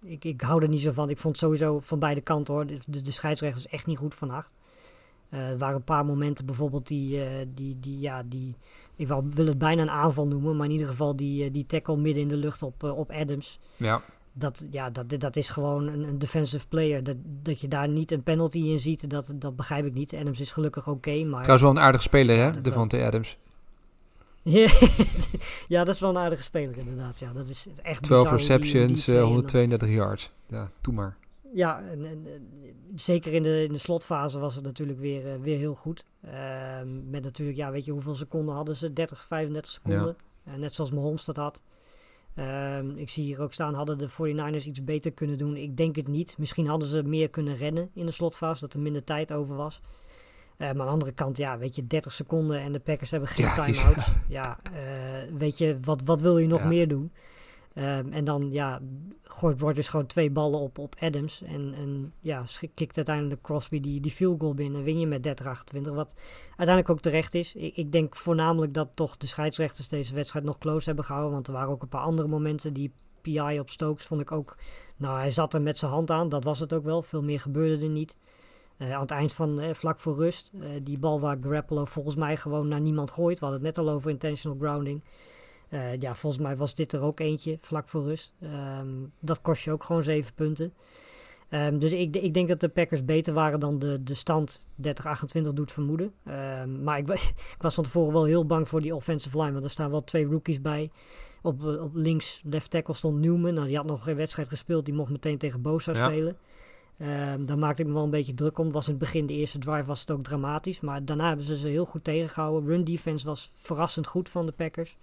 ik, 0.03 0.25
ik 0.25 0.41
hou 0.41 0.63
er 0.63 0.69
niet 0.69 0.83
zo 0.83 0.93
van. 0.93 1.11
Ik 1.11 1.19
vond 1.19 1.39
sowieso 1.39 1.81
van 1.81 1.99
beide 1.99 2.21
kanten 2.21 2.55
hoor, 2.55 2.67
de, 2.67 2.79
de, 2.87 3.01
de 3.01 3.13
scheidsrechters 3.13 3.67
echt 3.67 3.87
niet 3.87 3.99
goed 3.99 4.15
vannacht. 4.15 4.53
Eh, 5.31 5.49
er 5.49 5.59
waren 5.59 5.77
een 5.77 5.85
paar 5.85 6.05
momenten 6.07 6.47
bijvoorbeeld 6.47 6.87
die, 6.87 7.25
eh, 7.25 7.47
die, 7.55 7.77
die, 7.81 8.01
ja, 8.01 8.23
die 8.27 8.55
ik 8.97 9.07
wil, 9.07 9.25
het 9.47 9.59
bijna 9.59 9.83
een 9.83 9.91
aanval 9.91 10.27
noemen, 10.27 10.57
maar 10.57 10.67
in 10.67 10.73
ieder 10.73 10.87
geval 10.87 11.17
die, 11.17 11.45
eh, 11.45 11.53
die 11.53 11.67
tackle 11.67 11.97
midden 11.97 12.23
in 12.23 12.29
de 12.29 12.37
lucht 12.37 12.63
op, 12.63 12.83
op 12.83 13.11
Adams. 13.11 13.59
Ja, 13.77 14.03
Dat, 14.33 14.65
ja, 14.71 14.91
dat, 14.91 15.21
dat 15.21 15.37
is 15.37 15.49
gewoon 15.49 15.87
een, 15.87 16.03
een 16.03 16.19
defensive 16.19 16.69
player. 16.69 17.05
Dat, 17.05 17.17
dat 17.43 17.61
je 17.61 17.69
daar 17.69 17.89
niet 17.89 18.13
een 18.13 18.23
penalty 18.23 18.59
in 18.59 18.79
ziet, 18.79 19.11
dat, 19.11 19.33
dat 19.35 19.57
begrijp 19.57 19.85
ik 19.87 19.95
niet. 19.95 20.15
Adams 20.15 20.41
is 20.41 20.53
gelukkig 20.53 20.89
oké, 20.89 21.25
maar... 21.25 21.43
trouwens 21.43 21.63
wel 21.63 21.71
een 21.71 21.87
aardige 21.87 22.03
speler 22.03 22.37
hè. 22.39 22.61
Devontae 22.61 23.05
Adams. 23.05 23.37
ja, 25.69 25.85
dat 25.85 25.95
is 25.95 26.01
wel 26.01 26.11
een 26.11 26.19
aardige 26.19 26.43
speler 26.43 26.79
inderdaad. 26.79 27.19
Ja, 27.19 27.33
dat 27.33 27.49
is 27.49 27.67
echt 27.83 28.03
12 28.03 28.23
bizar 28.23 28.39
hoe 28.39 28.47
die- 28.49 28.57
hoe 28.57 28.63
die 28.63 28.73
receptions, 28.73 29.01
twee 29.03 29.17
eh, 29.17 29.23
en 29.23 29.29
dan- 29.29 29.35
132 29.35 29.89
yards. 29.89 30.31
Ja, 30.49 30.71
doe 30.81 30.95
maar. 30.95 31.17
Ja, 31.55 31.83
en, 31.91 32.05
en, 32.05 32.27
en 32.27 32.49
zeker 32.95 33.33
in 33.33 33.43
de, 33.43 33.63
in 33.63 33.73
de 33.73 33.79
slotfase 33.79 34.39
was 34.39 34.55
het 34.55 34.65
natuurlijk 34.65 34.99
weer, 34.99 35.33
eh, 35.33 35.41
weer 35.41 35.59
heel 35.59 35.75
goed. 35.75 36.05
Ehm, 36.23 37.11
met 37.11 37.23
natuurlijk, 37.23 37.59
ja, 37.59 37.71
weet 37.71 37.85
je 37.85 37.93
hoeveel 37.93 38.15
seconden 38.15 38.55
hadden 38.55 38.77
ze? 38.77 38.93
30, 38.93 39.25
35 39.25 39.71
seconden. 39.71 40.17
Eh, 40.45 40.55
net 40.55 40.75
zoals 40.75 40.91
Mahomes 40.91 41.25
dat 41.25 41.37
had. 41.37 41.63
Ehm, 42.35 42.91
ik 42.97 43.11
zie 43.11 43.25
hier 43.25 43.41
ook 43.43 43.53
staan, 43.53 43.75
hadden 43.75 43.99
de 43.99 44.09
49ers 44.09 44.67
iets 44.67 44.85
beter 44.85 45.13
kunnen 45.13 45.39
doen? 45.39 45.57
Ik 45.57 45.77
denk 45.77 45.97
het 45.97 46.09
niet. 46.09 46.39
Misschien 46.39 46.67
hadden 46.67 46.89
ze 46.89 47.03
meer 47.03 47.31
kunnen 47.31 47.55
rennen 47.57 47.91
in 47.95 48.07
de 48.07 48.13
slotfase, 48.13 48.61
dat 48.61 48.73
er 48.75 48.81
minder 48.81 49.05
tijd 49.05 49.33
over 49.33 49.57
was. 49.57 49.81
Eh, 50.57 50.67
maar 50.67 50.81
aan 50.81 50.87
de 50.87 50.93
andere 50.93 51.13
kant, 51.13 51.37
ja, 51.37 51.59
weet 51.59 51.75
je, 51.75 51.87
30 51.87 52.13
seconden 52.13 52.61
en 52.61 52.73
de 52.73 52.81
Packers 52.81 53.11
hebben 53.11 53.29
geen 53.29 53.47
Ja, 53.47 53.55
time-outs. 53.55 54.13
Ja, 54.29 54.59
eh, 54.63 55.37
weet 55.39 55.59
je, 55.59 55.79
wat, 55.85 56.03
wat 56.05 56.21
wil 56.21 56.39
je 56.39 56.47
nog 56.47 56.61
Ja. 56.61 56.67
meer 56.67 56.89
doen? 56.89 57.13
Ehm, 57.81 58.13
en 58.13 58.25
dan 58.25 58.49
ja, 58.51 58.81
gooit 59.23 59.61
Rodgers 59.61 59.89
gewoon 59.89 60.07
twee 60.07 60.31
ballen 60.31 60.61
op, 60.61 60.79
op 60.79 60.95
Adams. 60.99 61.43
En, 61.43 61.75
en 61.75 62.13
ja, 62.21 62.45
kikt 62.75 62.97
uiteindelijk 62.97 63.43
Crosby 63.43 63.81
die, 63.81 64.01
die 64.01 64.11
field 64.11 64.41
goal 64.41 64.55
binnen. 64.55 64.83
Win 64.83 64.99
je 64.99 65.07
met 65.07 65.27
30-28. 65.29 65.81
Wat 65.81 66.15
uiteindelijk 66.47 66.91
ook 66.91 67.01
terecht 67.01 67.35
is. 67.35 67.55
Ik, 67.55 67.77
ik 67.77 67.93
denk 67.93 68.17
voornamelijk 68.17 68.75
dat 68.75 68.89
toch 68.95 69.17
de 69.17 69.27
scheidsrechters 69.27 69.89
deze 69.89 70.15
wedstrijd 70.15 70.45
nog 70.45 70.59
close 70.59 70.87
hebben 70.87 71.05
gehouden. 71.05 71.33
Want 71.33 71.47
er 71.47 71.53
waren 71.53 71.71
ook 71.71 71.83
een 71.83 71.89
paar 71.89 72.01
andere 72.01 72.29
momenten. 72.29 72.73
Die 72.73 72.93
PI 73.21 73.61
op 73.61 73.71
Stokes 73.71 74.07
vond 74.07 74.21
ik 74.21 74.33
ook... 74.33 74.57
Nou, 74.97 75.19
hij 75.19 75.31
zat 75.31 75.55
er 75.55 75.63
met 75.63 75.79
zijn 75.79 75.91
hand 75.91 76.11
aan. 76.11 76.29
Dat 76.29 76.45
was 76.45 76.61
het 76.61 76.73
ook 76.73 76.85
wel. 76.85 77.03
Veel 77.03 77.23
meer 77.23 77.41
gebeurde 77.41 77.85
er 77.85 77.91
niet. 77.91 78.17
Eh, 78.77 78.93
aan 78.93 79.01
het 79.01 79.11
eind 79.11 79.33
van 79.33 79.61
eh, 79.61 79.75
vlak 79.75 80.01
voor 80.01 80.17
rust. 80.17 80.53
eh, 80.61 80.69
die 80.83 80.99
bal 80.99 81.21
waar 81.21 81.37
Garoppolo 81.41 81.85
volgens 81.85 82.17
mij 82.17 82.37
gewoon 82.37 82.69
naar 82.69 82.81
niemand 82.81 83.11
gooit. 83.11 83.39
We 83.39 83.45
hadden 83.45 83.65
het 83.65 83.77
net 83.77 83.87
al 83.87 83.93
over 83.93 84.11
intentional 84.11 84.59
grounding. 84.61 85.03
Eh, 85.71 86.01
ja, 86.01 86.15
volgens 86.15 86.43
mij 86.43 86.57
was 86.57 86.75
dit 86.75 86.93
er 86.93 87.03
ook 87.03 87.21
eentje, 87.21 87.59
vlak 87.61 87.89
voor 87.89 88.03
rust. 88.03 88.35
Ehm, 88.41 88.89
dat 89.21 89.41
kost 89.41 89.63
je 89.65 89.71
ook 89.73 89.85
gewoon 89.85 90.03
zeven 90.03 90.35
punten. 90.35 90.73
Ehm, 91.49 91.79
dus 91.79 91.93
ik, 91.93 92.17
ik 92.17 92.35
denk 92.35 92.49
dat 92.49 92.61
de 92.61 92.69
Packers 92.69 93.05
beter 93.05 93.35
waren 93.35 93.61
dan 93.61 93.79
de, 93.79 94.03
de 94.03 94.15
stand 94.15 94.67
30-28 94.77 95.53
doet 95.55 95.73
vermoeden. 95.73 96.13
Ehm, 96.25 96.83
maar 96.83 96.99
ik, 96.99 97.07
wa- 97.07 97.15
ik 97.57 97.57
was 97.59 97.75
van 97.75 97.85
tevoren 97.85 98.13
wel 98.13 98.25
heel 98.25 98.47
bang 98.47 98.69
voor 98.69 98.81
die 98.81 98.95
offensive 98.95 99.39
line. 99.41 99.53
Want 99.53 99.65
er 99.65 99.71
staan 99.71 99.91
wel 99.91 100.05
twee 100.05 100.27
rookies 100.27 100.61
bij. 100.61 100.91
Op, 101.43 101.65
op 101.65 101.95
links, 101.95 102.41
left 102.45 102.71
tackle 102.71 102.95
stond 102.95 103.19
Newman. 103.21 103.55
Nou, 103.55 103.67
die 103.67 103.77
had 103.77 103.87
nog 103.87 104.03
geen 104.03 104.17
wedstrijd 104.17 104.49
gespeeld. 104.49 104.85
Die 104.85 104.95
mocht 104.95 105.11
meteen 105.11 105.39
tegen 105.39 105.63
Bosa 105.63 105.93
Ja. 105.93 106.09
spelen. 106.09 106.37
Ehm 106.99 107.45
daar 107.47 107.59
maakte 107.59 107.83
ik 107.83 107.89
me 107.89 107.95
wel 107.95 108.05
een 108.05 108.11
beetje 108.11 108.35
druk 108.35 108.59
om. 108.59 108.73
Was 108.73 108.85
in 108.87 108.91
het 108.91 109.01
begin, 109.01 109.27
de 109.27 109.33
eerste 109.35 109.59
drive, 109.59 109.85
was 109.87 110.01
het 110.01 110.11
ook 110.11 110.23
dramatisch. 110.23 110.81
Maar 110.81 111.05
daarna 111.05 111.27
hebben 111.29 111.45
ze 111.47 111.57
ze 111.57 111.67
heel 111.67 111.85
goed 111.85 112.05
tegengehouden. 112.05 112.69
Run 112.69 112.85
defense 112.85 113.27
was 113.27 113.53
verrassend 113.57 114.07
goed 114.07 114.29
van 114.29 114.47
de 114.47 114.53
Packers. 114.53 114.97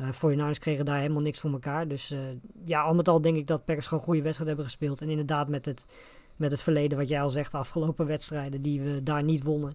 Eh 0.00 0.08
49ers 0.12 0.58
kregen 0.58 0.84
daar 0.84 0.98
helemaal 1.00 1.22
niks 1.22 1.40
voor 1.40 1.50
elkaar. 1.52 1.88
Dus 1.88 2.10
eh, 2.10 2.18
ja, 2.64 2.80
al 2.80 2.94
met 2.94 3.08
al 3.08 3.20
denk 3.20 3.36
ik 3.36 3.46
dat 3.46 3.64
Packers 3.64 3.86
gewoon 3.86 3.98
een 4.00 4.06
goede 4.06 4.22
wedstrijd 4.22 4.48
hebben 4.48 4.66
gespeeld. 4.68 5.00
En 5.00 5.08
inderdaad 5.08 5.48
met 5.48 5.64
het, 5.64 5.86
met 6.36 6.50
het 6.50 6.62
verleden, 6.62 6.98
wat 6.98 7.08
jij 7.08 7.22
al 7.22 7.30
zegt, 7.30 7.52
de 7.52 7.58
afgelopen 7.58 8.06
wedstrijden 8.06 8.62
die 8.62 8.80
we 8.80 9.02
daar 9.02 9.22
niet 9.22 9.42
wonnen. 9.42 9.74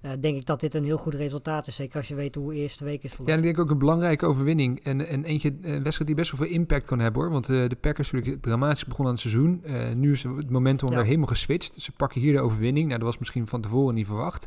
eh, 0.00 0.10
denk 0.20 0.36
ik 0.36 0.46
dat 0.46 0.60
dit 0.60 0.74
een 0.74 0.84
heel 0.84 0.96
goed 0.98 1.14
resultaat 1.14 1.66
is. 1.66 1.74
Zeker 1.74 1.96
als 1.96 2.08
je 2.08 2.14
weet 2.14 2.34
hoe 2.34 2.52
de 2.52 2.58
eerste 2.58 2.84
week 2.84 3.02
is 3.02 3.02
Ja, 3.02 3.08
verlopen. 3.08 3.32
en 3.32 3.38
ik 3.38 3.44
denk 3.44 3.58
ook 3.66 3.70
een 3.70 3.78
belangrijke 3.78 4.26
overwinning. 4.26 4.80
En, 4.84 5.06
en 5.08 5.24
eentje, 5.24 5.48
een 5.60 5.82
wedstrijd 5.82 6.06
die 6.06 6.14
best 6.14 6.30
wel 6.30 6.40
veel 6.46 6.54
impact 6.56 6.86
kan 6.86 6.98
hebben 6.98 7.22
hoor. 7.22 7.30
Want 7.30 7.48
eh, 7.48 7.68
de 7.68 7.76
Packers 7.76 8.10
natuurlijk 8.10 8.42
dramatisch 8.42 8.84
begonnen 8.84 9.14
aan 9.14 9.20
het 9.20 9.30
seizoen. 9.30 9.64
Eh, 9.64 9.94
nu 9.94 10.12
is 10.12 10.22
het 10.22 10.50
momentum 10.50 10.88
Ja. 10.88 10.94
weer 10.96 11.04
helemaal 11.04 11.26
geswitcht. 11.26 11.74
Ze 11.82 11.92
pakken 11.92 12.20
hier 12.20 12.32
de 12.32 12.40
overwinning. 12.40 12.86
Nou, 12.86 12.98
dat 12.98 13.08
was 13.08 13.18
misschien 13.18 13.46
van 13.46 13.60
tevoren 13.60 13.94
niet 13.94 14.06
verwacht. 14.06 14.46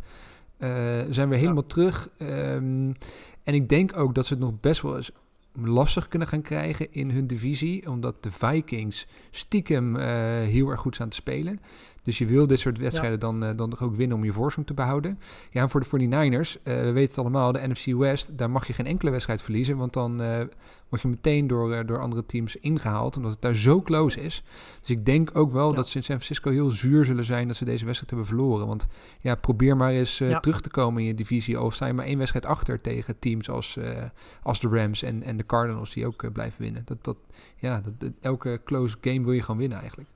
Eh 0.60 1.00
zijn 1.10 1.30
weer 1.30 1.40
helemaal 1.40 1.66
terug. 1.66 2.10
Ehm, 2.18 2.92
en 3.44 3.54
ik 3.54 3.70
denk 3.70 3.98
ook 3.98 4.16
dat 4.16 4.26
ze 4.26 4.34
het 4.34 4.44
nog 4.44 4.60
best 4.60 4.82
wel 4.82 4.96
eens 4.96 5.12
lastig 5.54 6.08
kunnen 6.08 6.28
gaan 6.28 6.42
krijgen 6.42 6.94
in 6.94 7.12
hun 7.12 7.28
divisie. 7.28 7.90
Omdat 7.90 8.24
de 8.24 8.32
Vikings 8.32 9.08
stiekem 9.32 9.96
eh, 9.96 10.06
heel 10.42 10.70
erg 10.70 10.80
goed 10.80 10.96
staan 10.96 11.10
te 11.10 11.16
spelen. 11.16 11.60
Dus 12.10 12.18
je 12.18 12.26
wil 12.26 12.48
dit 12.48 12.60
soort 12.60 12.78
wedstrijden 12.78 13.20
dan, 13.20 13.44
eh, 13.44 13.58
dan 13.58 13.70
toch 13.70 13.82
ook 13.82 13.96
winnen 13.96 14.18
om 14.18 14.24
je 14.24 14.34
voorsprong 14.34 14.68
te 14.68 14.74
behouden. 14.74 15.20
Ja, 15.50 15.62
en 15.62 15.70
voor 15.70 15.80
de 15.80 15.86
49ers, 15.86 16.58
eh, 16.64 16.74
we 16.76 16.92
weten 16.92 17.10
het 17.10 17.18
allemaal, 17.18 17.52
de 17.52 17.68
NFC 17.68 17.86
West, 17.98 18.38
daar 18.38 18.50
mag 18.50 18.68
je 18.68 18.74
geen 18.74 18.86
enkele 18.86 19.12
wedstrijd 19.12 19.42
verliezen. 19.42 19.78
Want 19.78 19.94
dan 19.94 20.22
eh, 20.22 20.38
word 20.90 21.02
je 21.02 21.08
meteen 21.08 21.48
door, 21.48 21.86
door 21.86 22.00
andere 22.02 22.26
teams 22.26 22.56
ingehaald, 22.56 23.18
omdat 23.18 23.32
het 23.32 23.42
daar 23.42 23.56
zo 23.56 23.82
close 23.82 24.22
is. 24.22 24.44
Dus 24.80 24.90
ik 24.90 25.06
denk 25.06 25.30
ook 25.34 25.52
wel 25.52 25.70
Ja. 25.70 25.76
dat 25.76 25.88
ze 25.88 25.98
in 25.98 26.04
San 26.04 26.16
Francisco 26.16 26.52
heel 26.52 26.70
zuur 26.70 27.06
zullen 27.06 27.24
zijn 27.24 27.48
dat 27.48 27.56
ze 27.56 27.66
deze 27.66 27.86
wedstrijd 27.86 28.10
hebben 28.12 28.30
verloren. 28.30 28.68
Want 28.68 28.88
ja, 29.20 29.36
probeer 29.36 29.78
maar 29.78 29.92
eens 29.92 30.18
Ja. 30.18 30.40
terug 30.40 30.62
te 30.62 30.70
komen 30.70 31.02
in 31.02 31.08
je 31.08 31.16
divisie. 31.16 31.58
Al 31.58 31.72
sta 31.72 31.86
je 31.86 31.94
maar 31.94 32.06
één 32.06 32.18
wedstrijd 32.18 32.46
achter 32.46 32.82
tegen 32.82 33.20
teams 33.20 33.50
als, 33.50 33.78
als 34.44 34.60
de 34.60 34.68
Rams 34.68 35.04
en, 35.04 35.24
en 35.24 35.38
de 35.38 35.46
Cardinals 35.46 35.94
die 35.94 36.06
ook 36.06 36.34
blijven 36.34 36.62
winnen. 36.62 36.82
Dat, 36.86 37.04
dat, 37.04 37.18
ja, 37.58 37.82
dat, 37.82 38.00
dat- 38.00 38.12
elke 38.22 38.62
close 38.66 38.98
game 39.02 39.24
wil 39.24 39.34
je 39.34 39.42
gewoon 39.42 39.60
winnen 39.60 39.80
eigenlijk. 39.80 40.10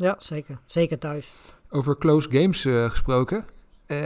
Ja, 0.00 0.16
zeker. 0.18 0.58
Zeker 0.66 0.98
thuis. 0.98 1.54
Over 1.70 1.98
close 1.98 2.30
games 2.30 2.64
eh, 2.64 2.90
gesproken. 2.90 3.44
Eh, 3.86 3.98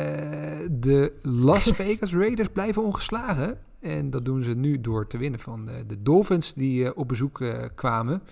de 0.70 1.12
Las 1.22 1.64
Vegas 1.74 2.12
Raiders 2.14 2.48
blijven 2.48 2.82
ongeslagen. 2.84 3.58
En 3.80 4.10
dat 4.10 4.24
doen 4.24 4.42
ze 4.42 4.54
nu 4.54 4.80
door 4.80 5.06
te 5.06 5.18
winnen 5.18 5.40
van 5.40 5.64
de, 5.64 5.86
de 5.86 6.02
Dolphins 6.02 6.52
die 6.54 6.84
eh, 6.84 6.90
op 6.98 7.08
bezoek 7.08 7.40
eh, 7.40 7.64
kwamen. 7.74 8.22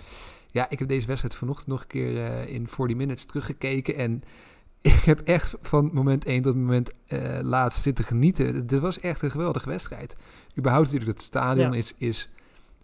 Ja, 0.51 0.71
ik 0.71 0.79
heb 0.79 0.89
deze 0.89 1.07
wedstrijd 1.07 1.35
vanochtend 1.35 1.69
nog 1.69 1.81
een 1.81 1.87
keer 1.87 2.25
eh, 2.25 2.55
in 2.55 2.69
40 2.69 2.97
minutes 2.97 3.25
teruggekeken. 3.25 3.95
En 3.97 4.23
ik 4.81 4.93
heb 5.05 5.21
echt 5.21 5.55
van 5.61 5.91
moment 5.93 6.25
1 6.25 6.43
tot 6.43 6.55
moment 6.57 6.93
eh 7.07 7.39
laatst 7.43 7.83
zitten 7.83 8.05
genieten. 8.05 8.67
Dit 8.67 8.79
was 8.81 9.01
echt 9.01 9.23
een 9.23 9.31
geweldige 9.31 9.69
wedstrijd. 9.69 10.17
Überhaupt 10.59 10.87
natuurlijk, 10.87 11.19
het 11.19 11.27
stadion 11.27 11.73
Ja. 11.73 11.79
is, 11.79 11.95
is 11.97 12.29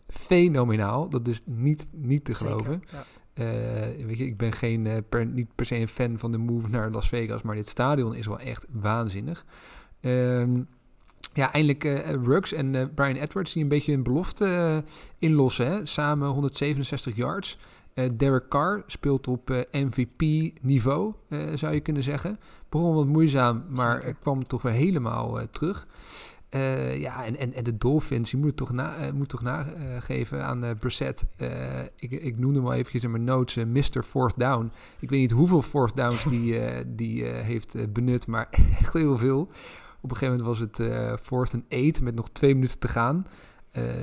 fenomenaal. 0.08 1.08
Dat 1.08 1.28
is 1.28 1.40
niet, 1.46 1.88
niet 1.92 2.24
te 2.24 2.32
Zeker. 2.32 2.46
geloven. 2.52 2.82
Ja. 2.92 3.02
Eh, 3.38 4.07
weet 4.07 4.18
je, 4.18 4.27
ik 4.27 4.37
ben 4.37 4.53
geen, 4.53 4.87
eh, 4.87 4.96
per, 5.09 5.27
niet 5.27 5.48
per 5.55 5.66
se 5.66 5.77
een 5.77 5.88
fan 5.88 6.18
van 6.18 6.33
de 6.33 6.38
move 6.38 6.68
naar 6.68 6.90
Las 6.90 7.09
Vegas, 7.09 7.42
maar 7.42 7.55
dit 7.55 7.68
stadion 7.68 8.14
is 8.14 8.27
wel 8.27 8.38
echt 8.38 8.66
waanzinnig. 8.70 9.44
Ehm, 10.01 10.61
ja, 11.33 11.53
eindelijk 11.53 11.85
eh 11.85 12.14
Ruggs 12.24 12.53
en 12.53 12.94
Brian 12.94 13.16
Edwards 13.16 13.53
die 13.53 13.62
een 13.62 13.68
beetje 13.68 13.92
een 13.92 14.03
belofte 14.03 14.85
inlossen. 15.18 15.66
Hè? 15.66 15.87
Samen 15.87 16.29
167 16.29 17.16
yards. 17.16 17.59
Derek 18.12 18.48
Carr 18.48 18.83
speelt 18.87 19.29
op 19.29 19.66
MVP-niveau, 19.70 21.14
zou 21.55 21.74
je 21.74 21.81
kunnen 21.81 22.03
zeggen. 22.03 22.38
Begon 22.68 22.94
wat 22.94 23.07
moeizaam, 23.07 23.64
maar 23.68 24.14
kwam 24.20 24.46
toch 24.46 24.62
weer 24.62 24.72
helemaal 24.72 25.38
terug. 25.51 25.87
Eh, 26.48 27.00
ja, 27.00 27.24
en, 27.24 27.37
en, 27.37 27.52
en 27.52 27.64
de 27.64 27.76
Dolphins, 27.76 28.30
die 28.30 28.40
moeten 28.40 28.56
toch, 28.56 28.72
na, 28.72 28.96
eh, 28.96 29.12
moet 29.12 29.28
toch 29.28 29.42
nageven 29.42 30.44
aan 30.44 30.64
eh 30.64 30.70
Brissett. 30.78 31.26
Ik, 31.96 32.11
ik 32.11 32.38
noemde 32.38 32.58
hem 32.58 32.66
al 32.66 32.72
eventjes 32.72 33.04
in 33.04 33.11
mijn 33.11 33.24
notes 33.24 33.64
Mr. 33.64 34.02
Fourth 34.02 34.38
Down. 34.38 34.70
Ik 34.98 35.11
weet 35.11 35.20
niet 35.20 35.30
hoeveel 35.30 35.62
fourth 35.62 35.96
downs 35.96 36.24
die, 36.24 36.61
die 36.94 37.24
heeft 37.24 37.92
benut, 37.92 38.26
maar 38.26 38.48
echt 38.80 38.92
heel 38.92 39.18
veel. 39.18 39.40
Op 40.00 40.11
een 40.11 40.16
gegeven 40.16 40.44
moment 40.44 40.58
was 40.58 40.58
het 40.58 40.90
fourth 41.22 41.54
and 41.54 41.64
eight 41.68 42.00
met 42.00 42.14
nog 42.14 42.30
twee 42.30 42.54
minuten 42.54 42.78
te 42.78 42.88
gaan. 42.88 43.26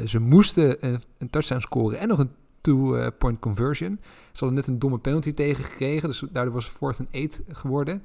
Ze 0.06 0.20
moesten 0.20 0.86
een, 1.18 1.30
touchdown 1.30 1.62
scoren 1.62 2.00
en 2.00 2.08
nog 2.08 2.20
een 2.20 2.32
two-point 2.62 3.40
conversion. 3.40 4.00
Ze 4.02 4.40
hadden 4.40 4.54
net 4.54 4.68
een 4.68 4.80
domme 4.80 4.98
penalty 4.98 5.32
tegengekregen, 5.32 6.10
dus 6.10 6.24
daardoor 6.32 6.54
was 6.54 6.66
het 6.66 6.74
fourth 6.74 7.00
and 7.00 7.10
eight 7.10 7.42
geworden. 7.48 8.04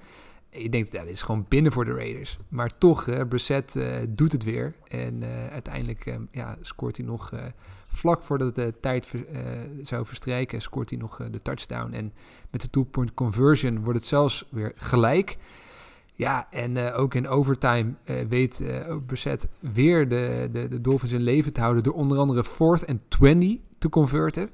Je 0.53 0.69
denkt, 0.69 0.93
ja, 0.93 1.01
dit 1.01 1.13
is 1.13 1.23
gewoon 1.23 1.47
binnen 1.49 1.73
voor 1.73 1.85
de 1.85 1.95
Raiders. 1.95 2.39
Maar 2.49 2.71
toch, 2.79 3.09
eh 3.09 3.21
Brissett 3.29 3.77
eh, 3.77 3.97
doet 4.09 4.33
het 4.33 4.45
weer. 4.45 4.75
En 4.89 5.23
eh, 5.23 5.47
uiteindelijk 5.47 6.07
eh, 6.07 6.17
ja, 6.31 6.57
scoort 6.61 6.97
hij 6.97 7.07
nog 7.07 7.33
vlak 7.87 8.23
voordat 8.23 8.55
de 8.55 8.75
tijd 8.81 9.15
zou 9.83 10.07
verstrijken, 10.07 10.63
scoort 10.63 10.91
hij 10.91 10.99
nog 10.99 11.21
de 11.31 11.43
touchdown. 11.43 11.93
En 11.93 12.13
met 12.51 12.61
de 12.61 12.71
two-point 12.71 13.15
conversion 13.15 13.83
wordt 13.83 13.99
het 13.99 14.09
zelfs 14.09 14.47
weer 14.51 14.73
gelijk. 14.77 15.37
Ja, 16.15 16.47
en 16.51 16.93
ook 16.93 17.15
in 17.15 17.29
overtime 17.29 17.95
weet 18.29 18.63
Brissett 19.07 19.49
weer 19.61 20.09
de, 20.09 20.49
de, 20.53 20.69
de 20.69 20.81
Dolphins 20.81 21.13
in 21.13 21.21
leven 21.21 21.53
te 21.53 21.61
houden... 21.61 21.83
door 21.83 21.95
onder 21.95 22.19
andere 22.19 22.45
fourth 22.45 22.87
and 22.87 23.01
20 23.09 23.59
te 23.79 23.89
converten. 23.89 24.51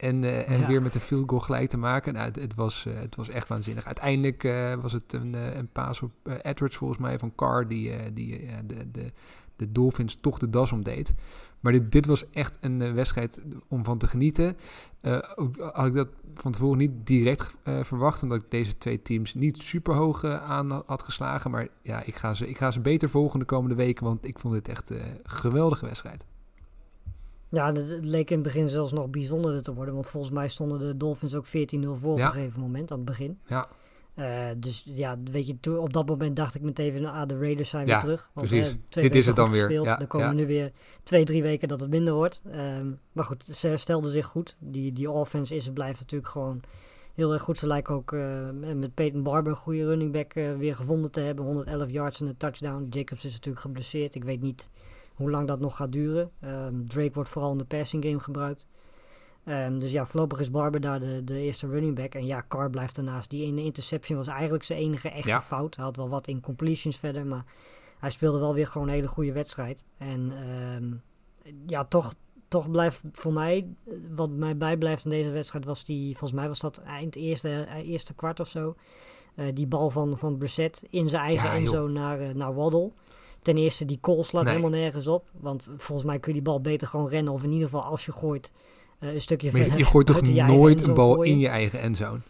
En, 0.00 0.24
eh, 0.24 0.48
en 0.48 0.60
Ja. 0.60 0.66
weer 0.66 0.82
met 0.82 0.94
een 0.94 1.00
field 1.00 1.28
goal 1.28 1.40
gelijk 1.40 1.68
te 1.68 1.76
maken. 1.76 2.12
Nou, 2.12 2.26
het, 2.26 2.36
het, 2.36 2.54
was, 2.54 2.86
eh, 2.86 2.94
het 2.94 3.16
was 3.16 3.28
echt 3.28 3.48
waanzinnig. 3.48 3.86
Uiteindelijk 3.86 4.44
eh, 4.44 4.74
was 4.74 4.92
het 4.92 5.12
een, 5.12 5.34
een 5.58 5.68
paas 5.68 6.02
op 6.02 6.12
Edwards 6.42 6.76
volgens 6.76 6.98
mij 6.98 7.18
van 7.18 7.32
Carr... 7.34 7.68
die, 7.68 8.12
die 8.12 8.46
de, 8.66 8.90
de, 8.90 9.12
de 9.56 9.72
Dolphins 9.72 10.14
toch 10.14 10.38
de 10.38 10.50
das 10.50 10.72
omdeed. 10.72 11.14
Maar 11.60 11.72
dit, 11.72 11.92
dit 11.92 12.06
was 12.06 12.30
echt 12.30 12.58
een 12.60 12.94
wedstrijd 12.94 13.38
om 13.68 13.84
van 13.84 13.98
te 13.98 14.06
genieten. 14.06 14.56
Ook 15.34 15.58
had 15.72 15.86
ik 15.86 15.94
dat 15.94 16.08
van 16.34 16.52
tevoren 16.52 16.78
niet 16.78 17.06
direct 17.06 17.50
verwacht... 17.64 18.22
omdat 18.22 18.42
ik 18.42 18.50
deze 18.50 18.78
twee 18.78 19.02
teams 19.02 19.34
niet 19.34 19.58
super 19.58 19.94
hoog 19.94 20.24
aan 20.24 20.82
had 20.86 21.02
geslagen. 21.02 21.50
Maar 21.50 21.68
ja, 21.82 22.02
ik 22.02 22.14
ga, 22.14 22.34
ze, 22.34 22.48
ik 22.48 22.58
ga 22.58 22.70
ze 22.70 22.80
beter 22.80 23.08
volgen 23.08 23.38
de 23.38 23.44
komende 23.44 23.74
weken... 23.74 24.04
want 24.04 24.26
ik 24.26 24.38
vond 24.38 24.54
dit 24.54 24.68
echt 24.68 24.90
een 24.90 25.20
geweldige 25.22 25.86
wedstrijd. 25.86 26.24
Ja, 27.50 27.72
het 27.72 27.98
leek 28.04 28.30
in 28.30 28.34
het 28.36 28.44
begin 28.46 28.68
zelfs 28.68 28.92
nog 28.92 29.10
bijzonderder 29.10 29.62
te 29.62 29.74
worden. 29.74 29.94
Want 29.94 30.06
volgens 30.06 30.32
mij 30.32 30.48
stonden 30.48 30.78
de 30.78 30.96
Dolphins 30.96 31.34
ook 31.34 31.46
14-0 31.46 31.50
voor 31.94 32.12
op 32.12 32.18
Ja. 32.18 32.26
een 32.26 32.32
gegeven 32.32 32.60
moment, 32.60 32.90
aan 32.90 32.96
het 32.96 33.06
begin. 33.06 33.38
Ja, 33.46 33.68
Eh, 34.14 34.48
dus 34.56 34.82
ja, 34.86 35.18
weet 35.30 35.46
je, 35.46 35.60
toen, 35.60 35.78
op 35.78 35.92
dat 35.92 36.06
moment 36.06 36.36
dacht 36.36 36.54
ik 36.54 36.62
meteen 36.62 36.86
even, 36.94 37.06
ah, 37.06 37.28
de 37.28 37.38
Raiders 37.38 37.68
zijn 37.68 37.86
Ja, 37.86 37.92
weer 37.92 38.00
terug. 38.00 38.30
Want, 38.34 38.48
precies. 38.48 38.68
eh, 38.68 38.74
twee 38.88 39.04
Dit 39.04 39.14
is 39.16 39.26
het 39.26 39.36
dan 39.36 39.50
weer. 39.50 39.60
Gespeeld. 39.60 39.86
Ja, 39.86 39.96
dan 39.96 40.06
komen 40.06 40.26
ja. 40.26 40.32
nu 40.32 40.46
weer 40.46 40.72
twee, 41.02 41.24
drie 41.24 41.42
weken 41.42 41.68
dat 41.68 41.80
het 41.80 41.90
minder 41.90 42.14
wordt. 42.14 42.40
Ehm, 42.50 42.90
maar 43.12 43.24
goed, 43.24 43.44
ze 43.44 43.66
herstelden 43.66 44.10
zich 44.10 44.26
goed. 44.26 44.56
Die, 44.58 44.92
die 44.92 45.10
offense 45.10 45.54
is 45.54 45.66
en 45.66 45.72
blijft 45.72 45.98
natuurlijk 46.00 46.30
gewoon 46.30 46.60
heel 47.14 47.32
erg 47.32 47.42
goed. 47.42 47.58
Ze 47.58 47.66
lijken 47.66 47.94
ook 47.94 48.12
eh, 48.12 48.48
met 48.74 48.94
Peyton 48.94 49.22
Barber 49.22 49.50
een 49.52 49.58
goede 49.58 49.84
running 49.84 50.12
back 50.12 50.32
weer 50.32 50.74
gevonden 50.76 51.10
te 51.10 51.20
hebben. 51.20 51.44
111 51.44 51.90
yards 51.90 52.20
en 52.20 52.26
een 52.26 52.36
touchdown. 52.36 52.86
Jacobs 52.90 53.24
is 53.24 53.32
natuurlijk 53.32 53.64
geblesseerd. 53.64 54.14
Ik 54.14 54.24
weet 54.24 54.40
niet 54.40 54.70
hoe 55.20 55.30
lang 55.30 55.46
dat 55.48 55.60
nog 55.60 55.76
gaat 55.76 55.92
duren. 55.92 56.30
Ehm, 56.40 56.84
Drake 56.86 57.12
wordt 57.12 57.28
vooral 57.30 57.52
in 57.52 57.58
de 57.58 57.64
passing 57.64 58.04
game 58.04 58.20
gebruikt. 58.20 58.66
Ehm, 59.44 59.78
dus 59.78 59.90
ja, 59.90 60.06
voorlopig 60.06 60.40
is 60.40 60.50
Barber 60.50 60.80
daar 60.80 61.00
de, 61.00 61.24
de 61.24 61.38
eerste 61.38 61.66
running 61.68 61.94
back. 61.96 62.14
En 62.14 62.26
ja, 62.26 62.44
Carr 62.48 62.70
blijft 62.70 62.96
daarnaast. 62.96 63.30
Die 63.30 63.44
ene 63.44 63.62
interception 63.62 64.18
was 64.18 64.26
eigenlijk 64.28 64.64
zijn 64.64 64.78
enige 64.78 65.10
echte 65.10 65.28
Ja. 65.28 65.40
fout. 65.42 65.76
Hij 65.76 65.84
had 65.84 65.96
wel 65.96 66.08
wat 66.08 66.26
incompletions 66.26 66.96
verder, 66.98 67.26
maar 67.26 67.44
hij 67.98 68.10
speelde 68.10 68.38
wel 68.38 68.54
weer 68.54 68.66
gewoon 68.66 68.88
een 68.88 68.94
hele 68.94 69.08
goede 69.08 69.32
wedstrijd. 69.32 69.84
En 69.98 70.32
ehm, 70.32 70.92
ja, 71.66 71.84
toch, 71.84 72.14
toch 72.48 72.70
blijft 72.70 73.00
voor 73.12 73.32
mij, 73.32 73.68
eh, 73.86 73.92
wat 74.10 74.30
mij 74.30 74.56
bijblijft 74.56 75.04
in 75.04 75.10
deze 75.10 75.30
wedstrijd, 75.30 75.64
was 75.64 75.84
die, 75.84 76.10
volgens 76.10 76.40
mij 76.40 76.48
was 76.48 76.60
dat 76.60 76.78
eind 76.78 77.16
eerste, 77.16 77.62
eh, 77.62 77.88
eerste 77.88 78.14
kwart 78.14 78.40
of 78.40 78.48
zo. 78.48 78.74
eh, 79.34 79.46
die 79.54 79.66
bal 79.66 79.90
van, 79.90 80.18
van 80.18 80.36
Brissett 80.38 80.82
in 80.90 81.08
zijn 81.08 81.22
eigen 81.22 81.48
Ja, 81.48 81.54
endzone 81.56 81.92
naar, 81.92 82.36
naar 82.36 82.54
Waddle. 82.54 82.90
Ten 83.42 83.56
eerste, 83.56 83.84
die 83.84 83.98
call 84.00 84.22
slaat 84.22 84.44
Nee. 84.44 84.54
helemaal 84.54 84.78
nergens 84.78 85.06
op. 85.06 85.28
Want 85.32 85.68
volgens 85.76 86.06
mij 86.06 86.18
kun 86.18 86.34
je 86.34 86.40
die 86.40 86.48
bal 86.48 86.60
beter 86.60 86.88
gewoon 86.88 87.08
rennen. 87.08 87.32
Of 87.32 87.42
in 87.42 87.52
ieder 87.52 87.68
geval 87.68 87.82
als 87.84 88.04
je 88.04 88.12
gooit, 88.12 88.52
eh, 88.98 89.14
een 89.14 89.20
stukje 89.20 89.50
maar 89.50 89.56
je, 89.56 89.66
verder 89.66 89.84
je 89.84 89.90
gooit 89.90 90.06
toch 90.06 90.22
nooit 90.46 90.80
een 90.80 90.94
bal 90.94 91.14
gooien. 91.14 91.32
in 91.32 91.38
je 91.38 91.48
eigen 91.48 91.80
endzone? 91.80 92.20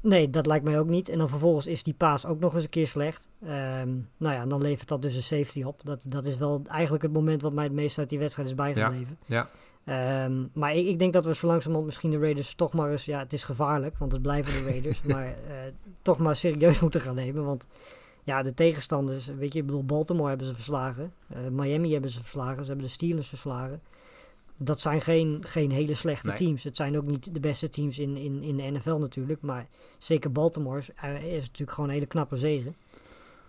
Nee, 0.00 0.30
dat 0.30 0.46
lijkt 0.46 0.64
mij 0.64 0.78
ook 0.78 0.88
niet. 0.88 1.08
En 1.08 1.18
dan 1.18 1.28
vervolgens 1.28 1.66
is 1.66 1.82
die 1.82 1.94
paas 1.94 2.26
ook 2.26 2.40
nog 2.40 2.54
eens 2.54 2.64
een 2.64 2.70
keer 2.70 2.86
slecht. 2.86 3.28
Ehm, 3.42 3.88
nou 4.16 4.34
ja, 4.34 4.46
dan 4.46 4.62
levert 4.62 4.88
dat 4.88 5.02
dus 5.02 5.14
een 5.14 5.22
safety 5.22 5.62
op. 5.62 5.80
Dat, 5.84 6.06
dat 6.08 6.24
is 6.24 6.36
wel 6.36 6.62
eigenlijk 6.68 7.02
het 7.02 7.12
moment 7.12 7.42
wat 7.42 7.52
mij 7.52 7.64
het 7.64 7.72
meest 7.72 7.98
uit 7.98 8.08
die 8.08 8.18
wedstrijd 8.18 8.48
is 8.48 8.54
bijgebleven. 8.54 9.18
Ja, 9.26 9.50
Ehm, 9.86 10.44
maar 10.52 10.74
ik, 10.74 10.86
ik 10.86 10.98
denk 10.98 11.12
dat 11.12 11.24
we 11.24 11.34
zo 11.34 11.46
langzamerhand 11.46 11.86
misschien 11.86 12.10
de 12.10 12.18
Raiders 12.18 12.54
toch 12.54 12.72
maar 12.72 12.90
eens... 12.90 13.04
Ja, 13.04 13.18
het 13.18 13.32
is 13.32 13.44
gevaarlijk, 13.44 13.98
want 13.98 14.12
het 14.12 14.22
blijven 14.22 14.52
de 14.52 14.70
Raiders. 14.70 15.02
maar 15.12 15.26
eh, 15.26 15.34
toch 16.02 16.18
maar 16.18 16.36
serieus 16.36 16.80
moeten 16.80 17.00
gaan 17.00 17.14
nemen. 17.14 17.44
Want 17.44 17.66
ja, 18.26 18.42
de 18.42 18.54
tegenstanders... 18.54 19.26
Weet 19.26 19.52
je, 19.52 19.58
ik 19.58 19.66
bedoel, 19.66 19.84
Baltimore 19.84 20.28
hebben 20.28 20.46
ze 20.46 20.54
verslagen. 20.54 21.12
Eh, 21.28 21.38
Miami 21.50 21.92
hebben 21.92 22.10
ze 22.10 22.20
verslagen. 22.20 22.62
Ze 22.62 22.68
hebben 22.68 22.86
de 22.86 22.92
Steelers 22.92 23.28
verslagen. 23.28 23.80
dat 24.56 24.80
zijn 24.80 25.00
geen, 25.00 25.38
geen 25.40 25.70
hele 25.70 25.94
slechte 25.94 26.26
Nee. 26.26 26.36
teams. 26.36 26.64
Het 26.64 26.76
zijn 26.76 26.96
ook 26.96 27.06
niet 27.06 27.34
de 27.34 27.40
beste 27.40 27.68
teams 27.68 27.98
in, 27.98 28.16
in, 28.16 28.42
in 28.42 28.56
de 28.56 28.62
NFL 28.62 28.96
natuurlijk. 28.96 29.40
Maar 29.40 29.66
zeker 29.98 30.32
Baltimore 30.32 30.78
is, 30.78 30.90
eh, 30.92 31.24
is 31.24 31.46
natuurlijk 31.46 31.70
gewoon 31.70 31.88
een 31.88 31.94
hele 31.94 32.06
knappe 32.06 32.36
zegen. 32.36 32.76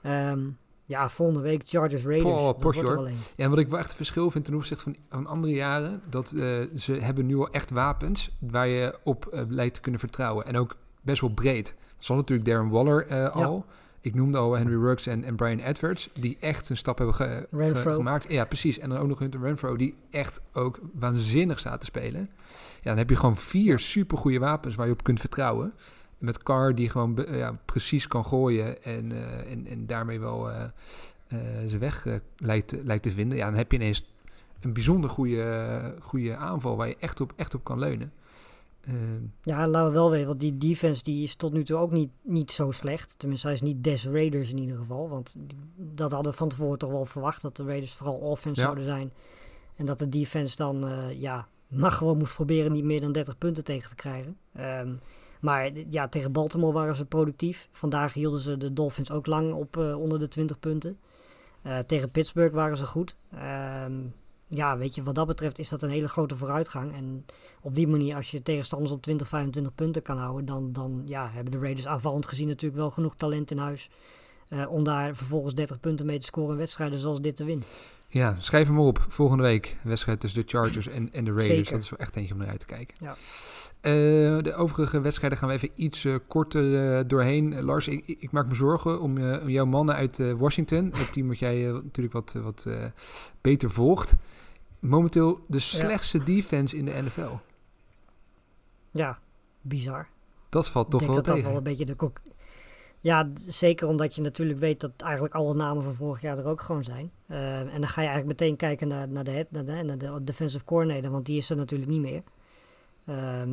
Ehm, 0.01 0.39
ja, 0.85 1.09
volgende 1.09 1.41
week 1.41 1.61
Chargers 1.65 2.05
Raiders. 2.05 2.35
Poh, 2.35 2.45
dat 2.45 2.63
wordt 2.63 2.79
hoor. 2.79 3.09
Ja, 3.09 3.15
en 3.35 3.49
wat 3.49 3.59
ik 3.59 3.67
wel 3.67 3.79
echt 3.79 3.89
een 3.89 3.95
verschil 3.95 4.31
vind 4.31 4.45
ten 4.45 4.55
opzichte 4.55 4.83
van, 4.83 4.95
van 5.09 5.27
andere 5.27 5.53
jaren, 5.53 6.01
dat 6.09 6.31
eh, 6.31 6.61
ze 6.75 6.93
hebben 6.93 7.25
nu 7.25 7.37
al 7.37 7.49
echt 7.49 7.71
wapens 7.71 8.35
waar 8.39 8.67
je 8.67 8.99
op 9.03 9.45
lijkt 9.49 9.73
te 9.73 9.81
kunnen 9.81 9.99
vertrouwen. 9.99 10.45
En 10.45 10.57
ook 10.57 10.75
best 11.01 11.21
wel 11.21 11.29
breed. 11.29 11.75
Zo 11.97 12.15
natuurlijk 12.15 12.47
Darren 12.47 12.69
Waller 12.69 13.29
al. 13.29 13.65
Ik 14.07 14.15
noemde 14.15 14.37
al 14.37 14.53
Henry 14.57 14.75
Ruggs 14.75 15.07
en, 15.07 15.23
en 15.23 15.35
Brian 15.35 15.59
Edwards, 15.59 16.09
die 16.19 16.37
echt 16.39 16.69
een 16.69 16.77
stap 16.77 16.97
hebben 16.97 17.15
ge- 17.15 17.47
ge- 17.51 17.57
Renfro. 17.57 17.93
gemaakt. 17.95 18.31
Ja, 18.31 18.45
precies. 18.45 18.79
En 18.79 18.89
dan 18.89 18.97
ook 18.97 19.07
nog 19.07 19.19
Hunter 19.19 19.39
Renfro, 19.41 19.75
die 19.75 19.95
echt 20.11 20.41
ook 20.53 20.79
waanzinnig 20.93 21.59
staat 21.59 21.79
te 21.79 21.85
spelen. 21.85 22.29
Ja, 22.75 22.83
dan 22.83 22.97
heb 22.97 23.09
je 23.09 23.15
gewoon 23.15 23.37
vier 23.37 23.79
supergoeie 23.79 24.39
wapens 24.39 24.75
waar 24.75 24.85
je 24.85 24.91
op 24.91 25.03
kunt 25.03 25.19
vertrouwen. 25.19 25.73
Met 26.17 26.43
Carr 26.43 26.75
die 26.75 26.89
gewoon 26.89 27.25
ja, 27.29 27.59
precies 27.65 28.07
kan 28.07 28.25
gooien 28.25 28.83
en, 28.83 29.11
eh, 29.11 29.51
en, 29.51 29.65
en 29.65 29.85
daarmee 29.85 30.19
wel 30.19 30.51
eh, 30.51 30.63
zijn 31.65 31.79
weg 31.79 32.05
lijkt, 32.37 32.75
lijkt 32.83 33.03
te 33.03 33.11
vinden. 33.11 33.37
Ja, 33.37 33.45
dan 33.45 33.55
heb 33.55 33.71
je 33.71 33.77
ineens 33.77 34.05
een 34.61 34.73
bijzonder 34.73 35.09
goede, 35.09 35.95
goede 36.01 36.35
aanval 36.35 36.77
waar 36.77 36.87
je 36.87 36.97
echt 36.99 37.21
op, 37.21 37.33
echt 37.35 37.53
op 37.53 37.63
kan 37.63 37.79
leunen. 37.79 38.11
Ja, 39.41 39.67
laten 39.67 39.87
we 39.87 39.93
wel 39.93 40.09
weten, 40.09 40.27
want 40.27 40.39
die 40.39 40.57
defense 40.57 41.03
die 41.03 41.23
is 41.23 41.35
tot 41.35 41.53
nu 41.53 41.63
toe 41.63 41.77
ook 41.77 41.91
niet, 41.91 42.09
niet 42.21 42.51
zo 42.51 42.71
slecht. 42.71 43.13
Tenminste, 43.17 43.47
hij 43.47 43.55
is 43.55 43.61
niet 43.61 43.83
des 43.83 44.05
Raiders 44.07 44.49
in 44.51 44.57
ieder 44.57 44.77
geval. 44.77 45.09
Want 45.09 45.35
die- 45.37 45.57
dat 45.75 46.11
hadden 46.11 46.31
we 46.31 46.37
van 46.37 46.49
tevoren 46.49 46.77
toch 46.77 46.89
wel 46.91 47.05
verwacht, 47.05 47.41
dat 47.41 47.55
de 47.55 47.63
Raiders 47.63 47.93
vooral 47.93 48.15
offense 48.15 48.59
Ja. 48.59 48.65
zouden 48.65 48.85
zijn. 48.85 49.11
En 49.75 49.85
dat 49.85 49.99
de 49.99 50.09
defense 50.09 50.55
dan, 50.55 50.87
eh, 50.87 51.19
ja, 51.19 51.47
mag 51.67 51.97
gewoon 51.97 52.17
moest 52.17 52.33
proberen 52.35 52.71
niet 52.71 52.83
meer 52.83 53.01
dan 53.01 53.11
30 53.11 53.37
punten 53.37 53.63
tegen 53.63 53.89
te 53.89 53.95
krijgen. 53.95 54.37
Ehm, 54.53 54.93
maar 55.41 55.71
ja, 55.89 56.07
tegen 56.07 56.31
Baltimore 56.31 56.73
waren 56.73 56.95
ze 56.95 57.05
productief. 57.05 57.67
Vandaag 57.71 58.13
hielden 58.13 58.39
ze 58.39 58.57
de 58.57 58.73
Dolphins 58.73 59.11
ook 59.11 59.25
lang 59.25 59.53
op 59.53 59.77
eh, 59.77 59.99
onder 59.99 60.19
de 60.19 60.27
20 60.27 60.59
punten. 60.59 60.97
Eh, 61.61 61.79
tegen 61.79 62.11
Pittsburgh 62.11 62.53
waren 62.55 62.77
ze 62.77 62.85
goed. 62.85 63.15
Ehm, 63.31 63.93
ja, 64.47 64.77
weet 64.77 64.95
je, 64.95 65.03
wat 65.03 65.15
dat 65.15 65.27
betreft 65.27 65.59
is 65.59 65.69
dat 65.69 65.81
een 65.81 65.89
hele 65.89 66.07
grote 66.07 66.35
vooruitgang. 66.37 66.93
En 66.95 67.25
op 67.61 67.75
die 67.75 67.87
manier, 67.87 68.15
als 68.15 68.31
je 68.31 68.41
tegenstanders 68.41 68.91
op 68.91 69.01
20, 69.01 69.27
25 69.27 69.75
punten 69.75 70.01
kan 70.01 70.17
houden, 70.17 70.45
dan, 70.45 70.73
dan 70.73 71.01
ja, 71.05 71.29
hebben 71.33 71.51
de 71.51 71.59
Raiders 71.59 71.87
aanvallend 71.87 72.25
gezien 72.25 72.47
natuurlijk 72.47 72.79
wel 72.81 72.91
genoeg 72.91 73.15
talent 73.15 73.51
in 73.51 73.57
huis. 73.57 73.89
eh, 74.47 74.71
om 74.71 74.83
daar 74.83 75.15
vervolgens 75.15 75.53
30 75.55 75.79
punten 75.79 76.05
mee 76.05 76.19
te 76.19 76.25
scoren 76.25 76.51
in 76.51 76.57
wedstrijden 76.57 76.99
zoals 76.99 77.21
dit 77.21 77.35
te 77.35 77.43
winnen. 77.43 77.65
ja, 78.09 78.35
schrijf 78.39 78.67
hem 78.67 78.79
op. 78.79 79.05
Volgende 79.09 79.43
week. 79.43 79.75
Wedstrijd 79.83 80.19
tussen 80.19 80.41
de 80.41 80.47
Chargers 80.49 80.87
en, 80.87 81.11
en 81.13 81.25
de 81.25 81.31
Raiders. 81.31 81.57
Zeker. 81.57 81.71
Dat 81.71 81.81
is 81.81 81.89
wel 81.89 81.99
echt 81.99 82.15
eentje 82.15 82.33
om 82.33 82.39
naar 82.39 82.49
uit 82.49 82.59
te 82.59 82.65
kijken. 82.65 82.95
Ja. 82.99 83.15
Eh, 83.87 83.93
de 84.43 84.53
overige 84.55 85.01
wedstrijden 85.01 85.37
gaan 85.37 85.47
we 85.47 85.53
even 85.53 85.69
iets 85.75 86.05
eh, 86.05 86.15
korter 86.27 86.97
eh, 86.97 87.03
doorheen. 87.07 87.63
Lars, 87.63 87.87
ik, 87.87 88.07
ik 88.07 88.31
maak 88.31 88.47
me 88.47 88.55
zorgen 88.55 89.01
om, 89.01 89.17
om 89.17 89.49
jouw 89.49 89.65
mannen 89.65 89.95
uit 89.95 90.33
Washington. 90.37 90.91
Het 90.95 91.13
team 91.13 91.27
wat 91.27 91.39
jij 91.39 91.61
natuurlijk 91.61 92.13
wat, 92.13 92.33
wat 92.43 92.67
beter 93.41 93.71
volgt. 93.71 94.15
Momenteel 94.79 95.39
de 95.47 95.59
slechtste 95.59 96.23
defense 96.23 96.77
in 96.77 96.85
de 96.85 97.01
NFL. 97.03 97.29
Ja, 98.91 99.19
bizar. 99.61 100.07
Dat 100.49 100.69
valt 100.69 100.89
toch 100.89 101.01
ik 101.01 101.07
wel 101.07 101.15
denk 101.15 101.25
dat 101.25 101.35
tegen. 101.35 101.51
dat 101.51 101.63
wel 101.63 101.71
een 101.71 101.77
beetje 101.77 101.93
de 101.93 101.95
kok. 101.95 102.21
Ja, 102.99 103.29
zeker 103.45 103.87
omdat 103.87 104.15
je 104.15 104.21
natuurlijk 104.21 104.59
weet 104.59 104.79
dat 104.79 104.91
eigenlijk 104.97 105.33
alle 105.33 105.55
namen 105.55 105.83
van 105.83 105.93
vorig 105.93 106.21
jaar 106.21 106.37
er 106.37 106.45
ook 106.45 106.61
gewoon 106.61 106.83
zijn. 106.83 107.11
En 107.27 107.79
dan 107.79 107.87
ga 107.87 108.01
je 108.01 108.07
eigenlijk 108.07 108.39
meteen 108.39 108.55
kijken 108.55 108.87
naar, 108.87 109.07
naar, 109.07 109.23
de, 109.23 109.31
head, 109.31 109.51
naar, 109.51 109.65
de, 109.65 109.83
naar 109.83 109.97
de 109.97 110.23
defensive 110.23 110.63
coordinator, 110.63 111.11
want 111.11 111.25
die 111.25 111.37
is 111.37 111.49
er 111.49 111.55
natuurlijk 111.55 111.89
niet 111.89 112.01
meer. 112.01 112.23
Ehm, 113.07 113.49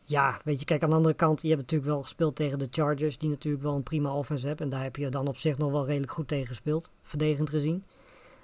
ja, 0.00 0.40
weet 0.44 0.58
je, 0.58 0.64
kijk 0.64 0.82
aan 0.82 0.90
de 0.90 0.96
andere 0.96 1.14
kant, 1.14 1.42
je 1.42 1.48
hebt 1.48 1.60
natuurlijk 1.60 1.90
wel 1.90 2.02
gespeeld 2.02 2.36
tegen 2.36 2.58
de 2.58 2.68
Chargers, 2.70 3.18
die 3.18 3.28
natuurlijk 3.28 3.62
wel 3.62 3.74
een 3.74 3.82
prima 3.82 4.14
offense 4.14 4.46
hebben. 4.46 4.64
En 4.64 4.70
daar 4.70 4.82
heb 4.82 4.96
je 4.96 5.08
dan 5.08 5.28
op 5.28 5.36
zich 5.36 5.58
nog 5.58 5.70
wel 5.70 5.86
redelijk 5.86 6.12
goed 6.12 6.28
tegen 6.28 6.46
gespeeld, 6.46 6.90
verdedigend 7.02 7.50
gezien. 7.50 7.84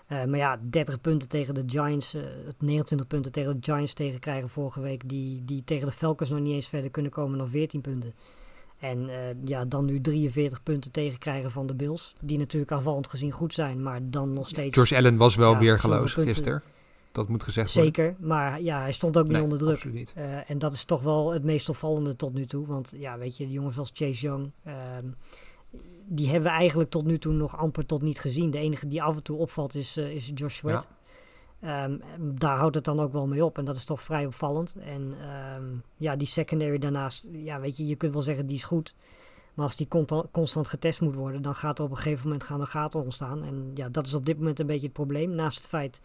Eh, 0.07 0.25
maar 0.25 0.39
ja, 0.39 0.59
30 0.63 1.01
punten 1.01 1.29
tegen 1.29 1.55
de 1.55 1.63
Giants, 1.67 2.15
eh 2.15 2.23
29 2.59 3.07
punten 3.07 3.33
tegen 3.33 3.61
de 3.61 3.73
Giants 3.73 3.95
tegenkrijgen 3.95 4.49
vorige 4.49 4.81
week, 4.81 5.09
die, 5.09 5.45
die 5.45 5.65
tegen 5.65 5.87
de 5.87 5.93
Falcons 5.93 6.31
nog 6.31 6.41
niet 6.41 6.55
eens 6.55 6.69
verder 6.69 6.91
kunnen 6.91 7.13
komen 7.13 7.39
dan 7.39 7.49
14 7.49 7.81
punten. 7.81 8.15
En 8.79 9.09
eh, 9.09 9.17
ja, 9.45 9.65
dan 9.65 9.85
nu 9.85 10.01
43 10.01 10.63
punten 10.63 10.91
tegenkrijgen 10.91 11.51
van 11.51 11.67
de 11.67 11.75
Bills, 11.75 12.15
die 12.21 12.39
natuurlijk 12.39 12.73
aanvallend 12.73 13.07
gezien 13.07 13.33
goed 13.33 13.55
zijn, 13.55 13.83
maar 13.83 14.01
dan 14.03 14.33
nog 14.33 14.49
steeds... 14.49 14.75
George 14.75 14.97
Allen 14.97 15.17
was 15.17 15.35
wel 15.35 15.53
Ja, 15.53 15.59
weer 15.59 15.79
gisteren. 15.79 16.63
Dat 17.12 17.29
moet 17.29 17.42
gezegd 17.42 17.75
worden. 17.75 17.94
Zeker, 17.94 18.16
maar 18.20 18.62
ja, 18.62 18.81
hij 18.81 18.92
stond 18.92 19.16
ook 19.16 19.25
niet 19.25 19.33
Nee, 19.33 19.42
onder 19.42 19.59
druk. 19.59 19.72
absoluut 19.72 19.94
niet. 19.96 20.12
Eh, 20.16 20.51
en 20.51 20.59
dat 20.59 20.72
is 20.72 20.85
toch 20.85 21.03
wel 21.03 21.33
het 21.33 21.44
meest 21.44 21.68
opvallende 21.68 22.16
tot 22.16 22.33
nu 22.35 22.46
toe. 22.46 22.66
Want 22.66 22.92
ja, 22.96 23.18
weet 23.18 23.37
je, 23.37 23.51
jongens 23.51 23.79
als 23.79 23.90
Chase 23.94 24.20
Young, 24.27 24.51
ehm, 24.64 25.07
die 26.07 26.27
hebben 26.29 26.51
we 26.51 26.57
eigenlijk 26.57 26.90
tot 26.90 27.05
nu 27.05 27.18
toe 27.18 27.33
nog 27.33 27.57
amper 27.57 27.87
tot 27.87 28.03
niet 28.03 28.20
gezien. 28.20 28.51
De 28.51 28.59
enige 28.59 28.88
die 28.88 29.03
af 29.03 29.16
en 29.16 29.22
toe 29.22 29.37
opvalt 29.38 29.75
is, 29.75 29.96
eh, 29.96 30.11
is 30.14 30.31
Josh 30.35 30.57
Sweat. 30.57 30.88
Ehm, 31.61 31.98
daar 32.18 32.57
houdt 32.57 32.75
het 32.75 32.85
dan 32.85 33.01
ook 33.01 33.12
wel 33.12 33.27
mee 33.27 33.44
op. 33.44 33.59
En 33.59 33.64
dat 33.64 33.77
is 33.77 33.85
toch 33.85 34.03
vrij 34.03 34.27
opvallend. 34.27 34.75
En 34.85 35.14
ehm, 35.20 35.64
ja, 35.96 36.16
die 36.16 36.27
secondary 36.27 36.79
daarnaast, 36.79 37.29
ja, 37.33 37.61
weet 37.61 37.77
je, 37.77 37.87
je 37.87 37.96
kunt 37.96 38.12
wel 38.12 38.22
zeggen 38.22 38.46
die 38.46 38.57
is 38.57 38.64
goed. 38.64 38.94
Maar 39.55 39.64
als 39.64 39.77
die 39.77 39.88
constant 40.33 40.66
getest 40.68 41.01
moet 41.01 41.14
worden, 41.14 41.42
dan 41.42 41.55
gaat 41.55 41.79
er 41.79 41.85
op 41.85 41.90
een 41.90 41.96
gegeven 41.96 42.25
moment 42.25 42.44
gaan 42.44 42.61
er 42.61 42.66
gaten 42.66 43.03
ontstaan. 43.03 43.44
En 43.44 43.70
ja, 43.75 43.88
dat 43.88 44.07
is 44.07 44.14
op 44.14 44.27
dit 44.27 44.38
moment 44.38 44.61
een 44.61 44.66
beetje 44.66 44.87
het 44.87 44.92
probleem. 44.92 45.31
Naast 45.35 45.57
het 45.57 45.66
feit 45.66 46.01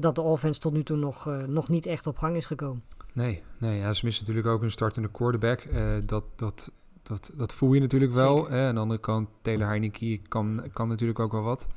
dat 0.00 0.14
de 0.14 0.20
offense 0.20 0.60
tot 0.60 0.72
nu 0.72 0.82
toe 0.82 0.96
nog, 0.96 1.26
eh, 1.26 1.42
nog 1.42 1.68
niet 1.68 1.86
echt 1.86 2.06
op 2.06 2.18
gang 2.18 2.36
is 2.36 2.46
gekomen. 2.46 2.82
Nee, 3.12 3.42
nee 3.58 3.78
ja, 3.78 3.92
ze 3.92 4.04
missen 4.04 4.24
natuurlijk 4.26 4.54
ook 4.54 4.62
een 4.62 4.70
startende 4.70 5.08
quarterback. 5.10 5.60
Eh, 5.60 5.82
dat, 6.04 6.24
dat, 6.36 6.72
dat, 7.02 7.32
dat 7.36 7.52
voel 7.52 7.72
je 7.72 7.80
natuurlijk 7.80 8.12
wel. 8.12 8.48
Hè. 8.50 8.68
Aan 8.68 8.74
de 8.74 8.80
andere 8.80 9.00
kant, 9.00 9.28
Taylor 9.42 9.66
Heineke 9.66 10.20
kan, 10.28 10.68
kan 10.72 10.88
natuurlijk 10.88 11.18
ook 11.18 11.32
wel 11.32 11.42
wat. 11.42 11.68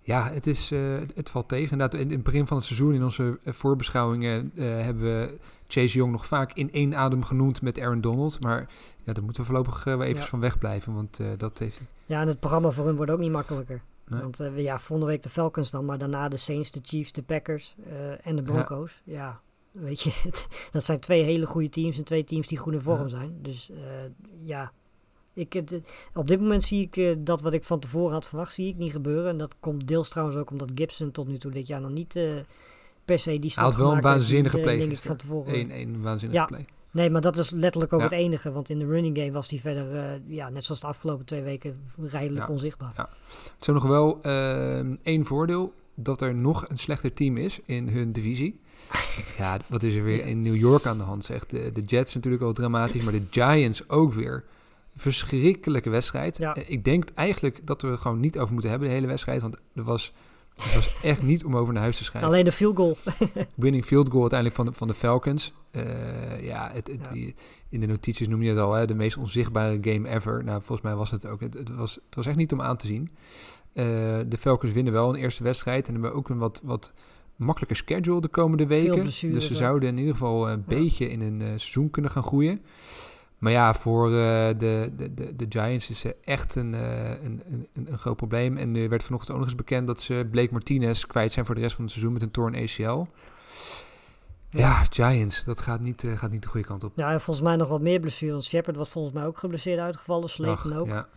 Ja, 0.00 0.30
het, 0.32 0.46
is, 0.46 0.70
eh, 0.70 0.80
het, 0.98 1.12
het 1.14 1.30
valt 1.30 1.48
tegen. 1.48 1.72
Inderdaad, 1.72 2.00
in, 2.00 2.06
in 2.06 2.14
het 2.14 2.22
begin 2.22 2.46
van 2.46 2.56
het 2.56 2.66
seizoen, 2.66 2.94
in 2.94 3.04
onze 3.04 3.38
voorbeschouwingen, 3.44 4.50
hebben 4.54 5.02
we 5.02 5.38
Chase 5.66 5.98
Young 5.98 6.12
nog 6.12 6.26
vaak 6.26 6.52
in 6.52 6.72
één 6.72 6.94
adem 6.94 7.24
genoemd 7.24 7.62
met 7.62 7.80
Aaron 7.80 8.00
Donald. 8.00 8.40
Maar 8.42 8.68
ja, 9.02 9.12
daar 9.12 9.24
moeten 9.24 9.42
we 9.42 9.48
voorlopig 9.48 9.84
wel 9.84 10.02
even 10.02 10.22
Ja. 10.22 10.28
van 10.28 10.40
wegblijven, 10.40 10.94
want 10.94 11.20
dat 11.36 11.58
heeft... 11.58 11.80
Ja, 12.06 12.20
en 12.20 12.28
het 12.28 12.40
programma 12.40 12.70
voor 12.70 12.84
hun 12.84 12.96
wordt 12.96 13.10
ook 13.10 13.18
niet 13.18 13.30
makkelijker. 13.30 13.82
Nee. 14.08 14.20
Want 14.20 14.40
eh, 14.40 14.58
ja, 14.58 14.78
volgende 14.78 15.12
week 15.12 15.22
de 15.22 15.28
Falcons 15.28 15.70
dan, 15.70 15.84
maar 15.84 15.98
daarna 15.98 16.28
de 16.28 16.36
Saints, 16.36 16.70
de 16.70 16.80
Chiefs, 16.82 17.12
de 17.12 17.22
Packers 17.22 17.74
eh, 17.88 18.26
en 18.26 18.36
de 18.36 18.42
Broncos. 18.42 19.00
Ja. 19.04 19.40
weet 19.72 20.00
je, 20.02 20.30
dat 20.72 20.84
zijn 20.84 21.00
twee 21.00 21.22
hele 21.22 21.46
goede 21.46 21.68
teams 21.68 21.98
en 21.98 22.04
twee 22.04 22.24
teams 22.24 22.46
die 22.46 22.58
goed 22.58 22.72
in 22.72 22.80
vorm 22.80 23.02
Ja. 23.02 23.08
zijn. 23.08 23.38
Dus 23.42 23.70
eh, 23.70 23.76
ja, 24.42 24.72
ik, 25.32 25.52
het, 25.52 25.80
op 26.14 26.28
dit 26.28 26.40
moment 26.40 26.62
zie 26.62 26.88
ik 26.90 27.26
dat 27.26 27.40
wat 27.40 27.52
ik 27.52 27.64
van 27.64 27.78
tevoren 27.80 28.12
had 28.12 28.28
verwacht, 28.28 28.52
zie 28.52 28.68
ik 28.68 28.76
niet 28.76 28.92
gebeuren. 28.92 29.30
En 29.30 29.38
dat 29.38 29.54
komt 29.60 29.88
deels 29.88 30.08
trouwens 30.08 30.38
ook 30.38 30.50
omdat 30.50 30.72
Gibson 30.74 31.10
tot 31.10 31.28
nu 31.28 31.38
toe 31.38 31.50
dit 31.52 31.66
jaar 31.66 31.80
nog 31.80 31.90
niet 31.90 32.18
per 33.04 33.18
se 33.18 33.38
die 33.38 33.50
stap 33.50 33.64
Hij 33.64 33.72
had 33.72 33.82
wel 33.82 33.92
een 33.92 34.00
waanzinnige 34.02 34.58
play 34.58 34.76
denk 34.78 34.92
ik, 34.92 34.98
van 34.98 35.16
tevoren. 35.16 35.54
Eén, 35.58 35.70
één 35.70 36.02
waanzinnige 36.02 36.40
Ja. 36.40 36.46
play. 36.46 36.66
Nee, 36.94 37.10
maar 37.10 37.20
dat 37.20 37.36
is 37.36 37.50
letterlijk 37.50 37.92
ook 37.92 37.98
Ja. 38.00 38.04
het 38.06 38.14
enige. 38.14 38.52
Want 38.52 38.68
in 38.68 38.78
de 38.78 38.86
running 38.86 39.18
game 39.18 39.32
was 39.32 39.48
hij 39.50 39.58
verder, 39.58 39.96
eh, 39.96 40.04
ja, 40.26 40.48
net 40.48 40.64
zoals 40.64 40.80
de 40.80 40.86
afgelopen 40.86 41.24
twee 41.24 41.42
weken, 41.42 41.80
redelijk 42.00 42.46
Ja. 42.46 42.52
onzichtbaar. 42.52 42.92
Ze 43.28 43.48
hebben 43.72 43.74
nog 43.74 43.90
wel 43.92 44.22
ehm, 44.22 44.94
één 45.02 45.24
voordeel. 45.24 45.74
Dat 45.94 46.20
er 46.20 46.34
nog 46.34 46.68
een 46.68 46.78
slechter 46.78 47.12
team 47.14 47.36
is 47.36 47.60
in 47.64 47.88
hun 47.88 48.12
divisie. 48.12 48.60
Ja, 49.38 49.58
wat 49.68 49.82
is 49.82 49.94
er 49.94 50.02
weer 50.04 50.16
Ja. 50.16 50.24
in 50.24 50.42
New 50.42 50.56
York 50.56 50.86
aan 50.86 50.98
de 50.98 51.04
hand? 51.04 51.24
Zegt 51.24 51.50
de, 51.50 51.70
de 51.72 51.82
Jets 51.82 52.14
natuurlijk 52.14 52.42
al 52.42 52.52
dramatisch, 52.52 53.02
maar 53.02 53.12
de 53.12 53.22
Giants 53.30 53.88
ook 53.88 54.12
weer. 54.12 54.44
Verschrikkelijke 54.96 55.90
wedstrijd. 55.90 56.36
Ja. 56.38 56.54
Eh, 56.54 56.70
Ik 56.70 56.84
denk 56.84 57.08
eigenlijk 57.14 57.66
dat 57.66 57.82
we 57.82 57.88
er 57.88 57.98
gewoon 57.98 58.20
niet 58.20 58.38
over 58.38 58.52
moeten 58.52 58.70
hebben, 58.70 58.88
de 58.88 58.94
hele 58.94 59.06
wedstrijd. 59.06 59.40
Want 59.42 59.56
er 59.74 59.82
was, 59.82 60.12
het 60.62 60.74
was 60.74 60.94
echt 61.02 61.22
niet 61.22 61.44
om 61.44 61.56
over 61.56 61.72
naar 61.72 61.82
huis 61.82 61.96
te 61.96 62.04
schrijven. 62.04 62.30
Alleen 62.30 62.44
de 62.44 62.52
field 62.52 62.76
goal. 62.76 62.96
Winning 63.54 63.84
field 63.84 64.08
goal 64.08 64.20
uiteindelijk 64.20 64.60
van 64.60 64.66
de, 64.66 64.72
van 64.72 64.88
de 64.88 64.94
Falcons. 64.94 65.52
Eh, 65.70 66.44
ja, 66.44 66.70
het, 66.72 66.86
het, 66.86 67.00
Ja. 67.04 67.12
die- 67.12 67.34
in 67.68 67.80
de 67.80 67.86
notities 67.86 68.28
noem 68.28 68.42
je 68.42 68.48
het 68.50 68.58
al, 68.58 68.72
hè, 68.72 68.86
de 68.86 68.94
meest 68.94 69.16
onzichtbare 69.16 69.78
game 69.80 70.08
ever. 70.08 70.44
Nou, 70.44 70.58
volgens 70.58 70.80
mij 70.80 70.94
was 70.94 71.10
het 71.10 71.26
ook. 71.26 71.40
Het, 71.40 71.54
het, 71.54 71.74
was, 71.74 71.94
het 71.94 72.14
was 72.14 72.26
echt 72.26 72.36
niet 72.36 72.52
om 72.52 72.60
aan 72.62 72.76
te 72.76 72.86
zien. 72.86 73.10
Eh, 73.72 73.84
de 74.26 74.36
Falcons 74.38 74.72
winnen 74.72 74.92
wel 74.92 75.08
een 75.08 75.20
eerste 75.20 75.42
wedstrijd 75.42 75.86
en 75.86 75.92
hebben 75.92 76.14
ook 76.14 76.28
een 76.28 76.38
wat, 76.38 76.60
wat 76.64 76.92
makkelijker 77.36 77.76
schedule 77.76 78.20
de 78.20 78.28
komende 78.28 78.66
weken. 78.66 79.04
dus 79.04 79.18
ze 79.46 79.54
zouden 79.54 79.88
in 79.88 79.96
ieder 79.98 80.12
geval 80.12 80.50
een 80.50 80.64
beetje 80.68 81.08
in 81.10 81.20
een 81.20 81.40
eh, 81.40 81.46
seizoen 81.46 81.90
kunnen 81.90 82.10
gaan 82.10 82.22
groeien. 82.22 82.60
Maar 83.38 83.52
ja, 83.52 83.74
voor 83.74 84.06
eh, 84.06 84.12
de, 84.58 84.92
de, 84.96 85.14
de, 85.14 85.36
de 85.36 85.46
Giants 85.48 85.90
is 85.90 86.04
echt 86.24 86.54
een, 86.54 86.74
eh, 86.74 87.10
een, 87.22 87.42
een, 87.46 87.68
een 87.72 87.98
groot 87.98 88.16
probleem. 88.16 88.56
En 88.56 88.76
er 88.76 88.88
werd 88.88 89.02
vanochtend 89.02 89.30
ook 89.32 89.38
nog 89.38 89.46
eens 89.46 89.56
bekend 89.56 89.86
dat 89.86 90.00
ze 90.00 90.28
Blake 90.30 90.52
Martinez 90.52 91.04
kwijt 91.04 91.32
zijn 91.32 91.46
voor 91.46 91.54
de 91.54 91.60
rest 91.60 91.74
van 91.74 91.84
het 91.84 91.92
seizoen 91.92 92.12
met 92.14 92.22
een 92.22 92.30
torn 92.30 92.54
ACL. 92.54 93.06
Ja, 94.50 94.84
Giants, 94.90 95.44
dat 95.44 95.60
gaat 95.60 95.80
niet, 95.80 96.04
eh, 96.04 96.12
gaat 96.18 96.30
niet 96.30 96.42
de 96.42 96.48
goede 96.48 96.66
kant 96.66 96.84
op. 96.84 96.92
Ja, 96.96 97.12
en 97.12 97.20
volgens 97.20 97.46
mij 97.46 97.56
nog 97.56 97.68
wat 97.68 97.80
meer 97.80 98.00
blessures. 98.00 98.48
Shepard 98.48 98.76
was 98.76 98.88
volgens 98.88 99.14
mij 99.14 99.26
ook 99.26 99.38
geblesseerd 99.38 99.78
uitgevallen. 99.78 100.28
Slepen 100.28 100.72
Ach, 100.72 100.78
ook. 100.78 100.86
Ja. 100.86 101.08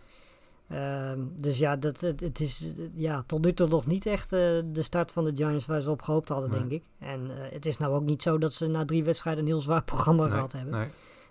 Ehm, 0.68 1.20
dus 1.36 1.58
ja, 1.58 1.76
dat, 1.76 2.00
het, 2.00 2.20
het 2.20 2.40
is 2.40 2.72
ja, 2.94 3.22
tot 3.26 3.44
nu 3.44 3.54
toe 3.54 3.68
nog 3.68 3.86
niet 3.86 4.06
echt 4.06 4.30
de 4.30 4.64
start 4.72 5.12
van 5.12 5.24
de 5.24 5.32
Giants 5.34 5.66
waar 5.66 5.80
ze 5.80 5.90
op 5.90 6.02
gehoopt 6.02 6.28
hadden, 6.28 6.50
Nee. 6.50 6.58
denk 6.58 6.70
ik. 6.70 6.82
En 6.98 7.30
het 7.30 7.66
is 7.66 7.76
nou 7.76 7.94
ook 7.94 8.04
niet 8.04 8.22
zo 8.22 8.38
dat 8.38 8.52
ze 8.52 8.66
na 8.66 8.84
drie 8.84 9.04
wedstrijden 9.04 9.42
een 9.42 9.48
heel 9.48 9.60
zwaar 9.60 9.82
programma 9.84 10.22
Nee, 10.22 10.32
gehad 10.32 10.52
hebben. 10.52 10.72
nee. 10.78 10.88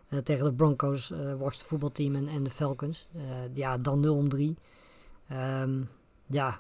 Eh, 0.10 0.20
tegen 0.20 0.46
de 0.46 0.54
Broncos, 0.54 1.12
eh 1.12 1.34
worst 1.34 1.64
voetbalteam 1.64 2.16
en, 2.16 2.28
en 2.28 2.44
de 2.44 2.50
Falcons. 2.50 3.08
Eh, 3.16 3.22
ja, 3.54 3.78
dan 3.78 4.00
0 4.00 4.16
om 4.16 4.30
3. 4.30 4.56
Ehm, 5.28 5.82
ja, 6.26 6.60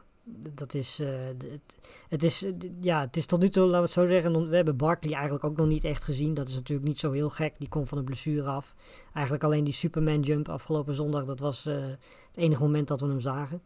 dat 0.54 0.74
is, 0.74 0.98
het, 0.98 1.76
het 2.10 2.24
is, 2.24 2.48
ja, 2.80 3.02
het 3.02 3.18
is 3.18 3.26
tot 3.26 3.40
nu 3.40 3.50
toe, 3.50 3.64
laten 3.64 3.78
we 3.78 3.84
het 3.84 3.92
zo 3.92 4.08
zeggen, 4.08 4.50
we 4.50 4.56
hebben 4.56 4.78
Barkley 4.78 5.14
eigenlijk 5.14 5.44
ook 5.44 5.58
nog 5.58 5.68
niet 5.68 5.84
echt 5.84 6.04
gezien. 6.04 6.34
Dat 6.34 6.48
is 6.48 6.54
natuurlijk 6.54 6.88
niet 6.88 7.00
zo 7.00 7.12
heel 7.12 7.30
gek. 7.30 7.54
Die 7.58 7.70
komt 7.70 7.90
van 7.90 7.98
een 7.98 8.04
blessure 8.04 8.50
af. 8.50 8.74
Eigenlijk 9.14 9.44
alleen 9.44 9.64
die 9.64 9.74
Superman 9.74 10.22
jump 10.22 10.50
afgelopen 10.50 10.96
zondag, 10.96 11.26
dat 11.26 11.40
was 11.40 11.64
het 11.64 11.98
enige 12.36 12.62
moment 12.62 12.88
dat 12.88 13.02
we 13.02 13.08
hem 13.08 13.20
zagen. 13.20 13.62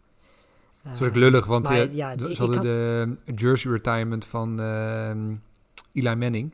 Dat 0.84 0.94
is 0.94 1.02
ook 1.02 1.16
lullig, 1.16 1.46
want 1.46 1.70
maar 1.70 1.92
ja, 1.92 2.18
ze 2.18 2.36
hadden 2.38 2.62
de 2.62 3.16
jersey 3.36 3.72
retirement 3.72 4.26
van 4.26 4.60
ehm, 4.60 5.36
Eli 5.94 6.16
Manning 6.16 6.54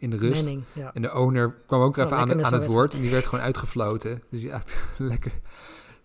in 0.00 0.10
de 0.10 0.16
rust. 0.16 0.42
Manning, 0.42 0.64
ja. 0.72 0.90
En 0.94 1.02
de 1.02 1.14
owner 1.14 1.54
kwam 1.66 1.80
ook 1.80 1.96
Oh, 1.96 2.04
even 2.04 2.16
aan, 2.16 2.44
aan 2.44 2.52
het 2.52 2.66
woord 2.66 2.94
en 2.94 3.00
die 3.00 3.10
werd 3.10 3.26
gewoon 3.26 3.44
uitgefloten. 3.44 4.22
Dus 4.30 4.42
ja, 4.42 4.62
lekker. 4.98 5.32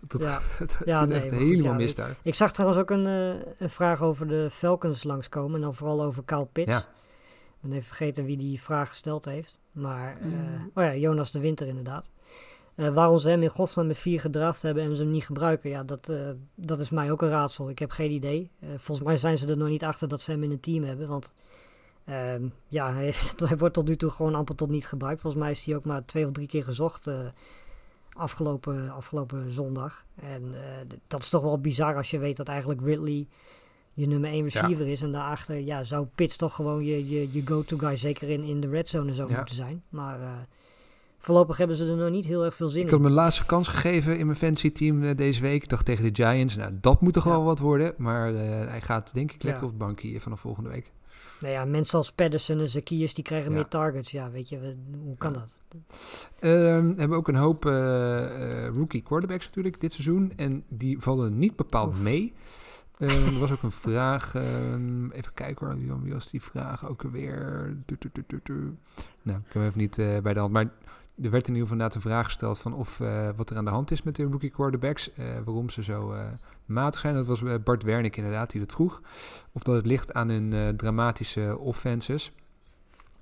Dat, 0.08 0.22
Ja. 0.22 0.41
dat 0.60 0.78
Ja, 0.86 1.00
zit 1.00 1.10
nee, 1.10 1.20
echt 1.22 1.30
goed, 1.30 1.39
helemaal 1.39 1.72
ja, 1.72 1.78
mis 1.78 1.96
daar. 1.96 2.16
Ik 2.22 2.36
zag 2.36 2.52
trouwens 2.54 2.82
ook 2.82 2.89
een, 2.89 3.06
eh, 3.06 3.52
een 3.58 3.70
vraag 3.70 4.02
over 4.02 4.28
de 4.28 4.50
Falcons 4.52 5.04
langskomen. 5.04 5.56
En 5.56 5.62
dan 5.62 5.76
vooral 5.76 6.04
over 6.04 6.24
Kyle 6.24 6.48
Pitts. 6.52 6.72
Ja. 6.72 6.80
Ik 6.80 7.72
ben 7.72 7.72
even 7.72 7.88
vergeten 7.88 8.26
wie 8.26 8.38
die 8.38 8.62
vraag 8.62 8.89
gesteld 8.89 9.26
heeft. 9.26 9.60
Maar, 9.72 10.18
eh, 10.22 10.28
Mm. 10.28 10.72
oh 10.74 10.84
ja, 10.84 10.96
Jonas 10.96 11.32
de 11.32 11.39
Winter 11.39 11.68
inderdaad. 11.68 12.10
Eh, 12.76 12.89
waarom 12.89 13.18
ze 13.18 13.30
hem 13.30 13.41
in 13.41 13.50
godsnaam 13.50 13.88
met 13.88 13.98
vier 13.98 14.20
gedraft 14.20 14.62
hebben 14.62 14.84
en 14.84 14.96
ze 14.96 15.02
hem 15.02 15.12
niet 15.12 15.26
gebruiken, 15.26 15.70
ja, 15.70 15.84
dat, 15.84 16.14
dat 16.56 16.80
is 16.80 16.89
mij 16.89 17.12
ook 17.12 17.22
een 17.22 17.30
raadsel. 17.30 17.70
Ik 17.70 17.80
heb 17.80 17.91
geen 17.91 18.12
idee. 18.12 18.52
Volgens 18.78 19.08
mij 19.08 19.18
zijn 19.18 19.38
ze 19.38 19.48
er 19.48 19.58
nog 19.58 19.68
niet 19.68 19.84
achter 19.84 20.08
dat 20.08 20.22
ze 20.22 20.32
hem 20.32 20.43
in 20.43 20.52
een 20.52 20.60
team 20.60 20.84
hebben. 20.84 21.08
Want 21.08 21.32
ehm, 22.06 22.47
ja, 22.68 22.93
hij, 22.95 23.14
wordt 23.58 23.74
tot 23.74 23.88
nu 23.88 23.95
toe 23.95 24.10
gewoon 24.10 24.36
amper 24.36 24.56
tot 24.56 24.70
niet 24.70 24.86
gebruikt. 24.88 25.22
Volgens 25.22 25.41
mij 25.43 25.51
is 25.51 25.66
hij 25.66 25.76
ook 25.76 25.86
maar 25.86 26.06
twee 26.06 26.26
of 26.26 26.32
drie 26.32 26.47
keer 26.47 26.64
gezocht 26.64 27.08
eh, 27.08 27.20
afgelopen, 28.14 28.89
afgelopen 28.89 29.51
zondag. 29.51 30.06
En 30.16 30.43
eh, 30.53 30.88
dat 31.08 31.22
is 31.22 31.30
toch 31.30 31.41
wel 31.41 31.60
bizar 31.60 31.95
als 31.95 32.12
je 32.12 32.18
weet 32.20 32.38
dat 32.38 32.47
eigenlijk 32.47 32.82
Ridley 32.82 33.28
je 33.93 34.08
nummer 34.08 34.30
1 34.30 34.43
receiver 34.43 34.88
is. 34.88 35.01
En 35.01 35.12
daarachter 35.12 35.60
ja, 35.60 35.84
zou 35.84 36.06
Pitts 36.16 36.38
toch 36.38 36.56
gewoon 36.56 36.86
je, 36.86 37.10
je, 37.10 37.28
je 37.32 37.41
go-to 37.45 37.78
guy 37.78 37.97
zeker 37.97 38.30
in, 38.30 38.43
in 38.43 38.60
de 38.62 38.68
red 38.70 38.89
zone 38.89 39.10
en 39.10 39.16
zo 39.16 39.28
Ja. 39.28 39.36
moeten 39.38 39.56
zijn. 39.56 39.84
Maar 39.89 40.20
eh, 40.20 40.32
voorlopig 41.20 41.58
hebben 41.58 41.76
ze 41.76 41.88
er 41.89 41.95
nog 41.95 42.10
niet 42.10 42.26
heel 42.26 42.45
erg 42.45 42.56
veel 42.56 42.70
zin 42.70 42.80
Ik 42.82 42.86
in. 42.86 42.91
had 42.93 43.01
mijn 43.01 43.14
laatste 43.14 43.45
kans 43.45 43.68
gegeven 43.68 44.18
in 44.18 44.26
mijn 44.26 44.38
fantasy 44.38 44.72
team 44.72 45.16
deze 45.16 45.41
week. 45.41 45.64
Ik 45.64 45.70
dacht 45.70 45.86
tegen 45.86 46.14
de 46.14 46.24
Giants, 46.24 46.56
nou 46.56 46.72
dat 46.82 47.01
moet 47.01 47.14
toch 47.14 47.24
Ja. 47.24 47.30
wel 47.30 47.43
wat 47.43 47.60
worden. 47.60 47.93
Maar 47.97 48.34
hij 48.34 48.82
gaat 48.82 49.14
denk 49.14 49.32
ik 49.32 49.43
lekker 49.43 49.64
op 49.64 49.70
het 49.70 49.78
bank 49.78 49.99
hier 49.99 50.22
vanaf 50.22 50.39
volgende 50.39 50.70
week. 50.70 50.91
Nou 51.39 51.53
ja, 51.53 51.65
mensen 51.65 51.97
als 51.97 52.11
Pedersen 52.11 52.59
en 52.59 52.69
Zacchaeus 52.69 53.13
die 53.13 53.23
krijgen 53.23 53.49
Ja. 53.49 53.55
meer 53.55 53.67
targets. 53.67 54.11
Ja, 54.11 54.31
weet 54.31 54.49
je, 54.49 54.59
we- 54.59 54.75
hoe 55.03 55.17
kan 55.17 55.33
Ja. 55.33 55.39
dat? 55.39 55.53
Ehm, 56.39 56.88
we 56.93 56.99
hebben 56.99 57.17
ook 57.17 57.27
een 57.27 57.36
hoop 57.36 57.65
eh, 57.65 58.65
eh, 58.65 58.73
rookie 58.75 59.01
quarterbacks 59.01 59.45
natuurlijk 59.45 59.81
dit 59.81 59.93
seizoen. 59.93 60.33
En 60.36 60.63
die 60.69 60.99
vallen 60.99 61.38
niet 61.38 61.55
bepaald 61.55 61.89
Oef. 61.93 62.01
mee. 62.01 62.33
Ehm, 62.97 63.25
er 63.33 63.39
was 63.39 63.51
ook 63.51 63.61
een 63.63 63.71
vraag. 63.71 64.36
ehm, 64.36 65.09
even 65.11 65.33
kijken 65.33 65.65
hoor. 65.67 66.01
Wie, 66.03 66.13
was 66.13 66.29
die 66.29 66.41
vraag 66.41 66.88
ook 66.89 67.03
tu. 68.43 68.53
Nou, 69.21 69.38
ik 69.39 69.43
heb 69.45 69.53
hem 69.53 69.63
even 69.63 69.79
niet 69.79 69.97
eh, 69.97 70.19
bij 70.19 70.33
de 70.33 70.39
hand. 70.39 70.51
Maar 70.53 70.69
er 71.24 71.30
werd 71.30 71.47
in 71.47 71.53
ieder 71.53 71.68
geval 71.68 71.72
inderdaad 71.72 71.95
een 71.95 72.09
vraag 72.09 72.26
gesteld 72.26 72.59
van 72.59 72.74
of 72.74 72.99
eh, 72.99 73.30
wat 73.36 73.49
er 73.49 73.57
aan 73.57 73.66
de 73.66 73.72
hand 73.72 73.91
is 73.91 74.03
met 74.03 74.16
de 74.16 74.24
rookie 74.24 74.49
quarterbacks. 74.49 75.13
eh, 75.13 75.26
waarom 75.45 75.70
ze 75.70 75.84
zo 75.84 76.11
eh, 76.11 76.26
matig 76.66 76.99
zijn. 76.99 77.16
Dat 77.16 77.28
was 77.28 77.43
Bart 77.63 77.84
Wernick 77.84 78.18
inderdaad 78.18 78.51
die 78.51 78.59
dat 78.61 78.72
vroeg. 78.72 79.01
Of 79.51 79.63
dat 79.63 79.76
het 79.76 79.86
ligt 79.86 80.13
aan 80.13 80.30
hun 80.30 80.78
dramatische 80.78 81.57
offenses. 81.57 82.32